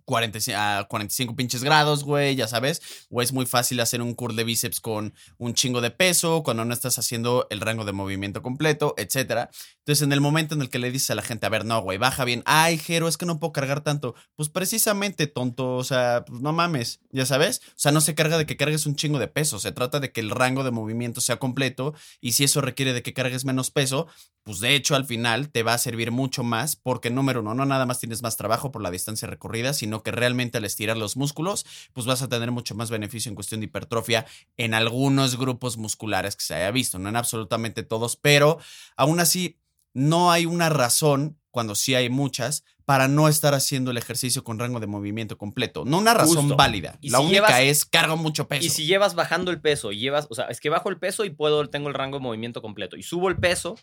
45, 0.05 0.59
a 0.59 0.87
45 0.89 1.37
pinches 1.37 1.65
grados, 1.65 2.05
güey, 2.05 2.37
ya 2.37 2.49
sabes. 2.49 3.07
O 3.11 3.23
es 3.23 3.33
muy 3.33 3.47
fácil 3.47 3.81
hacer 3.81 4.03
un 4.03 4.15
curl 4.15 4.37
de 4.37 4.45
bíceps 4.45 4.81
con 4.81 5.15
un 5.39 5.55
chingo 5.55 5.81
de 5.81 5.91
peso 5.91 6.43
cuando 6.43 6.65
no 6.65 6.73
estás 6.73 6.99
haciendo 6.99 7.47
el 7.51 7.61
rango 7.61 7.85
de 7.85 7.93
movimiento 7.93 8.43
completo, 8.43 8.95
etcétera. 8.97 9.51
Entonces, 9.91 10.07
en 10.07 10.13
el 10.13 10.21
momento 10.21 10.55
en 10.55 10.63
el 10.63 10.71
que 10.71 10.79
le 10.79 10.93
dices 10.93 11.11
a 11.11 11.17
la 11.17 11.23
gente, 11.23 11.47
a 11.47 11.49
ver, 11.49 11.65
no, 11.65 11.83
güey, 11.83 11.99
baja 11.99 12.25
bien. 12.25 12.45
Ay, 12.47 12.79
Jero, 12.79 13.09
es 13.09 13.17
que 13.17 13.27
no 13.27 13.41
puedo 13.41 13.53
cargar 13.53 13.81
tanto. 13.81 14.15
Pues 14.37 14.49
precisamente, 14.49 15.27
tonto, 15.27 15.75
o 15.75 15.83
sea, 15.83 16.25
pues 16.25 16.41
no 16.41 16.53
mames, 16.53 17.01
ya 17.11 17.27
sabes. 17.27 17.61
O 17.71 17.73
sea, 17.75 17.91
no 17.91 18.01
se 18.01 18.15
carga 18.15 18.39
de 18.39 18.47
que 18.47 18.57
cargues 18.57 18.87
un 18.87 18.95
chingo 18.95 19.19
de 19.19 19.27
peso. 19.27 19.59
Se 19.59 19.73
trata 19.73 19.99
de 19.99 20.13
que 20.13 20.21
el 20.21 20.31
rango 20.31 20.63
de 20.63 20.71
movimiento 20.71 21.21
sea 21.21 21.41
completo. 21.41 21.93
Y 22.21 22.33
si 22.33 22.45
eso 22.45 22.61
requiere 22.61 22.93
de 22.93 23.03
que 23.03 23.13
cargues 23.13 23.45
menos 23.45 23.73
peso, 23.73 24.07
pues 24.45 24.61
de 24.61 24.77
hecho 24.77 24.95
al 24.95 25.07
final 25.07 25.51
te 25.51 25.65
va 25.65 25.75
a 25.75 25.79
servir 25.79 26.13
mucho 26.13 26.45
más 26.45 26.77
porque 26.77 27.11
número 27.11 27.41
uno, 27.41 27.55
no 27.55 27.67
nada 27.67 27.85
más 27.85 27.99
tienes 27.99 28.23
más 28.23 28.37
trabajo 28.37 28.71
por 28.71 28.83
la 28.83 28.91
distancia 28.91 29.29
recorrida, 29.29 29.73
sino 29.73 30.05
que 30.05 30.13
realmente 30.13 30.59
al 30.59 30.65
estirar 30.65 30.97
los 30.97 31.17
músculos, 31.17 31.67
pues 31.93 32.07
vas 32.07 32.23
a 32.23 32.29
tener 32.29 32.51
mucho 32.53 32.75
más 32.75 32.91
beneficio 32.91 33.29
en 33.29 33.35
cuestión 33.35 33.61
de 33.61 33.67
hipertrofia 33.67 34.25
en 34.57 34.73
algunos 34.75 35.37
grupos 35.37 35.77
musculares 35.77 36.37
que 36.37 36.45
se 36.45 36.55
haya 36.55 36.71
visto, 36.71 36.99
no 36.99 37.09
en 37.09 37.17
absolutamente 37.17 37.83
todos, 37.83 38.17
pero 38.17 38.59
aún 38.97 39.21
así 39.21 39.59
no 39.95 40.31
hay 40.33 40.47
una 40.47 40.69
razón, 40.69 41.39
cuando 41.51 41.75
sí 41.75 41.95
hay 41.95 42.09
muchas, 42.11 42.65
para 42.85 43.07
no 43.09 43.29
estar 43.29 43.55
haciendo 43.55 43.91
el 43.93 43.97
ejercicio 43.97 44.43
con 44.45 44.59
rango 44.59 44.81
de 44.81 44.87
movimiento 44.87 45.39
completo. 45.39 45.85
No 45.85 45.99
una 45.99 46.15
razón 46.15 46.37
Justo. 46.43 46.57
válida. 46.57 46.99
Y 47.01 47.11
la 47.11 47.19
si 47.19 47.25
única 47.25 47.47
llevas- 47.49 47.61
es 47.63 47.85
cargo 47.85 48.17
mucho 48.17 48.49
peso. 48.49 48.65
Y 48.67 48.71
si 48.71 48.85
llevas 48.87 49.15
bajando 49.15 49.51
el 49.51 49.61
peso 49.61 49.93
y 49.93 49.99
llevas, 50.01 50.27
o 50.31 50.35
sea, 50.35 50.47
es 50.47 50.61
que 50.61 50.71
bajo 50.71 50.89
el 50.91 50.99
peso 50.99 51.25
y 51.25 51.31
puedo, 51.31 51.69
tengo 51.71 51.89
el 51.89 51.95
rango 51.95 52.19
de 52.19 52.23
movimiento 52.23 52.63
completo. 52.63 52.97
Y 52.97 53.03
subo 53.03 53.29
el 53.29 53.37
peso 53.37 53.77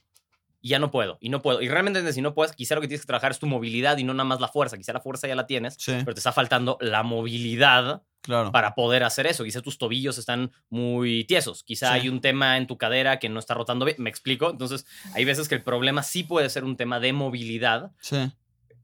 y 0.68 0.70
ya 0.70 0.80
no 0.80 0.92
puedo. 0.92 1.18
Y 1.22 1.30
no 1.30 1.42
puedo. 1.42 1.62
Y 1.62 1.70
realmente 1.70 2.12
si 2.12 2.22
no 2.22 2.34
puedes, 2.34 2.54
quizá 2.54 2.76
lo 2.76 2.82
que 2.82 2.88
tienes 2.88 3.02
que 3.02 3.08
trabajar 3.08 3.32
es 3.32 3.40
tu 3.40 3.48
movilidad 3.48 3.98
y 3.98 4.04
no 4.04 4.14
nada 4.14 4.26
más 4.26 4.42
la 4.42 4.50
fuerza. 4.50 4.78
Quizá 4.78 4.92
la 4.92 5.00
fuerza 5.00 5.26
ya 5.28 5.36
la 5.36 5.48
tienes, 5.48 5.76
Sí, 5.80 5.94
pero 6.04 6.14
te 6.14 6.20
está 6.20 6.32
faltando 6.34 6.78
la 6.82 7.04
movilidad 7.04 8.04
claro. 8.22 8.52
para 8.52 8.76
poder 8.76 9.04
hacer 9.04 9.28
eso. 9.28 9.44
Quizá 9.46 9.62
tus 9.62 9.78
tobillos 9.78 10.18
están 10.18 10.52
muy 10.70 11.24
tiesos. 11.24 11.64
Quizá 11.64 11.94
Sí. 11.94 12.00
hay 12.02 12.10
un 12.10 12.20
tema 12.20 12.58
en 12.58 12.68
tu 12.68 12.78
cadera 12.78 13.18
que 13.20 13.30
no 13.30 13.40
está 13.40 13.54
rotando 13.54 13.86
bien. 13.86 13.96
Me 14.00 14.10
explico. 14.10 14.50
Entonces, 14.52 14.86
hay 15.14 15.24
veces 15.24 15.48
que 15.48 15.56
el 15.56 15.64
problema 15.64 16.04
sí 16.04 16.24
puede 16.24 16.50
ser 16.50 16.64
un 16.66 16.76
tema 16.76 17.00
de 17.00 17.14
movilidad. 17.14 17.92
Sí. 18.02 18.30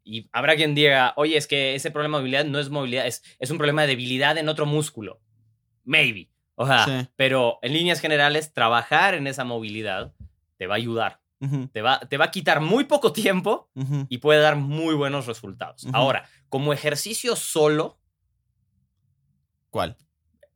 Y 0.06 0.30
habrá 0.32 0.56
quien 0.56 0.76
diga, 0.76 1.14
oye, 1.18 1.36
es 1.38 1.48
que 1.48 1.76
ese 1.76 1.92
problema 1.92 2.18
de 2.18 2.22
movilidad 2.24 2.46
no 2.46 2.60
es 2.60 2.70
movilidad, 2.70 3.08
es, 3.08 3.24
es 3.40 3.52
un 3.52 3.58
problema 3.58 3.82
de 3.82 3.90
debilidad 3.90 4.38
en 4.38 4.48
otro 4.50 4.66
músculo. 4.66 5.20
Maybe. 5.84 6.30
O 6.56 6.68
sea, 6.68 6.86
Sí. 6.86 7.08
pero 7.16 7.58
en 7.62 7.74
líneas 7.74 8.00
generales, 8.00 8.54
trabajar 8.54 9.16
en 9.16 9.28
esa 9.28 9.44
movilidad 9.44 10.14
te 10.58 10.68
va 10.68 10.76
a 10.76 10.78
ayudar. 10.78 11.20
Te 11.72 11.82
va, 11.82 12.00
te 12.00 12.18
va 12.18 12.26
a 12.26 12.32
quitar 12.32 12.62
muy 12.62 12.86
poco 12.86 13.12
tiempo 13.14 13.70
y 14.10 14.20
puede 14.20 14.40
dar 14.42 14.56
muy 14.56 14.96
buenos 14.96 15.26
resultados. 15.28 15.86
Ahora, 15.94 16.28
como 16.50 16.72
ejercicio 16.74 17.36
solo, 17.36 18.00
¿Cuál? 19.70 19.98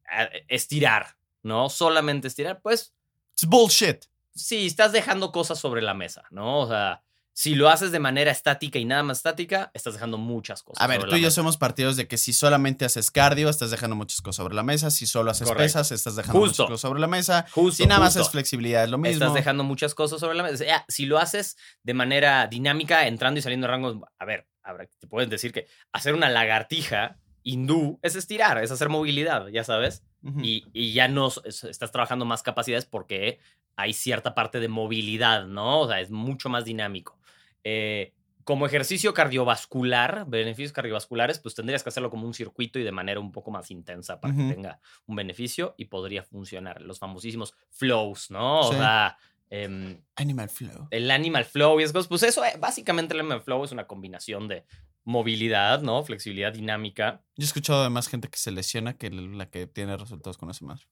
a- 0.10 0.30
estirar, 0.48 1.18
¿no? 1.44 1.70
Solamente 1.70 2.28
estirar, 2.28 2.62
pues 2.62 2.96
It's 3.34 3.46
bullshit. 3.48 4.06
sí, 4.34 4.68
estás 4.68 4.92
dejando 4.92 5.32
cosas 5.32 5.60
sobre 5.60 5.82
la 5.82 5.94
mesa, 5.94 6.24
¿no? 6.32 6.60
O 6.62 6.68
sea, 6.68 7.04
si 7.40 7.54
lo 7.54 7.70
haces 7.70 7.92
de 7.92 8.00
manera 8.00 8.32
estática 8.32 8.80
y 8.80 8.86
nada 8.86 9.04
más 9.04 9.18
estática, 9.18 9.70
estás 9.76 9.94
dejando 9.94 10.18
muchas 10.18 10.64
cosas. 10.64 10.82
A 10.84 10.88
ver, 10.88 11.02
sobre 11.02 11.10
tú 11.10 11.12
la 11.12 11.18
y 11.20 11.22
yo 11.22 11.28
mesa. 11.28 11.36
somos 11.36 11.58
partidos 11.58 11.96
de 11.96 12.08
que 12.08 12.18
si 12.18 12.34
solamente 12.34 12.84
haces 12.84 13.12
cardio, 13.12 13.48
estás 13.50 13.70
dejando 13.70 13.96
muchas 13.96 14.22
cosas 14.24 14.38
sobre 14.38 14.56
la 14.56 14.64
mesa. 14.64 14.90
Si 14.90 15.06
solo 15.06 15.30
haces 15.30 15.48
Correcto. 15.48 15.64
pesas, 15.66 15.92
estás 15.92 16.16
dejando 16.16 16.40
Justo. 16.40 16.64
muchas 16.64 16.72
cosas 16.72 16.82
sobre 16.82 17.00
la 17.00 17.06
mesa. 17.06 17.46
Justo, 17.52 17.84
Si 17.84 17.88
nada 17.88 18.00
más 18.00 18.16
es 18.16 18.28
flexibilidad, 18.30 18.84
es 18.86 18.90
lo 18.90 18.98
mismo. 18.98 19.14
Estás 19.24 19.36
dejando 19.36 19.64
muchas 19.64 19.94
cosas 19.94 20.20
sobre 20.20 20.36
la 20.36 20.42
mesa. 20.42 20.56
O 20.56 20.58
sea, 20.58 20.84
si 20.88 21.06
lo 21.06 21.20
haces 21.20 21.58
de 21.84 21.94
manera 21.94 22.48
dinámica, 22.48 23.06
entrando 23.08 23.38
y 23.40 23.44
saliendo 23.44 23.68
de 23.68 23.72
rangos, 23.72 23.98
a 24.18 24.26
ver, 24.26 24.48
habrá- 24.64 24.90
te 25.00 25.06
pueden 25.06 25.30
decir 25.30 25.52
que 25.54 25.68
hacer 25.94 26.16
una 26.16 26.30
lagartija 26.30 27.20
hindú 27.44 28.00
es 28.02 28.16
estirar, 28.16 28.58
es 28.64 28.72
hacer 28.72 28.90
movilidad, 28.90 29.48
ya 29.50 29.64
sabes. 29.64 30.02
Y, 30.42 30.66
y 30.74 30.92
ya 30.94 31.08
no 31.08 31.30
estás 31.46 31.92
trabajando 31.92 32.26
más 32.26 32.42
capacidades 32.42 32.86
porque 32.86 33.38
hay 33.76 33.94
cierta 33.94 34.34
parte 34.34 34.60
de 34.60 34.68
movilidad, 34.68 35.46
¿no? 35.46 35.82
O 35.82 35.88
sea, 35.88 36.02
es 36.02 36.10
mucho 36.10 36.50
más 36.50 36.66
dinámico. 36.66 37.16
Eh, 37.64 38.14
como 38.44 38.66
ejercicio 38.66 39.14
cardiovascular, 39.14 40.26
beneficios 40.28 40.72
cardiovasculares, 40.72 41.38
pues 41.40 41.54
tendrías 41.54 41.84
que 41.84 41.90
hacerlo 41.90 42.10
como 42.10 42.26
un 42.26 42.34
circuito 42.34 42.80
y 42.80 42.84
de 42.84 42.94
manera 42.94 43.20
un 43.20 43.34
poco 43.34 43.52
más 43.52 43.72
intensa 43.72 44.22
para 44.22 44.34
que 44.34 44.44
tenga 44.54 44.80
un 45.06 45.18
beneficio 45.18 45.76
y 45.78 45.86
podría 45.86 46.24
funcionar. 46.24 46.82
Los 46.82 46.98
famosísimos 47.00 47.54
flows, 47.72 48.32
¿no? 48.32 48.62
O 48.62 48.72
Sí. 48.72 48.78
sea, 48.78 49.18
em, 49.50 50.02
Animal 50.16 50.48
flow. 50.50 50.88
el 50.92 51.12
animal 51.12 51.44
flow 51.44 51.80
y 51.80 51.84
esas 51.84 51.92
cosas, 51.94 52.08
pues 52.08 52.24
eso, 52.24 52.46
eh, 52.46 52.54
básicamente 52.58 53.14
el 53.16 53.20
animal 53.20 53.42
flow 53.42 53.66
es 53.66 53.74
una 53.74 53.86
combinación 53.86 54.48
de 54.48 54.64
movilidad, 55.04 55.82
¿no? 55.82 56.02
Flexibilidad 56.04 56.54
dinámica. 56.54 57.22
Yo 57.36 57.44
he 57.44 57.48
escuchado 57.48 57.84
de 57.84 57.90
más 57.90 58.08
gente 58.08 58.30
que 58.30 58.38
se 58.38 58.52
lesiona 58.52 58.98
que 58.98 59.10
la 59.10 59.50
que 59.50 59.68
tiene 59.68 59.98
resultados 59.98 60.38
con 60.38 60.50
esa 60.50 60.66
madre. 60.66 60.86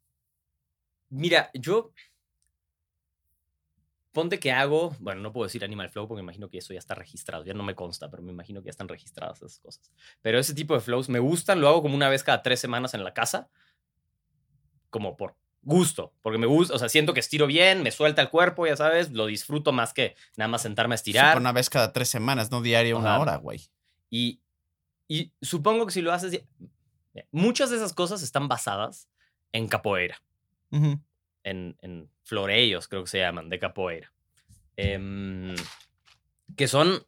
Mira, 1.09 1.51
yo. 1.53 1.93
Ponte 4.15 4.39
que 4.39 4.53
hago. 4.53 4.95
Bueno, 4.99 5.19
no 5.19 5.33
puedo 5.33 5.45
decir 5.45 5.65
Animal 5.65 5.89
Flow 5.89 6.07
porque 6.07 6.21
me 6.21 6.27
imagino 6.27 6.49
que 6.49 6.59
eso 6.59 6.71
ya 6.71 6.79
está 6.79 6.95
registrado. 6.95 7.43
Ya 7.43 7.53
no 7.53 7.63
me 7.63 7.75
consta, 7.75 8.09
pero 8.09 8.23
me 8.23 8.31
imagino 8.31 8.61
que 8.61 8.67
ya 8.67 8.71
están 8.71 8.87
registradas 8.87 9.39
esas 9.39 9.59
cosas. 9.59 9.91
Pero 10.21 10.39
ese 10.39 10.53
tipo 10.53 10.73
de 10.73 10.79
flows 10.79 11.09
me 11.09 11.19
gustan. 11.19 11.59
Lo 11.59 11.67
hago 11.67 11.81
como 11.81 11.95
una 11.95 12.07
vez 12.07 12.23
cada 12.23 12.41
tres 12.41 12.61
semanas 12.61 12.93
en 12.93 13.03
la 13.03 13.13
casa. 13.13 13.49
Como 14.89 15.17
por 15.17 15.35
gusto. 15.61 16.13
Porque 16.21 16.37
me 16.37 16.45
gusta. 16.45 16.73
O 16.75 16.79
sea, 16.79 16.87
siento 16.87 17.13
que 17.13 17.19
estiro 17.19 17.45
bien, 17.45 17.83
me 17.83 17.91
suelta 17.91 18.21
el 18.21 18.29
cuerpo, 18.29 18.65
ya 18.65 18.77
sabes. 18.77 19.11
Lo 19.11 19.25
disfruto 19.25 19.73
más 19.73 19.93
que 19.93 20.15
nada 20.37 20.47
más 20.47 20.61
sentarme 20.61 20.93
a 20.93 20.95
estirar. 20.95 21.33
Supongo 21.33 21.41
Una 21.41 21.51
vez 21.51 21.69
cada 21.69 21.91
tres 21.91 22.07
semanas, 22.07 22.49
no 22.51 22.61
diario 22.61 22.97
una 22.97 23.15
Ajá. 23.15 23.19
hora, 23.21 23.35
güey. 23.35 23.67
Y, 24.09 24.39
y 25.09 25.33
supongo 25.41 25.85
que 25.85 25.91
si 25.91 26.01
lo 26.01 26.13
haces. 26.13 26.41
Muchas 27.31 27.69
de 27.69 27.75
esas 27.75 27.91
cosas 27.91 28.21
están 28.21 28.47
basadas 28.47 29.09
en 29.51 29.67
capoeira. 29.67 30.21
Ujú. 30.71 31.01
En, 31.45 31.77
en 31.81 32.09
floreos, 32.23 32.89
creo 32.89 33.03
que 33.03 33.09
se 33.09 33.19
llaman, 33.19 33.49
de 33.49 33.59
capoeira. 33.59 34.11
Em, 34.75 35.55
que 36.57 36.67
son. 36.67 37.05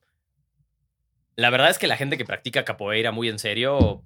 La 1.36 1.50
verdad 1.50 1.70
es 1.70 1.78
que 1.78 1.88
la 1.88 1.98
gente 1.98 2.18
que 2.18 2.26
practica 2.26 2.64
capoeira 2.64 3.12
muy 3.12 3.28
en 3.28 3.40
serio, 3.40 4.04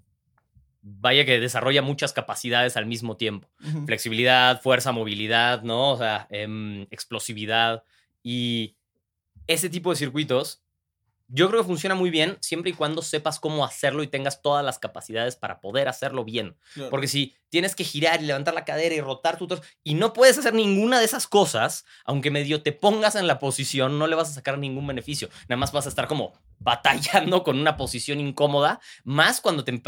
vaya 0.81 1.25
que 1.25 1.39
desarrolla 1.39 1.81
muchas 1.81 2.13
capacidades 2.13 2.75
al 2.75 2.87
mismo 2.87 3.15
tiempo. 3.17 3.49
Flexibilidad, 3.85 4.61
fuerza, 4.61 4.91
movilidad, 4.91 5.61
¿no? 5.61 5.91
O 5.91 5.97
sea, 5.97 6.27
em, 6.31 6.87
explosividad. 6.89 7.83
Y 8.23 8.75
ese 9.47 9.69
tipo 9.69 9.91
de 9.91 9.97
circuitos, 9.97 10.63
yo 11.33 11.49
creo 11.49 11.61
que 11.61 11.67
funciona 11.67 11.95
muy 11.95 12.09
bien 12.09 12.37
siempre 12.41 12.71
y 12.71 12.73
cuando 12.73 13.01
sepas 13.01 13.39
cómo 13.39 13.63
hacerlo 13.63 14.03
y 14.03 14.07
tengas 14.07 14.41
todas 14.41 14.63
las 14.65 14.79
capacidades 14.79 15.35
para 15.37 15.61
poder 15.61 15.87
hacerlo 15.87 16.25
bien. 16.25 16.57
Porque 16.89 17.07
si 17.07 17.35
tienes 17.49 17.73
que 17.73 17.85
girar 17.85 18.21
y 18.21 18.25
levantar 18.25 18.53
la 18.53 18.65
cadera 18.65 18.93
y 18.95 19.01
rotar 19.01 19.37
tu 19.37 19.47
torso 19.47 19.63
y 19.83 19.93
no 19.93 20.13
puedes 20.13 20.37
hacer 20.37 20.53
ninguna 20.53 20.99
de 20.99 21.05
esas 21.05 21.27
cosas, 21.27 21.85
aunque 22.03 22.31
medio 22.31 22.61
te 22.61 22.73
pongas 22.73 23.15
en 23.15 23.27
la 23.27 23.39
posición, 23.39 23.97
no 23.97 24.07
le 24.07 24.15
vas 24.15 24.29
a 24.29 24.33
sacar 24.33 24.57
ningún 24.57 24.85
beneficio. 24.85 25.29
Nada 25.47 25.57
más 25.57 25.71
vas 25.71 25.85
a 25.85 25.89
estar 25.89 26.07
como 26.07 26.33
batallando 26.63 27.43
con 27.43 27.59
una 27.59 27.75
posición 27.75 28.19
incómoda, 28.19 28.79
más 29.03 29.41
cuando 29.41 29.63
te, 29.63 29.71
te 29.71 29.81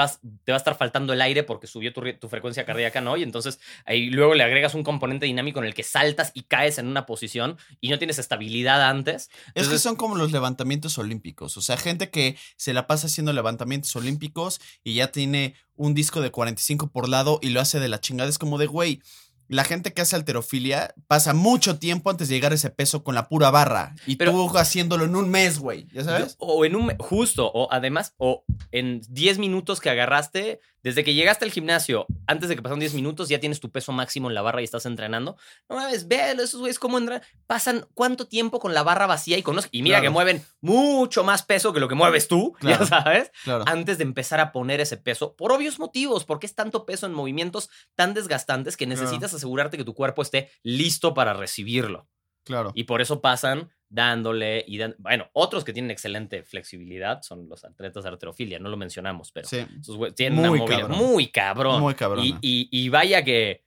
va 0.52 0.56
a 0.56 0.58
estar 0.58 0.76
faltando 0.76 1.14
el 1.14 1.22
aire 1.22 1.44
porque 1.44 1.68
subió 1.68 1.94
tu, 1.94 2.30
frecuencia 2.30 2.66
cardíaca, 2.66 3.00
¿no? 3.00 3.16
Y 3.16 3.24
entonces 3.24 3.60
ahí 3.86 4.10
luego 4.10 4.34
le 4.34 4.44
agregas 4.44 4.74
un 4.74 4.84
componente 4.84 5.26
dinámico 5.26 5.60
en 5.60 5.66
el 5.66 5.74
que 5.74 5.84
saltas 5.84 6.32
y 6.34 6.44
caes 6.44 6.80
en 6.80 6.88
una 6.88 7.06
posición 7.06 7.58
y 7.80 7.90
no 7.90 8.00
tienes 8.00 8.18
estabilidad 8.18 8.90
antes. 8.90 9.30
Es 9.54 9.68
que 9.68 9.78
son 9.78 9.96
como 9.96 10.16
los 10.16 10.32
levantamientos 10.32 10.98
olímpicos. 10.98 11.58
O 11.58 11.62
sea, 11.62 11.78
gente 11.78 12.10
que 12.10 12.38
se 12.56 12.74
la 12.74 12.88
pasa 12.88 13.08
haciendo 13.08 13.34
levantamientos 13.34 13.96
olímpicos 13.96 14.60
y 14.84 14.96
ya 14.96 15.12
tiene 15.12 15.56
un 15.76 15.94
disco 15.94 16.22
de 16.22 16.32
45 16.32 16.88
por 16.92 17.08
lado 17.08 17.40
y 17.42 17.50
lo 17.50 17.62
hace 17.62 17.80
de 17.80 17.90
la 17.90 18.00
chingada. 18.00 18.30
Es 18.30 18.40
como 18.40 18.58
de, 18.58 18.66
güey, 18.66 19.02
la 19.48 19.64
gente 19.64 19.94
que 19.94 20.02
hace 20.02 20.16
alterofilia 20.16 20.94
pasa 21.08 21.34
mucho 21.34 21.78
tiempo 21.80 22.10
antes 22.10 22.28
de 22.30 22.36
llegar 22.36 22.52
a 22.52 22.56
ese 22.56 22.70
peso 22.70 23.04
con 23.04 23.16
la 23.16 23.28
pura 23.28 23.52
barra. 23.52 23.96
Y 24.08 24.16
Pero- 24.16 24.32
tú 24.32 24.58
haciéndolo 24.58 25.06
en 25.06 25.16
un 25.16 25.30
mes, 25.30 25.60
güey. 25.60 25.88
¿Ya 25.94 26.04
sabes? 26.04 26.36
O 26.40 26.66
en 26.66 26.76
un 26.76 26.96
justo, 26.98 27.52
o 27.54 27.72
además, 27.72 28.14
o 28.18 28.44
en 28.72 29.02
10 29.10 29.38
minutos 29.40 29.80
que 29.80 29.90
agarraste, 29.90 30.60
desde 30.84 31.04
que 31.04 31.14
llegaste 31.14 31.46
al 31.46 31.52
gimnasio, 31.52 32.06
antes 32.28 32.50
de 32.50 32.56
que 32.56 32.62
pasaron 32.62 32.80
10 32.82 32.94
minutos, 32.94 33.30
ya 33.30 33.40
tienes 33.40 33.60
tu 33.62 33.72
peso 33.72 33.92
máximo 33.94 34.28
en 34.30 34.36
la 34.36 34.42
barra 34.42 34.62
y 34.62 34.66
estás 34.66 34.86
entrenando. 34.86 35.38
No 35.70 35.78
mames, 35.78 36.08
ve 36.08 36.32
esos 36.34 36.60
güeyes 36.60 36.78
cómo 36.78 36.98
entran. 36.98 37.22
Pasan 37.48 37.88
cuánto 37.94 38.28
tiempo 38.28 38.60
con 38.60 38.74
la 38.74 38.84
barra 38.84 39.08
vacía 39.08 39.38
y 39.38 39.44
con 39.44 39.56
los- 39.56 39.68
Y 39.72 39.82
mira 39.82 39.96
Claro. 39.98 40.04
que 40.04 40.10
mueven 40.14 40.46
mucho 40.62 41.24
más 41.24 41.44
peso 41.44 41.72
que 41.74 41.80
lo 41.80 41.88
que 41.88 41.96
mueves 41.96 42.28
tú, 42.28 42.54
Claro. 42.60 42.84
ya 42.84 42.86
sabes, 42.86 43.32
Claro. 43.44 43.64
antes 43.68 43.98
de 43.98 44.04
empezar 44.04 44.40
a 44.40 44.52
poner 44.52 44.82
ese 44.82 44.98
peso, 44.98 45.36
por 45.36 45.52
obvios 45.52 45.80
motivos, 45.80 46.26
porque 46.26 46.46
es 46.46 46.56
tanto 46.56 46.86
peso 46.86 47.06
en 47.06 47.14
movimientos 47.14 47.70
tan 47.96 48.14
desgastantes 48.14 48.76
que 48.78 48.86
necesitas 48.88 49.34
asegurarte 49.34 49.78
que 49.78 49.84
tu 49.86 49.94
cuerpo 49.94 50.22
esté 50.22 50.52
listo 50.64 51.14
para 51.14 51.34
recibirlo. 51.34 52.08
Claro. 52.44 52.72
Y 52.76 52.84
por 52.84 53.02
eso 53.02 53.22
pasan 53.22 53.72
dándole 53.94 54.66
y 54.68 54.78
dan- 54.80 54.96
Bueno, 54.98 55.30
otros 55.34 55.64
que 55.64 55.72
tienen 55.72 55.92
excelente 55.92 56.44
flexibilidad 56.44 57.22
son 57.22 57.48
los 57.48 57.64
atletas 57.64 58.04
de 58.04 58.10
arterofilia, 58.10 58.58
no 58.60 58.70
lo 58.70 58.76
mencionamos, 58.78 59.32
pero 59.32 59.48
Sí. 59.48 59.66
esos 59.80 60.16
tienen 60.16 60.40
Muy 60.40 60.50
una 60.50 60.58
movilidad 60.58 60.80
cabrón. 60.88 60.98
muy 60.98 61.28
cabrón. 61.28 61.82
Muy 61.82 61.94
cabrón. 61.96 62.26
y, 62.26 62.36
y- 62.42 62.70
y 62.72 62.90
vaya 62.90 63.24
que 63.24 63.62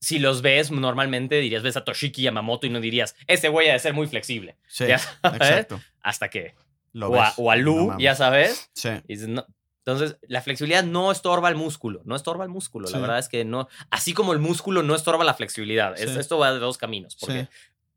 si 0.00 0.18
los 0.18 0.40
ves 0.42 0.70
normalmente 0.70 1.36
dirías, 1.40 1.62
ves 1.62 1.76
a 1.76 1.84
Toshiki 1.84 2.22
Yamamoto 2.22 2.66
y 2.66 2.70
no 2.70 2.80
dirías, 2.80 3.14
ese 3.26 3.48
güey 3.48 3.68
ha 3.68 3.74
de 3.74 3.78
ser 3.78 3.92
muy 3.94 4.06
flexible. 4.06 4.56
Sí. 4.66 4.86
ya 4.86 4.98
sabes, 4.98 5.40
Exacto. 5.40 5.80
Hasta 6.02 6.28
que... 6.30 6.54
Lo 6.92 7.08
O 7.10 7.20
a, 7.20 7.26
ves. 7.26 7.34
o 7.36 7.50
a 7.50 7.56
Lu, 7.56 7.88
No 7.92 7.98
ya 7.98 8.14
sabes. 8.14 8.70
Sí. 8.72 8.88
y 9.06 9.14
dices, 9.14 9.28
no, 9.28 9.44
Entonces, 9.80 10.16
la 10.22 10.40
flexibilidad 10.40 10.82
no 10.84 11.12
estorba 11.12 11.48
el 11.50 11.54
músculo, 11.54 12.00
no 12.06 12.16
estorba 12.16 12.44
el 12.44 12.50
músculo. 12.50 12.86
Sí. 12.88 12.94
La 12.94 13.00
verdad 13.00 13.18
es 13.18 13.28
que 13.28 13.44
no, 13.44 13.68
así 13.90 14.14
como 14.14 14.32
el 14.32 14.38
músculo 14.38 14.82
no 14.82 14.94
estorba 14.94 15.22
la 15.22 15.34
flexibilidad. 15.34 15.94
Es- 16.00 16.16
esto 16.16 16.38
va 16.38 16.52
de 16.54 16.58
dos 16.58 16.78
caminos, 16.78 17.14
porque 17.20 17.42
Sí. 17.44 17.48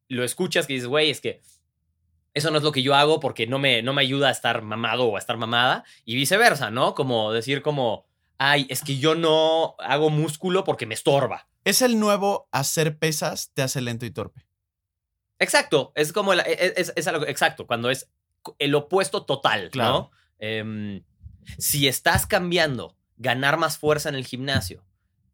lo 0.10 0.24
escuchas 0.24 0.68
que 0.68 0.74
dices, 0.74 0.88
güey, 0.88 1.10
es 1.10 1.20
que 1.22 1.40
eso 2.34 2.52
no 2.52 2.58
es 2.58 2.64
lo 2.64 2.72
que 2.72 2.84
yo 2.84 2.96
hago 2.96 3.20
porque 3.20 3.48
no 3.48 3.60
me, 3.60 3.82
no 3.82 3.94
me 3.94 4.02
ayuda 4.02 4.28
a 4.30 4.32
estar 4.32 4.62
mamado 4.62 5.06
o 5.06 5.16
a 5.16 5.20
estar 5.20 5.38
mamada, 5.38 5.84
y 6.06 6.16
viceversa, 6.16 6.70
¿no? 6.72 6.94
Como 6.96 7.32
decir 7.32 7.62
como, 7.62 8.06
ay, 8.38 8.66
es 8.70 8.84
que 8.84 8.98
yo 8.98 9.16
no 9.16 9.76
hago 9.80 10.10
músculo 10.10 10.64
porque 10.64 10.86
me 10.86 10.94
estorba. 10.94 11.48
Es 11.66 11.82
el 11.82 12.00
nuevo 12.00 12.48
hacer 12.52 12.98
pesas 12.98 13.52
te 13.54 13.62
hace 13.62 13.82
lento 13.82 14.06
y 14.06 14.12
torpe. 14.12 14.46
Exacto, 15.40 15.92
es 15.96 16.12
como 16.14 16.34
el- 16.34 16.42
es, 16.42 16.74
es- 16.78 16.94
es 16.96 17.08
algo 17.08 17.26
exacto, 17.26 17.66
cuando 17.68 17.90
es 17.90 18.10
el 18.58 18.76
opuesto 18.76 19.26
total, 19.26 19.70
Claro. 19.70 19.94
¿no? 19.94 20.12
Em, 20.40 21.04
si 21.58 21.88
estás 21.88 22.26
cambiando 22.26 22.96
ganar 23.18 23.58
más 23.58 23.78
fuerza 23.78 24.10
en 24.10 24.16
el 24.16 24.26
gimnasio, 24.26 24.84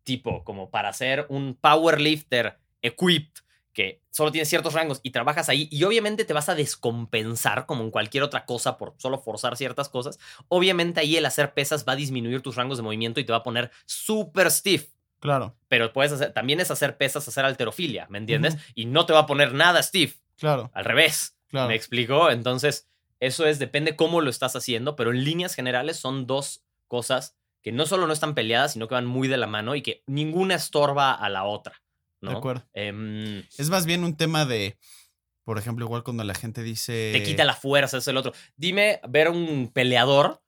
tipo 0.04 0.44
como 0.44 0.70
para 0.70 0.94
ser 0.94 1.26
un 1.30 1.56
powerlifter 1.56 2.60
equipped, 2.82 3.44
que 3.76 4.02
solo 4.10 4.32
tiene 4.32 4.46
ciertos 4.46 4.74
rangos 4.74 5.02
y 5.04 5.12
trabajas 5.12 5.50
ahí 5.50 5.68
y 5.70 5.84
obviamente 5.84 6.24
te 6.24 6.34
vas 6.34 6.50
a 6.50 6.56
descompensar 6.56 7.66
como 7.68 7.84
en 7.84 7.92
cualquier 7.92 8.24
otra 8.24 8.46
cosa 8.46 8.78
por 8.78 8.96
solo 8.98 9.20
forzar 9.20 9.58
ciertas 9.58 9.90
cosas, 9.90 10.18
obviamente 10.48 11.02
ahí 11.02 11.18
el 11.18 11.26
hacer 11.26 11.54
pesas 11.54 11.86
va 11.88 11.94
a 11.94 11.98
disminuir 11.98 12.42
tus 12.42 12.56
rangos 12.56 12.78
de 12.78 12.84
movimiento 12.84 13.20
y 13.20 13.26
te 13.26 13.34
va 13.34 13.40
a 13.40 13.44
poner 13.44 13.70
súper 13.86 14.50
stiff. 14.50 14.88
Claro, 15.20 15.56
Pero 15.70 15.92
puedes 15.92 16.12
hacer, 16.12 16.34
también 16.34 16.60
es 16.60 16.72
hacer 16.72 16.98
pesas, 16.98 17.28
hacer 17.28 17.46
alterofilia, 17.46 18.06
¿me 18.10 18.18
entiendes? 18.18 18.58
Y 18.76 18.86
no 18.86 19.06
te 19.06 19.14
va 19.14 19.20
a 19.20 19.26
poner 19.26 19.54
nada 19.54 19.82
stiff, 19.82 20.18
claro, 20.38 20.70
al 20.74 20.86
revés. 20.86 21.36
claro. 21.48 21.68
¿Me 21.70 21.76
explico? 21.76 22.30
Entonces, 22.30 22.90
eso 23.20 23.46
es, 23.46 23.58
depende 23.58 23.96
cómo 23.96 24.22
lo 24.22 24.30
estás 24.30 24.56
haciendo, 24.56 24.96
pero 24.96 25.12
en 25.12 25.24
líneas 25.24 25.56
generales 25.56 25.98
son 25.98 26.28
dos 26.28 26.64
cosas 26.88 27.36
que 27.64 27.72
no 27.72 27.88
solo 27.88 28.06
no 28.06 28.14
están 28.14 28.36
peleadas, 28.36 28.74
sino 28.74 28.88
que 28.88 28.94
van 28.94 29.08
muy 29.08 29.28
de 29.28 29.38
la 29.38 29.48
mano 29.48 29.74
y 29.74 29.82
que 29.82 30.04
ninguna 30.06 30.56
estorba 30.56 31.14
a 31.14 31.30
la 31.30 31.46
otra. 31.46 31.82
¿No? 32.26 32.32
De 32.32 32.38
acuerdo. 32.38 32.68
Em, 32.74 33.44
Es 33.58 33.70
más 33.70 33.86
bien 33.86 34.04
un 34.04 34.18
tema 34.18 34.46
de, 34.46 34.78
por 35.44 35.58
ejemplo, 35.58 35.86
igual 35.86 36.04
cuando 36.04 36.24
la 36.24 36.34
gente 36.36 36.64
dice... 36.64 37.12
te 37.14 37.24
quita 37.24 37.44
la 37.46 37.54
fuerza, 37.56 37.98
es 37.98 38.08
el 38.08 38.18
otro. 38.18 38.34
Dime 38.56 39.00
ver 39.08 39.30
un 39.30 39.72
peleador 39.74 40.42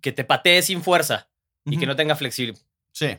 que 0.00 0.12
te 0.12 0.24
patee 0.24 0.62
sin 0.62 0.82
fuerza 0.82 1.30
y 1.64 1.78
que 1.78 1.86
no 1.86 1.94
tenga 1.96 2.16
flexibilidad. 2.16 2.60
Sí, 2.92 3.18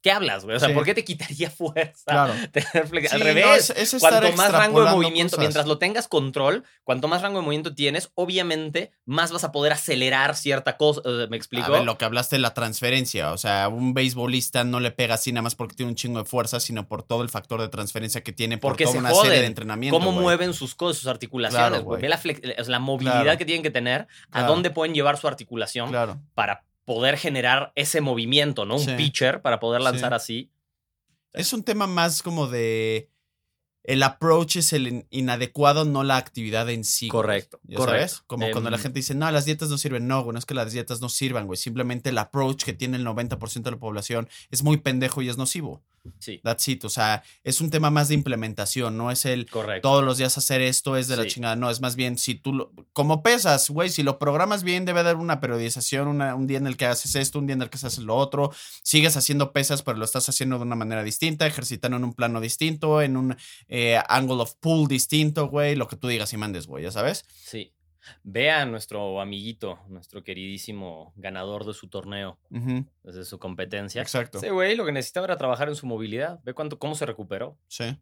¿Qué 0.00 0.12
hablas, 0.12 0.44
güey? 0.44 0.56
O 0.56 0.60
sea, 0.60 0.68
Sí. 0.68 0.74
¿por 0.74 0.84
qué 0.84 0.94
te 0.94 1.04
quitaría 1.04 1.50
fuerza? 1.50 2.04
claro. 2.06 2.32
tener 2.52 2.88
flex- 2.88 3.08
Sí, 3.08 3.14
Al 3.14 3.18
no, 3.18 3.24
revés. 3.24 3.70
es- 3.70 3.70
es 3.70 3.94
estar 3.94 4.20
Cuanto 4.20 4.36
más 4.36 4.52
rango 4.52 4.84
de 4.84 4.90
movimiento, 4.92 5.30
cosas. 5.32 5.40
mientras 5.40 5.66
lo 5.66 5.78
tengas 5.78 6.06
control, 6.06 6.62
cuanto 6.84 7.08
más 7.08 7.20
rango 7.22 7.38
de 7.38 7.44
movimiento 7.44 7.74
tienes, 7.74 8.10
obviamente 8.14 8.92
más 9.04 9.32
vas 9.32 9.42
a 9.44 9.50
poder 9.50 9.72
acelerar 9.72 10.36
cierta 10.36 10.76
cosa. 10.76 11.00
¿Me 11.28 11.36
explico? 11.36 11.66
A 11.66 11.70
ver, 11.70 11.84
lo 11.84 11.98
que 11.98 12.04
hablaste 12.04 12.36
de 12.36 12.40
la 12.42 12.54
transferencia. 12.54 13.32
O 13.32 13.38
sea, 13.38 13.68
un 13.68 13.92
beisbolista 13.92 14.62
no 14.64 14.78
le 14.80 14.90
pega 14.92 15.14
así 15.14 15.32
nada 15.32 15.42
más 15.42 15.54
porque 15.56 15.74
tiene 15.74 15.90
un 15.90 15.96
chingo 15.96 16.20
de 16.20 16.24
fuerza, 16.24 16.60
sino 16.60 16.86
por 16.86 17.02
todo 17.02 17.22
el 17.22 17.28
factor 17.28 17.60
de 17.60 17.68
transferencia 17.68 18.22
que 18.22 18.32
tiene 18.32 18.56
por 18.58 18.70
Porque 18.70 18.84
toda 18.84 18.92
se 18.92 18.98
una 19.00 19.14
serie 19.14 19.40
de 19.40 19.46
entrenamiento. 19.46 19.98
Cómo 19.98 20.12
güey. 20.12 20.22
mueven 20.22 20.54
sus 20.54 20.74
cosas, 20.76 20.98
sus 20.98 21.08
articulaciones, 21.08 21.68
Claro, 21.70 21.84
güey. 21.84 22.00
güey. 22.00 22.02
Ve 22.02 22.54
la, 22.56 22.62
la 22.68 22.78
movilidad 22.78 23.22
Claro. 23.22 23.38
que 23.38 23.44
tienen 23.44 23.62
que 23.64 23.70
tener, 23.70 24.02
a 24.02 24.06
Claro. 24.30 24.46
dónde 24.48 24.70
pueden 24.70 24.94
llevar 24.94 25.16
su 25.18 25.26
articulación 25.26 25.88
Claro, 25.90 26.20
para 26.34 26.64
poder 26.88 27.18
generar 27.18 27.70
ese 27.76 28.00
movimiento, 28.00 28.64
¿no? 28.64 28.76
Un 28.76 28.84
Sí. 28.84 28.92
pitcher 28.96 29.42
para 29.42 29.60
poder 29.60 29.80
Sí. 29.82 29.84
lanzar 29.84 30.14
así. 30.14 30.50
es 31.34 31.52
un 31.52 31.62
tema 31.62 31.86
más 31.86 32.22
como 32.22 32.46
de... 32.48 33.10
El 33.84 34.02
approach 34.02 34.56
es 34.56 34.72
el 34.72 34.88
in- 34.88 35.06
inadecuado, 35.10 35.84
no 35.84 36.02
la 36.02 36.16
actividad 36.16 36.68
en 36.70 36.84
sí. 36.84 37.08
Correcto, 37.08 37.60
¿Ya 37.64 37.76
correcto. 37.76 38.08
sabes? 38.08 38.22
Como 38.26 38.50
cuando 38.50 38.70
la 38.70 38.76
Em, 38.78 38.82
gente 38.82 38.98
dice, 38.98 39.14
no, 39.14 39.30
las 39.30 39.44
dietas 39.44 39.68
no 39.68 39.76
sirven. 39.78 40.08
No, 40.08 40.22
güey, 40.24 40.32
no 40.32 40.38
es 40.38 40.46
que 40.46 40.54
las 40.54 40.72
dietas 40.72 41.00
no 41.02 41.08
sirvan, 41.10 41.46
güey. 41.46 41.56
Simplemente 41.58 42.08
el 42.10 42.18
approach 42.18 42.64
que 42.64 42.72
tiene 42.72 42.96
el 42.96 43.04
90% 43.04 43.70
de 43.70 43.76
la 43.76 43.80
población 43.80 44.28
es 44.50 44.62
muy 44.62 44.78
pendejo 44.78 45.20
y 45.22 45.28
es 45.28 45.36
nocivo. 45.36 45.82
Sí, 46.18 46.40
That's 46.42 46.66
it. 46.68 46.84
O 46.84 46.88
sea, 46.88 47.22
es 47.44 47.60
un 47.60 47.70
tema 47.70 47.90
más 47.90 48.08
de 48.08 48.14
implementación, 48.14 48.96
no 48.96 49.10
es 49.10 49.24
el 49.24 49.48
correcto. 49.48 49.88
todos 49.88 50.04
los 50.04 50.18
días 50.18 50.36
hacer 50.38 50.60
esto 50.62 50.96
es 50.96 51.08
de 51.08 51.16
la 51.16 51.22
chingada. 51.26 51.56
No, 51.56 51.70
es 51.70 51.80
más 51.80 51.96
bien 51.96 52.16
si 52.18 52.34
tú 52.34 52.52
lo, 52.52 52.72
como 52.92 53.22
pesas, 53.22 53.68
güey, 53.70 53.90
si 53.90 54.02
lo 54.02 54.18
programas 54.18 54.62
bien, 54.62 54.84
debe 54.84 55.00
haber 55.00 55.16
una 55.16 55.40
periodización, 55.40 56.08
una- 56.08 56.34
un 56.34 56.46
día 56.46 56.58
en 56.58 56.66
el 56.66 56.76
que 56.76 56.86
haces 56.86 57.14
esto, 57.14 57.38
un 57.38 57.46
día 57.46 57.54
en 57.54 57.62
el 57.62 57.70
que 57.70 57.76
haces 57.76 57.98
lo 57.98 58.16
otro. 58.16 58.52
Sigues 58.82 59.16
haciendo 59.16 59.52
pesas, 59.52 59.82
pero 59.82 59.98
lo 59.98 60.04
estás 60.04 60.28
haciendo 60.28 60.56
de 60.56 60.62
una 60.62 60.76
manera 60.76 61.02
distinta, 61.02 61.46
ejercitando 61.46 61.96
en 61.96 62.04
un 62.04 62.14
plano 62.14 62.40
distinto, 62.40 63.02
en 63.02 63.16
un 63.16 63.36
eh, 63.68 64.00
angle 64.08 64.42
of 64.42 64.54
pull 64.60 64.88
distinto, 64.88 65.48
güey, 65.48 65.74
lo 65.76 65.88
que 65.88 65.96
tú 65.96 66.08
digas 66.08 66.32
y 66.32 66.36
mandes, 66.36 66.66
güey, 66.66 66.84
ya 66.84 66.90
sabes. 66.90 67.24
Sí. 67.44 67.72
Ve 68.22 68.50
a 68.50 68.64
nuestro 68.66 69.20
amiguito, 69.20 69.78
nuestro 69.88 70.22
queridísimo 70.24 71.12
ganador 71.16 71.64
de 71.64 71.74
su 71.74 71.88
torneo, 71.88 72.38
Ujú, 72.50 72.84
desde 73.02 73.24
su 73.24 73.38
competencia. 73.38 74.02
Exacto. 74.02 74.38
Ese 74.38 74.50
güey 74.50 74.76
lo 74.76 74.84
que 74.84 74.92
necesitaba 74.92 75.26
era 75.26 75.36
trabajar 75.36 75.68
en 75.68 75.74
su 75.76 75.86
movilidad. 75.86 76.40
Ve 76.44 76.54
cuánto, 76.54 76.78
cómo 76.78 76.94
se 76.94 77.06
recuperó. 77.06 77.56
Sí, 77.68 77.96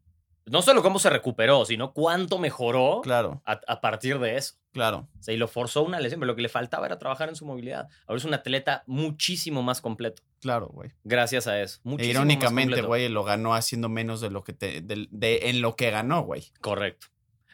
No 0.46 0.62
solo 0.62 0.80
cómo 0.82 0.98
se 1.00 1.10
recuperó, 1.10 1.64
sino 1.64 1.92
cuánto 1.92 2.38
mejoró 2.38 3.00
claro, 3.02 3.42
a, 3.44 3.60
a 3.66 3.80
partir 3.80 4.18
de 4.20 4.36
eso. 4.36 4.54
claro. 4.72 5.08
O 5.18 5.22
sea, 5.22 5.34
y 5.34 5.36
lo 5.38 5.48
forzó 5.48 5.82
una 5.82 5.98
lesión, 5.98 6.20
pero 6.20 6.28
lo 6.28 6.36
que 6.36 6.42
le 6.42 6.48
faltaba 6.48 6.86
era 6.86 6.98
trabajar 6.98 7.28
en 7.28 7.34
su 7.34 7.44
movilidad. 7.44 7.88
Ahora 8.06 8.18
es 8.18 8.24
un 8.24 8.32
atleta 8.34 8.84
muchísimo 8.86 9.62
más 9.64 9.80
completo. 9.80 10.22
Claro, 10.40 10.68
güey. 10.68 10.92
Gracias 11.02 11.48
a 11.48 11.60
eso. 11.60 11.78
E 11.84 11.88
Muchísimo 11.88 12.10
irónicamente, 12.12 12.52
más 12.54 12.62
completo. 12.76 12.86
güey, 12.86 13.08
lo 13.08 13.24
ganó 13.24 13.54
haciendo 13.54 13.88
menos 13.88 14.20
de 14.20 14.30
lo 14.30 14.44
que 14.44 14.52
te, 14.52 14.82
del- 14.82 15.08
de, 15.10 15.48
en 15.50 15.62
lo 15.62 15.74
que 15.74 15.90
ganó, 15.90 16.22
güey. 16.22 16.44
Correcto. 16.60 17.08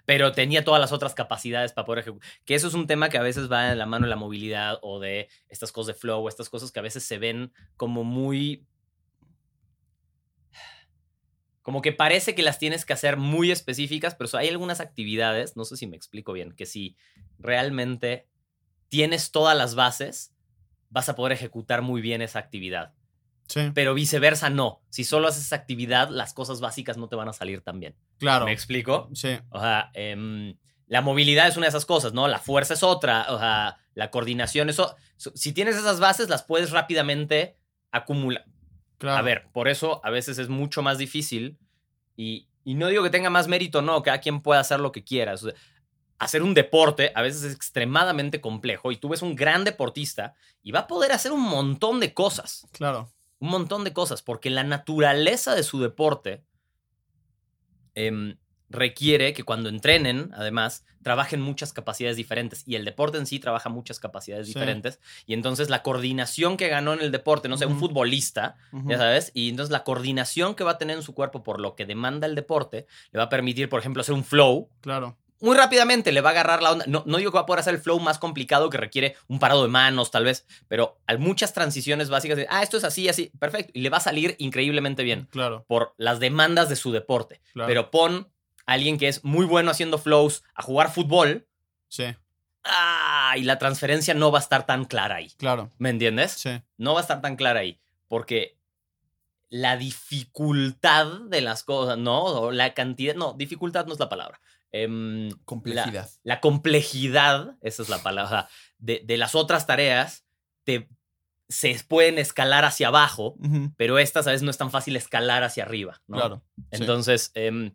Pero 0.05 0.33
tenía 0.33 0.65
todas 0.65 0.81
las 0.81 0.93
otras 0.93 1.15
capacidades 1.15 1.73
para 1.73 1.85
poder 1.85 2.01
ejecutar. 2.01 2.29
Que 2.45 2.55
eso 2.55 2.69
es 2.69 2.75
un 2.75 2.87
tema 2.87 3.09
que 3.09 3.19
a 3.19 3.23
veces 3.23 3.51
va 3.51 3.71
en 3.71 3.79
la 3.79 3.87
mano 3.87 4.07
de 4.07 4.11
la 4.11 4.17
movilidad 4.17 4.79
o 4.83 5.01
de 5.01 5.29
estas 5.49 5.73
cosas 5.73 5.95
de 5.95 6.01
flow, 6.01 6.29
estas 6.29 6.49
cosas 6.49 6.73
que 6.73 6.81
a 6.81 6.83
veces 6.83 7.05
se 7.05 7.19
ven 7.19 7.53
como 7.77 8.05
muy. 8.05 8.67
Como 11.63 11.81
que 11.81 11.93
parece 11.93 12.35
que 12.35 12.43
las 12.43 12.59
tienes 12.59 12.85
que 12.85 12.93
hacer 12.93 13.17
muy 13.17 13.53
específicas, 13.53 14.17
pero 14.17 14.29
hay 14.37 14.49
algunas 14.49 14.81
actividades, 14.81 15.57
no 15.57 15.65
sé 15.65 15.77
si 15.77 15.87
me 15.87 15.97
explico 15.97 16.33
bien, 16.33 16.53
que 16.53 16.67
si 16.67 16.97
realmente 17.39 18.27
tienes 18.89 19.31
todas 19.31 19.57
las 19.57 19.77
bases, 19.77 20.35
vas 20.91 21.09
a 21.09 21.15
poder 21.15 21.33
ejecutar 21.33 21.81
muy 21.81 22.01
bien 22.01 22.21
esa 22.21 22.41
actividad. 22.41 22.95
Sí, 23.47 23.71
Pero 23.75 23.93
viceversa, 23.95 24.49
no. 24.51 24.81
Si 24.89 25.05
solo 25.05 25.29
haces 25.29 25.45
esa 25.45 25.57
actividad, 25.57 26.09
las 26.09 26.33
cosas 26.33 26.61
básicas 26.61 26.97
no 26.97 27.09
te 27.09 27.17
van 27.17 27.29
a 27.29 27.33
salir 27.33 27.61
tan 27.61 27.81
bien. 27.81 27.95
claro. 28.19 28.47
¿Me 28.47 28.53
explico? 28.53 29.11
Sí, 29.15 29.39
O 29.51 29.61
sea, 29.61 29.91
em, 29.95 30.57
la 30.87 31.01
movilidad 31.03 31.49
es 31.49 31.57
una 31.57 31.67
de 31.67 31.71
esas 31.71 31.85
cosas, 31.87 32.13
¿no? 32.13 32.29
La 32.29 32.39
fuerza 32.39 32.75
es 32.75 32.83
otra, 32.83 33.27
o 33.31 33.39
sea, 33.39 33.79
la 33.95 34.11
coordinación, 34.11 34.71
eso. 34.71 34.95
Si 35.17 35.53
tienes 35.53 35.77
esas 35.77 36.01
bases, 36.01 36.29
las 36.29 36.43
puedes 36.43 36.71
rápidamente 36.71 37.57
acumular. 37.91 38.45
claro. 38.99 39.19
A 39.19 39.23
ver, 39.23 39.49
por 39.53 39.69
eso 39.69 40.01
a 40.05 40.11
veces 40.11 40.39
es 40.39 40.49
mucho 40.49 40.83
más 40.83 40.97
difícil 40.99 41.59
y, 42.17 42.49
y 42.65 42.75
no 42.75 42.89
digo 42.89 43.03
que 43.03 43.11
tenga 43.11 43.31
más 43.31 43.49
mérito, 43.49 43.83
no, 43.83 44.03
cada 44.03 44.21
quien 44.21 44.41
puede 44.41 44.61
hacer 44.61 44.81
lo 44.81 44.93
que 44.93 45.05
quiera. 45.05 45.35
O 45.35 45.37
sea, 45.37 45.53
hacer 46.19 46.43
un 46.43 46.55
deporte 46.55 47.11
a 47.15 47.21
veces 47.23 47.43
es 47.43 47.55
extremadamente 47.55 48.41
complejo 48.41 48.93
y 48.93 48.97
tú 48.97 49.09
ves 49.09 49.23
un 49.23 49.35
gran 49.35 49.65
deportista 49.65 50.35
y 50.63 50.71
va 50.71 50.81
a 50.81 50.87
poder 50.87 51.11
hacer 51.13 51.33
un 51.33 51.43
montón 51.43 51.99
de 51.99 52.15
cosas 52.15 52.67
Claro. 52.73 53.11
Un 53.43 53.49
montón 53.49 53.83
de 53.83 53.93
cosas, 53.93 54.23
porque 54.23 54.51
la 54.51 54.63
naturaleza 54.63 55.57
de 55.57 55.65
su 55.65 55.81
deporte 55.81 56.45
em, 57.97 58.37
requiere 58.71 59.33
que 59.35 59.43
cuando 59.43 59.69
entrenen, 59.69 60.31
además, 60.35 60.85
trabajen 61.03 61.41
muchas 61.43 61.73
capacidades 61.73 62.17
diferentes. 62.17 62.63
Y 62.67 62.77
el 62.77 62.85
deporte 62.85 63.19
en 63.19 63.27
sí 63.27 63.41
trabaja 63.41 63.69
muchas 63.69 63.99
capacidades 63.99 64.47
Sí. 64.47 64.55
diferentes. 64.55 65.01
Y 65.27 65.35
entonces 65.35 65.69
la 65.71 65.83
coordinación 65.83 66.57
que 66.57 66.69
ganó 66.69 66.95
en 66.95 67.01
el 67.01 67.11
deporte, 67.11 67.49
no 67.49 67.59
sé, 67.59 67.67
un 67.67 67.79
futbolista, 67.81 68.55
ya 68.87 68.97
sabes, 68.97 69.33
y 69.35 69.51
entonces 69.51 69.73
la 69.73 69.83
coordinación 69.83 70.55
que 70.55 70.63
va 70.65 70.71
a 70.73 70.79
tener 70.79 70.97
en 70.97 71.03
su 71.03 71.13
cuerpo 71.13 71.43
por 71.43 71.61
lo 71.61 71.75
que 71.75 71.85
demanda 71.85 72.27
el 72.29 72.35
deporte, 72.37 72.87
le 73.11 73.19
va 73.19 73.25
a 73.25 73.29
permitir, 73.29 73.69
por 73.69 73.81
ejemplo, 73.81 74.01
hacer 74.03 74.15
un 74.15 74.25
flow, 74.25 74.71
Claro. 74.81 75.19
Muy 75.43 75.57
rápidamente 75.57 76.13
le 76.13 76.21
va 76.23 76.31
a 76.31 76.33
agarrar 76.33 76.63
la 76.63 76.73
onda. 76.73 76.85
No, 76.89 77.03
no 77.07 77.19
digo 77.19 77.31
que 77.31 77.37
va 77.37 77.43
a 77.43 77.47
poder 77.47 77.61
hacer 77.61 77.75
el 77.75 77.81
flow 77.81 78.01
más 78.01 78.19
complicado 78.19 78.71
que 78.71 78.79
requiere 78.79 79.17
un 79.29 79.39
parado 79.39 79.63
de 79.63 79.69
manos, 79.69 80.11
tal 80.11 80.25
vez, 80.25 80.47
pero 80.69 80.99
hay 81.07 81.19
muchas 81.19 81.53
transiciones 81.53 82.09
básicas 82.09 82.37
de, 82.37 82.47
ah, 82.49 82.63
esto 82.63 82.77
es 82.79 82.85
así, 82.85 83.09
así, 83.09 83.31
perfecto. 83.39 83.73
Y 83.75 83.81
le 83.83 83.91
va 83.91 83.99
a 83.99 84.01
salir 84.01 84.37
increíblemente 84.39 85.03
bien 85.03 85.27
Claro. 85.31 85.65
por 85.69 85.95
las 85.99 86.21
demandas 86.21 86.69
de 86.69 86.77
su 86.77 86.93
deporte. 86.93 87.41
Claro. 87.53 87.69
Pero 87.69 87.91
pon 87.91 88.29
a 88.67 88.73
alguien 88.73 88.97
que 88.99 89.09
es 89.09 89.25
muy 89.25 89.45
bueno 89.45 89.71
haciendo 89.71 89.99
flows 89.99 90.45
a 90.55 90.63
jugar 90.63 90.91
fútbol, 90.93 91.47
Sí, 91.89 92.05
ah, 92.65 93.35
y 93.37 93.43
la 93.43 93.59
transferencia 93.59 94.15
no 94.15 94.31
va 94.33 94.39
a 94.39 94.43
estar 94.43 94.65
tan 94.65 94.85
clara 94.87 95.17
ahí. 95.17 95.31
claro. 95.37 95.71
¿Me 95.79 95.91
entiendes? 95.91 96.33
Sí. 96.33 96.63
No 96.79 96.95
va 96.95 97.01
a 97.01 97.03
estar 97.03 97.21
tan 97.21 97.37
clara 97.37 97.61
ahí, 97.61 97.81
porque 98.09 98.57
la 99.51 99.77
dificultad 99.77 101.07
de 101.29 101.41
las 101.43 101.63
cosas, 101.63 101.99
¿no? 101.99 102.23
O 102.25 102.51
la 102.53 102.73
cantidad, 102.75 103.15
no, 103.15 103.35
dificultad 103.35 103.87
no 103.87 103.93
es 103.93 103.99
la 104.01 104.09
palabra. 104.09 104.41
Em, 104.73 105.31
Complejidad. 105.45 106.09
la 106.23 106.41
complejidad, 106.41 107.57
esa 107.61 107.83
es 107.83 107.89
la 107.91 108.03
palabra, 108.03 108.49
de, 108.79 109.03
de 109.05 109.17
las 109.19 109.35
otras 109.35 109.67
tareas 109.67 110.25
te, 110.65 110.89
se 111.53 111.79
pueden 111.87 112.19
escalar 112.19 112.65
hacia 112.65 112.89
abajo, 112.89 113.37
pero 113.77 113.99
estas 113.99 114.27
a 114.27 114.31
veces 114.31 114.43
no 114.43 114.51
es 114.51 114.57
tan 114.57 114.71
fácil 114.71 114.97
escalar 114.97 115.43
hacia 115.43 115.65
arriba, 115.65 116.01
¿no? 116.07 116.17
Claro. 116.17 116.43
sí. 116.57 116.65
Entonces, 116.71 117.31
em, 117.35 117.75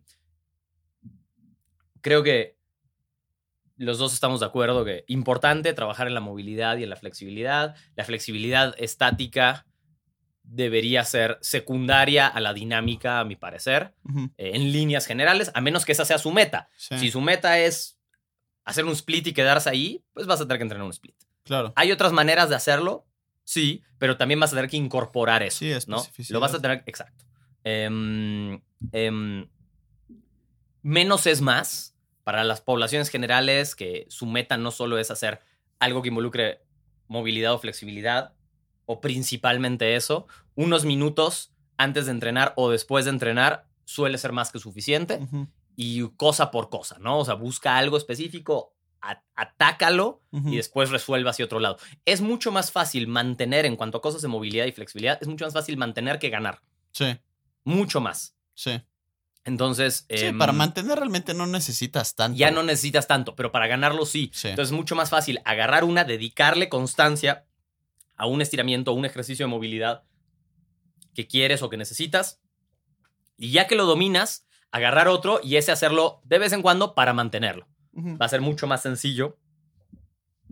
creo 2.00 2.24
que 2.24 2.58
los 3.76 3.98
dos 3.98 4.12
estamos 4.12 4.40
de 4.40 4.46
acuerdo 4.46 4.84
que 4.84 5.04
importante 5.06 5.72
trabajar 5.74 6.08
en 6.08 6.14
la 6.14 6.20
movilidad 6.20 6.76
y 6.78 6.82
en 6.82 6.90
la 6.90 6.96
flexibilidad. 6.96 7.76
La 7.94 8.04
flexibilidad 8.04 8.74
estática 8.78 9.67
debería 10.50 11.04
ser 11.04 11.38
secundaria 11.40 12.26
a 12.26 12.40
la 12.40 12.54
dinámica, 12.54 13.20
a 13.20 13.24
mi 13.24 13.36
parecer, 13.36 13.94
eh, 14.36 14.52
en 14.54 14.72
líneas 14.72 15.06
generales, 15.06 15.50
a 15.54 15.60
menos 15.60 15.84
que 15.84 15.92
esa 15.92 16.04
sea 16.04 16.18
su 16.18 16.32
meta. 16.32 16.68
sí, 16.76 16.98
Si 16.98 17.10
su 17.10 17.20
meta 17.20 17.58
es 17.58 17.98
hacer 18.64 18.84
un 18.84 18.92
split 18.92 19.26
y 19.26 19.32
quedarse 19.32 19.68
ahí, 19.70 20.04
pues 20.12 20.26
vas 20.26 20.40
a 20.40 20.44
tener 20.44 20.58
que 20.58 20.62
entrenar 20.62 20.84
un 20.84 20.92
split. 20.92 21.16
claro. 21.44 21.72
¿Hay 21.76 21.92
otras 21.92 22.12
maneras 22.12 22.48
de 22.48 22.56
hacerlo? 22.56 23.06
Sí, 23.44 23.82
pero 23.98 24.16
también 24.16 24.40
vas 24.40 24.52
a 24.52 24.56
tener 24.56 24.70
que 24.70 24.76
incorporar 24.76 25.42
eso. 25.42 25.58
Sí, 25.58 25.72
¿no? 25.86 26.02
Lo 26.30 26.40
vas 26.40 26.54
a 26.54 26.60
tener, 26.60 26.82
exacto. 26.86 27.24
Em, 27.64 28.60
em, 28.92 29.48
menos 30.82 31.26
es 31.26 31.40
más 31.40 31.94
para 32.24 32.44
las 32.44 32.60
poblaciones 32.60 33.08
generales 33.08 33.74
que 33.74 34.06
su 34.08 34.26
meta 34.26 34.56
no 34.56 34.70
solo 34.70 34.98
es 34.98 35.10
hacer 35.10 35.40
algo 35.78 36.02
que 36.02 36.08
involucre 36.08 36.62
movilidad 37.06 37.54
o 37.54 37.58
flexibilidad, 37.58 38.34
o 38.90 39.00
principalmente 39.00 39.94
eso, 39.96 40.26
unos 40.54 40.84
minutos 40.86 41.52
antes 41.76 42.06
de 42.06 42.12
entrenar 42.12 42.54
o 42.56 42.70
después 42.70 43.04
de 43.04 43.10
entrenar 43.12 43.66
suele 43.84 44.16
ser 44.18 44.32
más 44.32 44.50
que 44.50 44.58
suficiente 44.58 45.20
y 45.76 46.02
cosa 46.16 46.50
por 46.50 46.70
cosa, 46.70 46.96
¿no? 46.98 47.18
O 47.18 47.24
sea, 47.24 47.34
busca 47.34 47.76
algo 47.78 47.96
específico, 47.98 48.74
atácalo 49.36 50.22
y 50.32 50.56
después 50.56 50.90
resuelva 50.90 51.30
hacia 51.30 51.44
otro 51.44 51.60
lado. 51.60 51.76
Es 52.04 52.20
mucho 52.20 52.50
más 52.50 52.72
fácil 52.72 53.06
mantener 53.06 53.66
en 53.66 53.76
cuanto 53.76 53.98
a 53.98 54.02
cosas 54.02 54.22
de 54.22 54.28
movilidad 54.28 54.66
y 54.66 54.72
flexibilidad, 54.72 55.18
es 55.20 55.28
mucho 55.28 55.44
más 55.44 55.54
fácil 55.54 55.76
mantener 55.76 56.18
que 56.18 56.30
ganar. 56.30 56.60
Sí, 56.92 57.16
Mucho 57.64 58.00
más. 58.00 58.34
sí. 58.54 58.80
Entonces, 59.44 60.04
Sí, 60.10 60.26
em, 60.26 60.36
para 60.36 60.52
mantener 60.52 60.98
realmente 60.98 61.32
no 61.32 61.46
necesitas 61.46 62.14
tanto. 62.14 62.36
ya 62.36 62.50
no 62.50 62.62
necesitas 62.62 63.06
tanto, 63.06 63.34
pero 63.34 63.50
para 63.50 63.66
ganarlo 63.66 64.04
sí. 64.04 64.30
Sí. 64.34 64.48
Entonces 64.48 64.72
es 64.72 64.76
mucho 64.76 64.94
más 64.94 65.08
fácil 65.08 65.40
agarrar 65.46 65.84
una, 65.84 66.04
dedicarle 66.04 66.68
constancia 66.68 67.46
a 68.18 68.26
un 68.26 68.42
estiramiento 68.42 68.90
o 68.90 68.94
un 68.94 69.04
ejercicio 69.04 69.46
de 69.46 69.50
movilidad 69.50 70.04
que 71.14 71.26
quieres 71.26 71.62
o 71.62 71.70
que 71.70 71.76
necesitas. 71.76 72.42
Y 73.38 73.52
ya 73.52 73.66
que 73.66 73.76
lo 73.76 73.86
dominas, 73.86 74.46
agarrar 74.70 75.08
otro 75.08 75.40
y 75.42 75.56
ese 75.56 75.72
hacerlo 75.72 76.20
de 76.24 76.38
vez 76.38 76.52
en 76.52 76.60
cuando 76.60 76.94
para 76.94 77.14
mantenerlo. 77.14 77.66
Va 77.96 78.26
a 78.26 78.28
ser 78.28 78.40
mucho 78.40 78.66
más 78.66 78.82
sencillo 78.82 79.38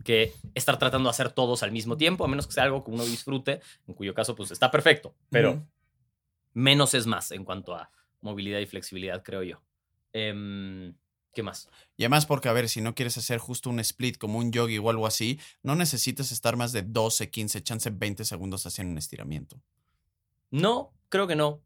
que 0.03 0.33
estar 0.53 0.77
tratando 0.79 1.07
de 1.07 1.11
hacer 1.11 1.31
todos 1.31 1.63
al 1.63 1.71
mismo 1.71 1.97
tiempo, 1.97 2.25
a 2.25 2.27
menos 2.27 2.47
que 2.47 2.53
sea 2.53 2.63
algo 2.63 2.83
que 2.83 2.91
uno 2.91 3.05
disfrute, 3.05 3.61
en 3.87 3.93
cuyo 3.93 4.13
caso 4.13 4.35
pues 4.35 4.51
está 4.51 4.69
perfecto, 4.69 5.15
pero 5.29 5.65
menos 6.53 6.93
es 6.93 7.05
más 7.05 7.31
en 7.31 7.45
cuanto 7.45 7.75
a 7.75 7.89
movilidad 8.21 8.59
y 8.59 8.65
flexibilidad, 8.65 9.23
creo 9.23 9.43
yo. 9.43 9.61
Em, 10.13 10.93
¿Qué 11.33 11.43
más? 11.43 11.69
Y 11.95 12.03
además 12.03 12.25
porque, 12.25 12.49
a 12.49 12.53
ver, 12.53 12.67
si 12.67 12.81
no 12.81 12.95
quieres 12.95 13.17
hacer 13.17 13.37
justo 13.37 13.69
un 13.69 13.79
split 13.79 14.17
como 14.17 14.39
un 14.39 14.51
yogi 14.51 14.77
o 14.79 14.89
algo 14.89 15.05
así, 15.05 15.39
no 15.61 15.75
necesitas 15.75 16.31
estar 16.31 16.55
más 16.57 16.71
de 16.71 16.81
12, 16.81 17.29
15, 17.29 17.61
chance 17.63 17.89
20 17.89 18.25
segundos 18.25 18.65
haciendo 18.65 18.91
un 18.91 18.97
estiramiento. 18.97 19.61
No, 20.49 20.93
creo 21.09 21.27
que 21.27 21.35
no. 21.35 21.61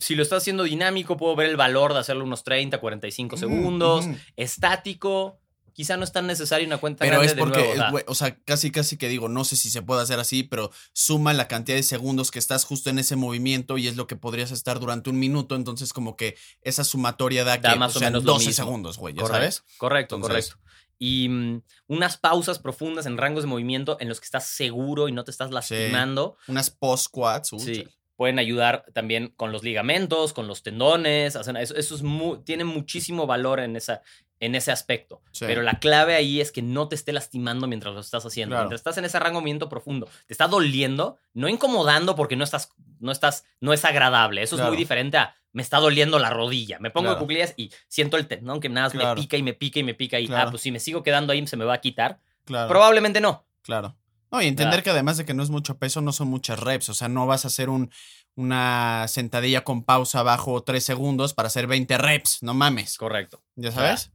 Si 0.00 0.14
lo 0.14 0.22
estás 0.22 0.42
haciendo 0.42 0.62
dinámico, 0.62 1.16
puedo 1.16 1.34
ver 1.34 1.50
el 1.50 1.56
valor 1.56 1.92
de 1.92 1.98
hacerlo 1.98 2.24
unos 2.24 2.44
30, 2.44 2.78
45 2.78 3.36
segundos. 3.36 4.06
Ujú. 4.06 4.16
Estático, 4.36 5.40
quizá 5.76 5.96
no 5.98 6.04
es 6.04 6.10
tan 6.12 6.26
necesario 6.26 6.66
una 6.66 6.78
cuenta 6.78 7.04
Pero 7.04 7.18
grande 7.20 7.26
es 7.26 7.36
de 7.36 7.38
porque, 7.38 7.58
nuevo, 7.58 7.70
o 7.70 7.72
es 7.74 7.78
sea, 7.78 8.02
o 8.08 8.14
sea, 8.14 8.36
casi 8.46 8.70
casi 8.70 8.96
que 8.96 9.08
digo, 9.08 9.28
no 9.28 9.44
sé 9.44 9.56
si 9.56 9.68
se 9.70 9.82
puede 9.82 10.00
hacer 10.02 10.18
así, 10.18 10.42
pero 10.42 10.70
suma 10.94 11.34
la 11.34 11.48
cantidad 11.48 11.76
de 11.76 11.82
segundos 11.82 12.30
que 12.30 12.38
estás 12.38 12.64
justo 12.64 12.88
en 12.88 12.98
ese 12.98 13.14
movimiento 13.14 13.76
y 13.76 13.86
es 13.86 13.96
lo 13.96 14.06
que 14.06 14.16
podrías 14.16 14.50
estar 14.52 14.80
durante 14.80 15.10
un 15.10 15.18
minuto, 15.18 15.54
entonces 15.54 15.92
como 15.92 16.16
que 16.16 16.34
esa 16.62 16.82
sumatoria 16.82 17.44
da, 17.44 17.58
Da 17.58 17.74
que 17.74 17.78
más 17.78 17.94
o 17.94 17.98
sean 17.98 18.12
menos 18.14 18.24
lo 18.24 18.32
12 18.32 18.46
mismo. 18.48 18.64
segundos, 18.64 18.96
güey, 18.96 19.14
ya 19.14 19.26
sabes. 19.26 19.62
Correcto, 19.76 20.16
Entonces- 20.16 20.48
correcto. 20.54 20.66
Y 20.98 21.28
mm, 21.28 21.62
unas 21.88 22.16
pausas 22.16 22.58
profundas 22.58 23.04
en 23.04 23.18
rangos 23.18 23.42
de 23.44 23.48
movimiento 23.48 23.98
en 24.00 24.08
los 24.08 24.18
que 24.18 24.24
estás 24.24 24.46
seguro 24.48 25.08
y 25.08 25.12
no 25.12 25.24
te 25.24 25.30
estás 25.30 25.50
lastimando. 25.50 26.38
Unas 26.48 26.70
post 26.70 27.04
squats, 27.04 27.52
uh, 27.52 27.58
Sí. 27.60 27.86
Pueden 28.16 28.38
ayudar 28.38 28.86
también 28.94 29.28
con 29.36 29.52
los 29.52 29.62
ligamentos, 29.62 30.32
con 30.32 30.46
los 30.48 30.62
tendones. 30.62 31.36
hacen- 31.36 31.58
Eso, 31.58 31.76
eso 31.76 31.96
es 31.96 32.44
tiene 32.46 32.64
muchísimo 32.64 33.26
valor 33.26 33.60
en, 33.60 33.76
esa, 33.76 34.00
en 34.40 34.54
ese 34.54 34.72
aspecto. 34.72 35.22
Sí. 35.32 35.44
Pero 35.46 35.62
la 35.62 35.78
clave 35.78 36.14
ahí 36.14 36.40
es 36.40 36.52
que 36.52 36.62
no 36.62 36.88
te 36.88 36.94
esté 36.94 37.12
lastimando 37.12 37.66
mientras 37.66 37.94
lo 37.94 38.00
estás 38.00 38.24
haciendo. 38.24 38.54
Claro. 38.54 38.64
Mientras 38.64 38.80
estás 38.80 38.98
en 38.98 39.04
ese 39.04 39.18
rango 39.18 39.40
movimiento 39.40 39.68
profundo, 39.68 40.08
te 40.26 40.34
está 40.34 40.48
doliendo, 40.48 41.18
no 41.34 41.48
incomodando 41.48 42.16
porque 42.16 42.36
no 42.36 42.44
estás, 42.44 42.70
no 43.00 43.12
estás, 43.12 43.44
no 43.60 43.72
es 43.72 43.84
agradable. 43.84 44.42
Eso 44.42 44.56
es 44.56 44.62
muy 44.62 44.76
diferente 44.76 45.18
a 45.18 45.34
me 45.56 45.62
está 45.62 45.78
doliendo 45.78 46.18
la 46.18 46.28
rodilla. 46.28 46.78
Me 46.80 46.90
pongo 46.90 47.08
de 47.08 47.16
cuclillas 47.16 47.54
y 47.56 47.72
siento 47.88 48.18
el 48.18 48.26
tendón 48.26 48.60
que 48.60 48.68
nada 48.68 48.88
más 48.88 48.94
me 48.94 49.14
pica 49.14 49.38
y 49.38 49.42
me 49.42 49.54
pica 49.54 49.80
y 49.80 49.84
me 49.84 49.94
pica. 49.94 50.20
Y 50.20 50.30
ah, 50.30 50.48
pues 50.50 50.60
si 50.60 50.70
me 50.70 50.78
sigo 50.78 51.02
quedando 51.02 51.32
ahí 51.32 51.46
se 51.46 51.56
me 51.56 51.64
va 51.64 51.72
a 51.72 51.80
quitar. 51.80 52.20
Claro. 52.44 52.68
Probablemente 52.68 53.22
no. 53.22 53.46
Claro. 53.62 53.96
No, 54.30 54.42
y 54.42 54.48
entender 54.48 54.82
que 54.82 54.90
además 54.90 55.16
de 55.16 55.24
que 55.24 55.32
no 55.32 55.42
es 55.42 55.48
mucho 55.48 55.78
peso, 55.78 56.02
no 56.02 56.12
son 56.12 56.28
muchas 56.28 56.60
reps. 56.60 56.90
O 56.90 56.94
sea, 56.94 57.08
no 57.08 57.26
vas 57.26 57.46
a 57.46 57.48
hacer 57.48 57.70
un, 57.70 57.90
una 58.34 59.06
sentadilla 59.08 59.64
con 59.64 59.82
pausa 59.82 60.22
bajo 60.22 60.62
tres 60.62 60.84
segundos 60.84 61.32
para 61.32 61.46
hacer 61.46 61.66
20 61.66 61.96
reps. 61.96 62.42
No 62.42 62.52
mames. 62.52 62.98
Correcto. 62.98 63.42
¿Ya 63.54 63.72
sabes? 63.72 64.12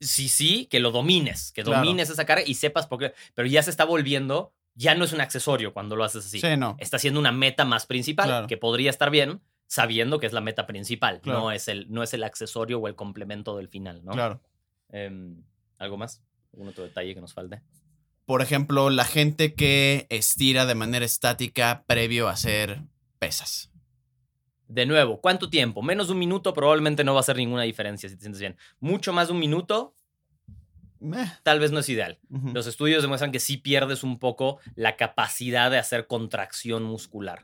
Sí, 0.00 0.28
sí, 0.28 0.66
que 0.66 0.80
lo 0.80 0.90
domines, 0.90 1.52
que 1.52 1.62
Claro. 1.62 1.80
domines 1.84 2.10
esa 2.10 2.24
carga 2.26 2.44
y 2.46 2.54
sepas 2.54 2.86
por 2.86 2.98
qué. 2.98 3.14
Pero 3.34 3.48
ya 3.48 3.62
se 3.62 3.70
está 3.70 3.84
volviendo, 3.84 4.52
ya 4.74 4.94
no 4.94 5.04
es 5.04 5.12
un 5.12 5.20
accesorio 5.20 5.72
cuando 5.72 5.96
lo 5.96 6.04
haces 6.04 6.26
así. 6.26 6.40
Sí, 6.40 6.56
no. 6.56 6.76
Está 6.78 6.98
siendo 6.98 7.18
una 7.20 7.32
meta 7.32 7.64
más 7.64 7.86
principal, 7.86 8.26
Claro. 8.26 8.46
que 8.46 8.56
podría 8.56 8.90
estar 8.90 9.10
bien 9.10 9.40
sabiendo 9.68 10.20
que 10.20 10.26
es 10.26 10.32
la 10.32 10.40
meta 10.40 10.66
principal, 10.66 11.20
Claro. 11.20 11.40
no, 11.40 11.50
es 11.52 11.66
el, 11.68 11.90
no 11.90 12.02
es 12.02 12.14
el 12.14 12.22
accesorio 12.24 12.78
o 12.78 12.86
el 12.88 12.94
complemento 12.94 13.56
del 13.56 13.68
final, 13.68 14.04
¿no? 14.04 14.12
Claro. 14.12 14.40
Em, 14.90 15.42
¿Algo 15.78 15.96
más? 15.96 16.22
¿Algún 16.52 16.68
otro 16.68 16.84
detalle 16.84 17.14
que 17.14 17.20
nos 17.20 17.34
falte? 17.34 17.60
Por 18.24 18.42
ejemplo, 18.42 18.90
la 18.90 19.04
gente 19.04 19.54
que 19.54 20.06
estira 20.08 20.66
de 20.66 20.74
manera 20.74 21.04
estática 21.04 21.84
previo 21.86 22.28
a 22.28 22.32
hacer 22.32 22.82
pesas. 23.18 23.70
De 24.68 24.84
nuevo, 24.86 25.20
¿cuánto 25.20 25.48
tiempo? 25.48 25.80
Menos 25.82 26.08
de 26.08 26.14
un 26.14 26.18
minuto 26.18 26.52
probablemente 26.52 27.04
no 27.04 27.12
va 27.14 27.20
a 27.20 27.22
hacer 27.22 27.36
ninguna 27.36 27.62
diferencia 27.62 28.08
si 28.08 28.16
te 28.16 28.22
sientes 28.22 28.40
bien. 28.40 28.56
Mucho 28.80 29.12
más 29.12 29.28
de 29.28 29.34
un 29.34 29.38
minuto 29.38 29.94
Eh, 31.00 31.26
tal 31.42 31.60
vez 31.60 31.70
no 31.72 31.78
es 31.78 31.88
ideal. 31.88 32.18
Los 32.30 32.66
estudios 32.66 33.02
demuestran 33.02 33.30
que 33.30 33.38
sí 33.38 33.58
pierdes 33.58 34.02
un 34.02 34.18
poco 34.18 34.58
la 34.74 34.96
capacidad 34.96 35.70
de 35.70 35.78
hacer 35.78 36.06
contracción 36.06 36.82
muscular. 36.82 37.42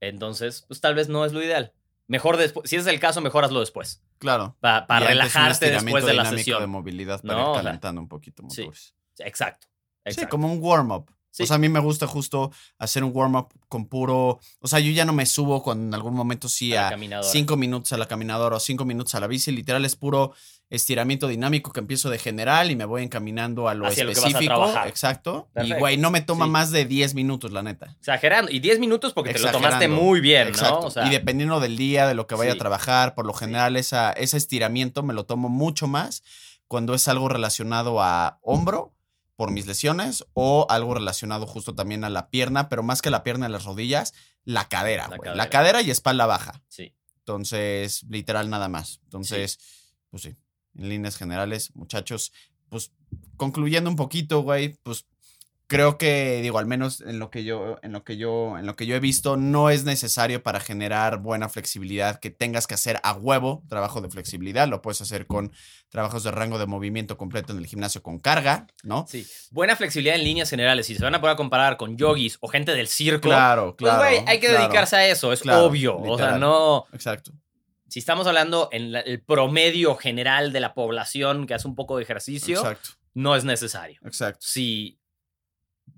Entonces, 0.00 0.64
pues 0.68 0.80
tal 0.80 0.94
vez 0.94 1.08
no 1.08 1.24
es 1.24 1.32
lo 1.32 1.42
ideal. 1.42 1.72
Mejor 2.06 2.36
después, 2.36 2.68
si 2.70 2.76
es 2.76 2.86
el 2.86 3.00
caso, 3.00 3.20
mejor 3.20 3.44
hazlo 3.44 3.60
después. 3.60 4.04
Claro. 4.18 4.56
Para 4.60 5.00
relajarte 5.00 5.70
después 5.70 6.04
de 6.06 6.14
la 6.14 6.26
sesión. 6.26 6.60
de 6.60 6.66
movilidad 6.66 7.20
para 7.22 7.38
No, 7.40 7.50
ir 7.56 7.62
calentando 7.64 8.00
un 8.00 8.08
poquito 8.08 8.44
sí, 8.48 8.60
motores. 8.62 8.94
Exacto. 9.18 9.66
Sí, 10.04 10.10
exacto. 10.12 10.28
como 10.30 10.52
un 10.52 10.62
warm-up. 10.62 11.10
Sí. 11.36 11.42
O 11.42 11.46
sea, 11.46 11.56
a 11.56 11.58
mí 11.58 11.68
me 11.68 11.80
gusta 11.80 12.06
justo 12.06 12.50
hacer 12.78 13.04
un 13.04 13.10
warm-up 13.14 13.48
con 13.68 13.84
puro. 13.88 14.40
O 14.60 14.68
sea, 14.68 14.78
yo 14.78 14.90
ya 14.90 15.04
no 15.04 15.12
me 15.12 15.26
subo 15.26 15.62
con 15.62 15.88
en 15.88 15.94
algún 15.94 16.14
momento 16.14 16.48
sí 16.48 16.74
A 16.74 16.96
cinco 17.22 17.56
minutos 17.58 17.92
a 17.92 17.98
la 17.98 18.06
caminadora 18.08 18.56
o 18.56 18.60
cinco 18.60 18.86
minutos 18.86 19.14
a 19.14 19.20
la 19.20 19.26
bici. 19.26 19.52
Literal 19.52 19.84
es 19.84 19.96
puro 19.96 20.32
estiramiento 20.70 21.28
dinámico 21.28 21.72
que 21.72 21.80
empiezo 21.80 22.08
de 22.08 22.18
general 22.18 22.70
y 22.70 22.76
me 22.76 22.86
voy 22.86 23.02
encaminando 23.02 23.68
a 23.68 23.74
lo 23.74 23.86
Hacia 23.86 24.04
lo 24.04 24.10
que 24.12 24.16
vas 24.16 24.24
a 24.24 24.28
específico. 24.28 24.54
trabajar. 24.54 24.88
Exacto. 24.88 25.48
Perfecto. 25.52 25.76
Y 25.76 25.78
güey, 25.78 25.96
no 25.98 26.10
me 26.10 26.22
toma 26.22 26.46
Sí. 26.46 26.50
más 26.50 26.70
de 26.70 26.86
10 26.86 27.14
minutos, 27.14 27.52
la 27.52 27.62
neta. 27.62 27.94
Exagerando. 27.98 28.50
Y 28.50 28.60
10 28.60 28.78
minutos 28.78 29.12
porque 29.12 29.34
te 29.34 29.38
lo 29.40 29.52
tomaste 29.52 29.88
muy 29.88 30.20
bien, 30.20 30.48
Exacto. 30.48 30.80
¿no? 30.80 30.86
O 30.86 30.90
sea, 30.90 31.06
y 31.06 31.10
dependiendo 31.10 31.60
del 31.60 31.76
día, 31.76 32.06
de 32.08 32.14
lo 32.14 32.26
que 32.26 32.34
vaya 32.34 32.52
Sí. 32.52 32.56
a 32.56 32.58
trabajar, 32.58 33.14
por 33.14 33.26
lo 33.26 33.34
general 33.34 33.76
esa, 33.76 34.10
ese 34.12 34.38
estiramiento 34.38 35.02
me 35.02 35.12
lo 35.12 35.24
tomo 35.26 35.50
mucho 35.50 35.86
más 35.86 36.22
cuando 36.66 36.94
es 36.94 37.06
algo 37.08 37.28
relacionado 37.28 38.02
a 38.02 38.38
hombro 38.42 38.94
por 39.36 39.50
mis 39.50 39.66
lesiones 39.66 40.24
o 40.32 40.66
algo 40.70 40.94
relacionado 40.94 41.46
justo 41.46 41.74
también 41.74 42.04
a 42.04 42.10
la 42.10 42.30
pierna, 42.30 42.68
pero 42.68 42.82
más 42.82 43.02
que 43.02 43.10
la 43.10 43.22
pierna 43.22 43.48
y 43.48 43.52
las 43.52 43.64
rodillas, 43.64 44.14
la 44.44 44.68
cadera, 44.68 45.04
La 45.04 45.08
güey. 45.16 45.20
cadera. 45.20 45.36
La 45.36 45.50
cadera 45.50 45.82
y 45.82 45.90
espalda 45.90 46.26
baja. 46.26 46.62
sí. 46.68 46.92
Entonces, 47.18 48.04
literal 48.08 48.48
nada 48.50 48.68
más. 48.68 49.00
Entonces, 49.02 49.58
pues 50.10 50.22
sí, 50.22 50.36
en 50.76 50.88
líneas 50.88 51.16
generales, 51.16 51.74
muchachos, 51.74 52.32
pues 52.68 52.92
concluyendo 53.36 53.90
un 53.90 53.96
poquito, 53.96 54.42
güey, 54.42 54.78
pues 54.84 55.06
creo 55.68 55.98
que 55.98 56.40
digo, 56.42 56.58
al 56.58 56.66
menos 56.66 57.00
en 57.00 57.18
lo 57.18 57.30
que 57.30 57.42
yo 57.44 57.78
en 57.82 57.92
lo 57.92 58.04
que 58.04 58.16
yo 58.16 58.56
en 58.58 58.66
lo 58.66 58.76
que 58.76 58.86
yo 58.86 58.94
he 58.94 59.00
visto 59.00 59.36
no 59.36 59.68
es 59.70 59.84
necesario 59.84 60.42
para 60.42 60.60
generar 60.60 61.18
buena 61.18 61.48
flexibilidad 61.48 62.20
que 62.20 62.30
tengas 62.30 62.66
que 62.66 62.74
hacer 62.74 63.00
a 63.02 63.12
huevo 63.14 63.64
trabajo 63.68 64.00
de 64.00 64.08
flexibilidad, 64.08 64.68
lo 64.68 64.80
puedes 64.82 65.00
hacer 65.00 65.26
con 65.26 65.52
trabajos 65.88 66.22
de 66.24 66.30
rango 66.30 66.58
de 66.58 66.66
movimiento 66.66 67.16
completo 67.16 67.52
en 67.52 67.58
el 67.58 67.66
gimnasio 67.66 68.02
con 68.02 68.18
carga, 68.18 68.66
¿no? 68.84 69.06
Sí. 69.08 69.26
Buena 69.50 69.74
flexibilidad 69.76 70.16
en 70.16 70.24
líneas 70.24 70.50
generales. 70.50 70.86
Si 70.86 70.94
se 70.94 71.02
van 71.02 71.14
a 71.14 71.20
poder 71.20 71.36
comparar 71.36 71.76
con 71.76 71.96
yogis 71.96 72.38
o 72.40 72.48
gente 72.48 72.72
del 72.72 72.86
circo, 72.88 73.28
Claro, 73.28 73.74
pues, 73.76 73.90
claro. 73.90 74.08
güey, 74.10 74.24
hay 74.26 74.38
que 74.40 74.46
claro. 74.48 74.62
dedicarse 74.64 74.96
a 74.96 75.06
eso. 75.08 75.32
Es 75.32 75.40
Claro, 75.40 75.64
obvio. 75.64 75.96
O 75.98 76.16
sea, 76.18 76.38
no. 76.38 76.86
Exacto. 76.92 77.32
Si 77.88 78.00
estamos 78.00 78.26
hablando 78.26 78.68
en 78.72 78.92
la- 78.92 79.00
el 79.00 79.22
promedio 79.22 79.94
general 79.94 80.52
de 80.52 80.60
la 80.60 80.74
población 80.74 81.46
que 81.46 81.54
hace 81.54 81.66
un 81.68 81.74
poco 81.76 81.96
de 81.96 82.02
ejercicio, 82.02 82.58
Exacto. 82.58 82.90
no 83.14 83.34
es 83.36 83.44
necesario. 83.44 84.00
Exacto. 84.04 84.40
Sí. 84.42 84.98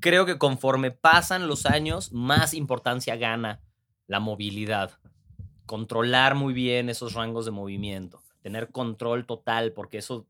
Creo 0.00 0.26
que 0.26 0.38
conforme 0.38 0.90
pasan 0.90 1.48
los 1.48 1.66
años, 1.66 2.12
más 2.12 2.54
importancia 2.54 3.16
gana 3.16 3.60
la 4.06 4.20
movilidad. 4.20 4.92
Controlar 5.66 6.34
muy 6.34 6.54
bien 6.54 6.88
esos 6.88 7.14
rangos 7.14 7.44
de 7.44 7.50
movimiento. 7.50 8.22
Tener 8.42 8.70
control 8.70 9.26
total, 9.26 9.72
porque 9.72 9.98
eso 9.98 10.26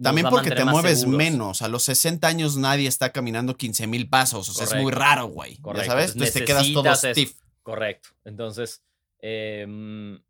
También 0.00 0.28
porque 0.30 0.50
te 0.52 0.64
mueves 0.64 1.00
seguros. 1.00 1.18
menos. 1.18 1.62
A 1.62 1.68
los 1.68 1.82
60 1.84 2.26
años 2.26 2.56
nadie 2.56 2.86
está 2.88 3.10
caminando 3.12 3.56
15 3.56 3.86
mil 3.86 4.08
pasos. 4.08 4.48
O 4.48 4.52
sea, 4.52 4.64
es 4.64 4.74
muy 4.74 4.92
raro, 4.92 5.26
güey. 5.26 5.56
Ya 5.56 5.62
Correcto. 5.62 5.90
sabes? 5.90 6.12
Entonces 6.12 6.34
te 6.34 6.44
quedas 6.44 6.72
todo 6.72 6.94
stiff. 6.94 7.34
Correcto. 7.62 8.10
Entonces, 8.24 8.82
em, 9.18 10.20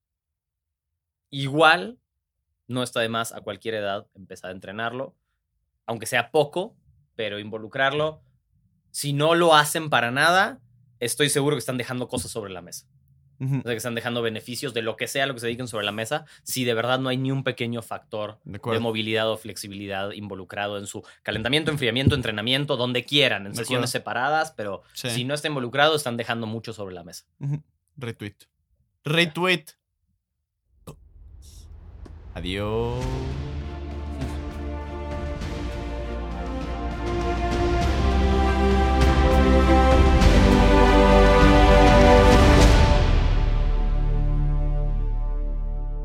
igual 1.31 1.99
no 2.67 2.83
está 2.83 3.01
de 3.01 3.09
más 3.09 3.33
a 3.33 3.41
cualquier 3.41 3.75
edad 3.75 4.07
empezar 4.15 4.51
a 4.51 4.55
entrenarlo, 4.55 5.15
aunque 5.87 6.07
sea 6.07 6.31
poco, 6.31 6.77
pero 7.15 7.39
involucrarlo. 7.39 8.23
Si 8.95 9.13
no 9.13 9.35
lo 9.35 9.57
hacen 9.57 9.91
para 9.91 10.13
nada, 10.13 10.61
estoy 11.01 11.29
seguro 11.29 11.57
que 11.57 11.59
están 11.59 11.77
dejando 11.79 12.07
cosas 12.07 12.31
sobre 12.31 12.53
la 12.53 12.63
mesa. 12.63 12.87
O 13.41 13.47
sea, 13.49 13.63
que 13.65 13.75
están 13.75 13.97
dejando 13.97 14.23
beneficios 14.23 14.73
de 14.73 14.83
lo 14.83 14.95
que 14.97 15.09
sea, 15.09 15.27
lo 15.27 15.35
que 15.35 15.41
se 15.41 15.47
dediquen 15.47 15.67
sobre 15.67 15.85
la 15.85 15.91
mesa, 15.91 16.27
si 16.45 16.65
de 16.65 16.75
verdad 16.75 17.01
no 17.01 17.09
hay 17.09 17.17
ni 17.17 17.33
un 17.33 17.43
pequeño 17.43 17.83
factor 17.83 18.39
De 18.45 18.79
movilidad 18.79 19.29
o 19.29 19.37
flexibilidad 19.37 20.13
involucrado 20.13 20.79
en 20.79 20.87
su 20.87 21.03
calentamiento, 21.25 21.73
enfriamiento, 21.73 22.15
entrenamiento, 22.15 22.77
donde 22.77 23.05
quieran, 23.05 23.47
en 23.47 23.53
De 23.53 23.59
sesiones 23.59 23.91
acuerdo. 23.91 24.05
separadas, 24.05 24.53
pero 24.53 24.83
Sí. 24.93 25.11
si 25.11 25.25
no 25.25 25.35
está 25.35 25.49
involucrado, 25.49 25.97
están 25.97 26.17
dejando 26.17 26.47
mucho 26.47 26.73
sobre 26.73 26.95
la 26.95 27.03
mesa. 27.03 27.25
Retweet. 27.97 28.37
Retweet. 29.05 29.65
Adiós. 32.35 33.05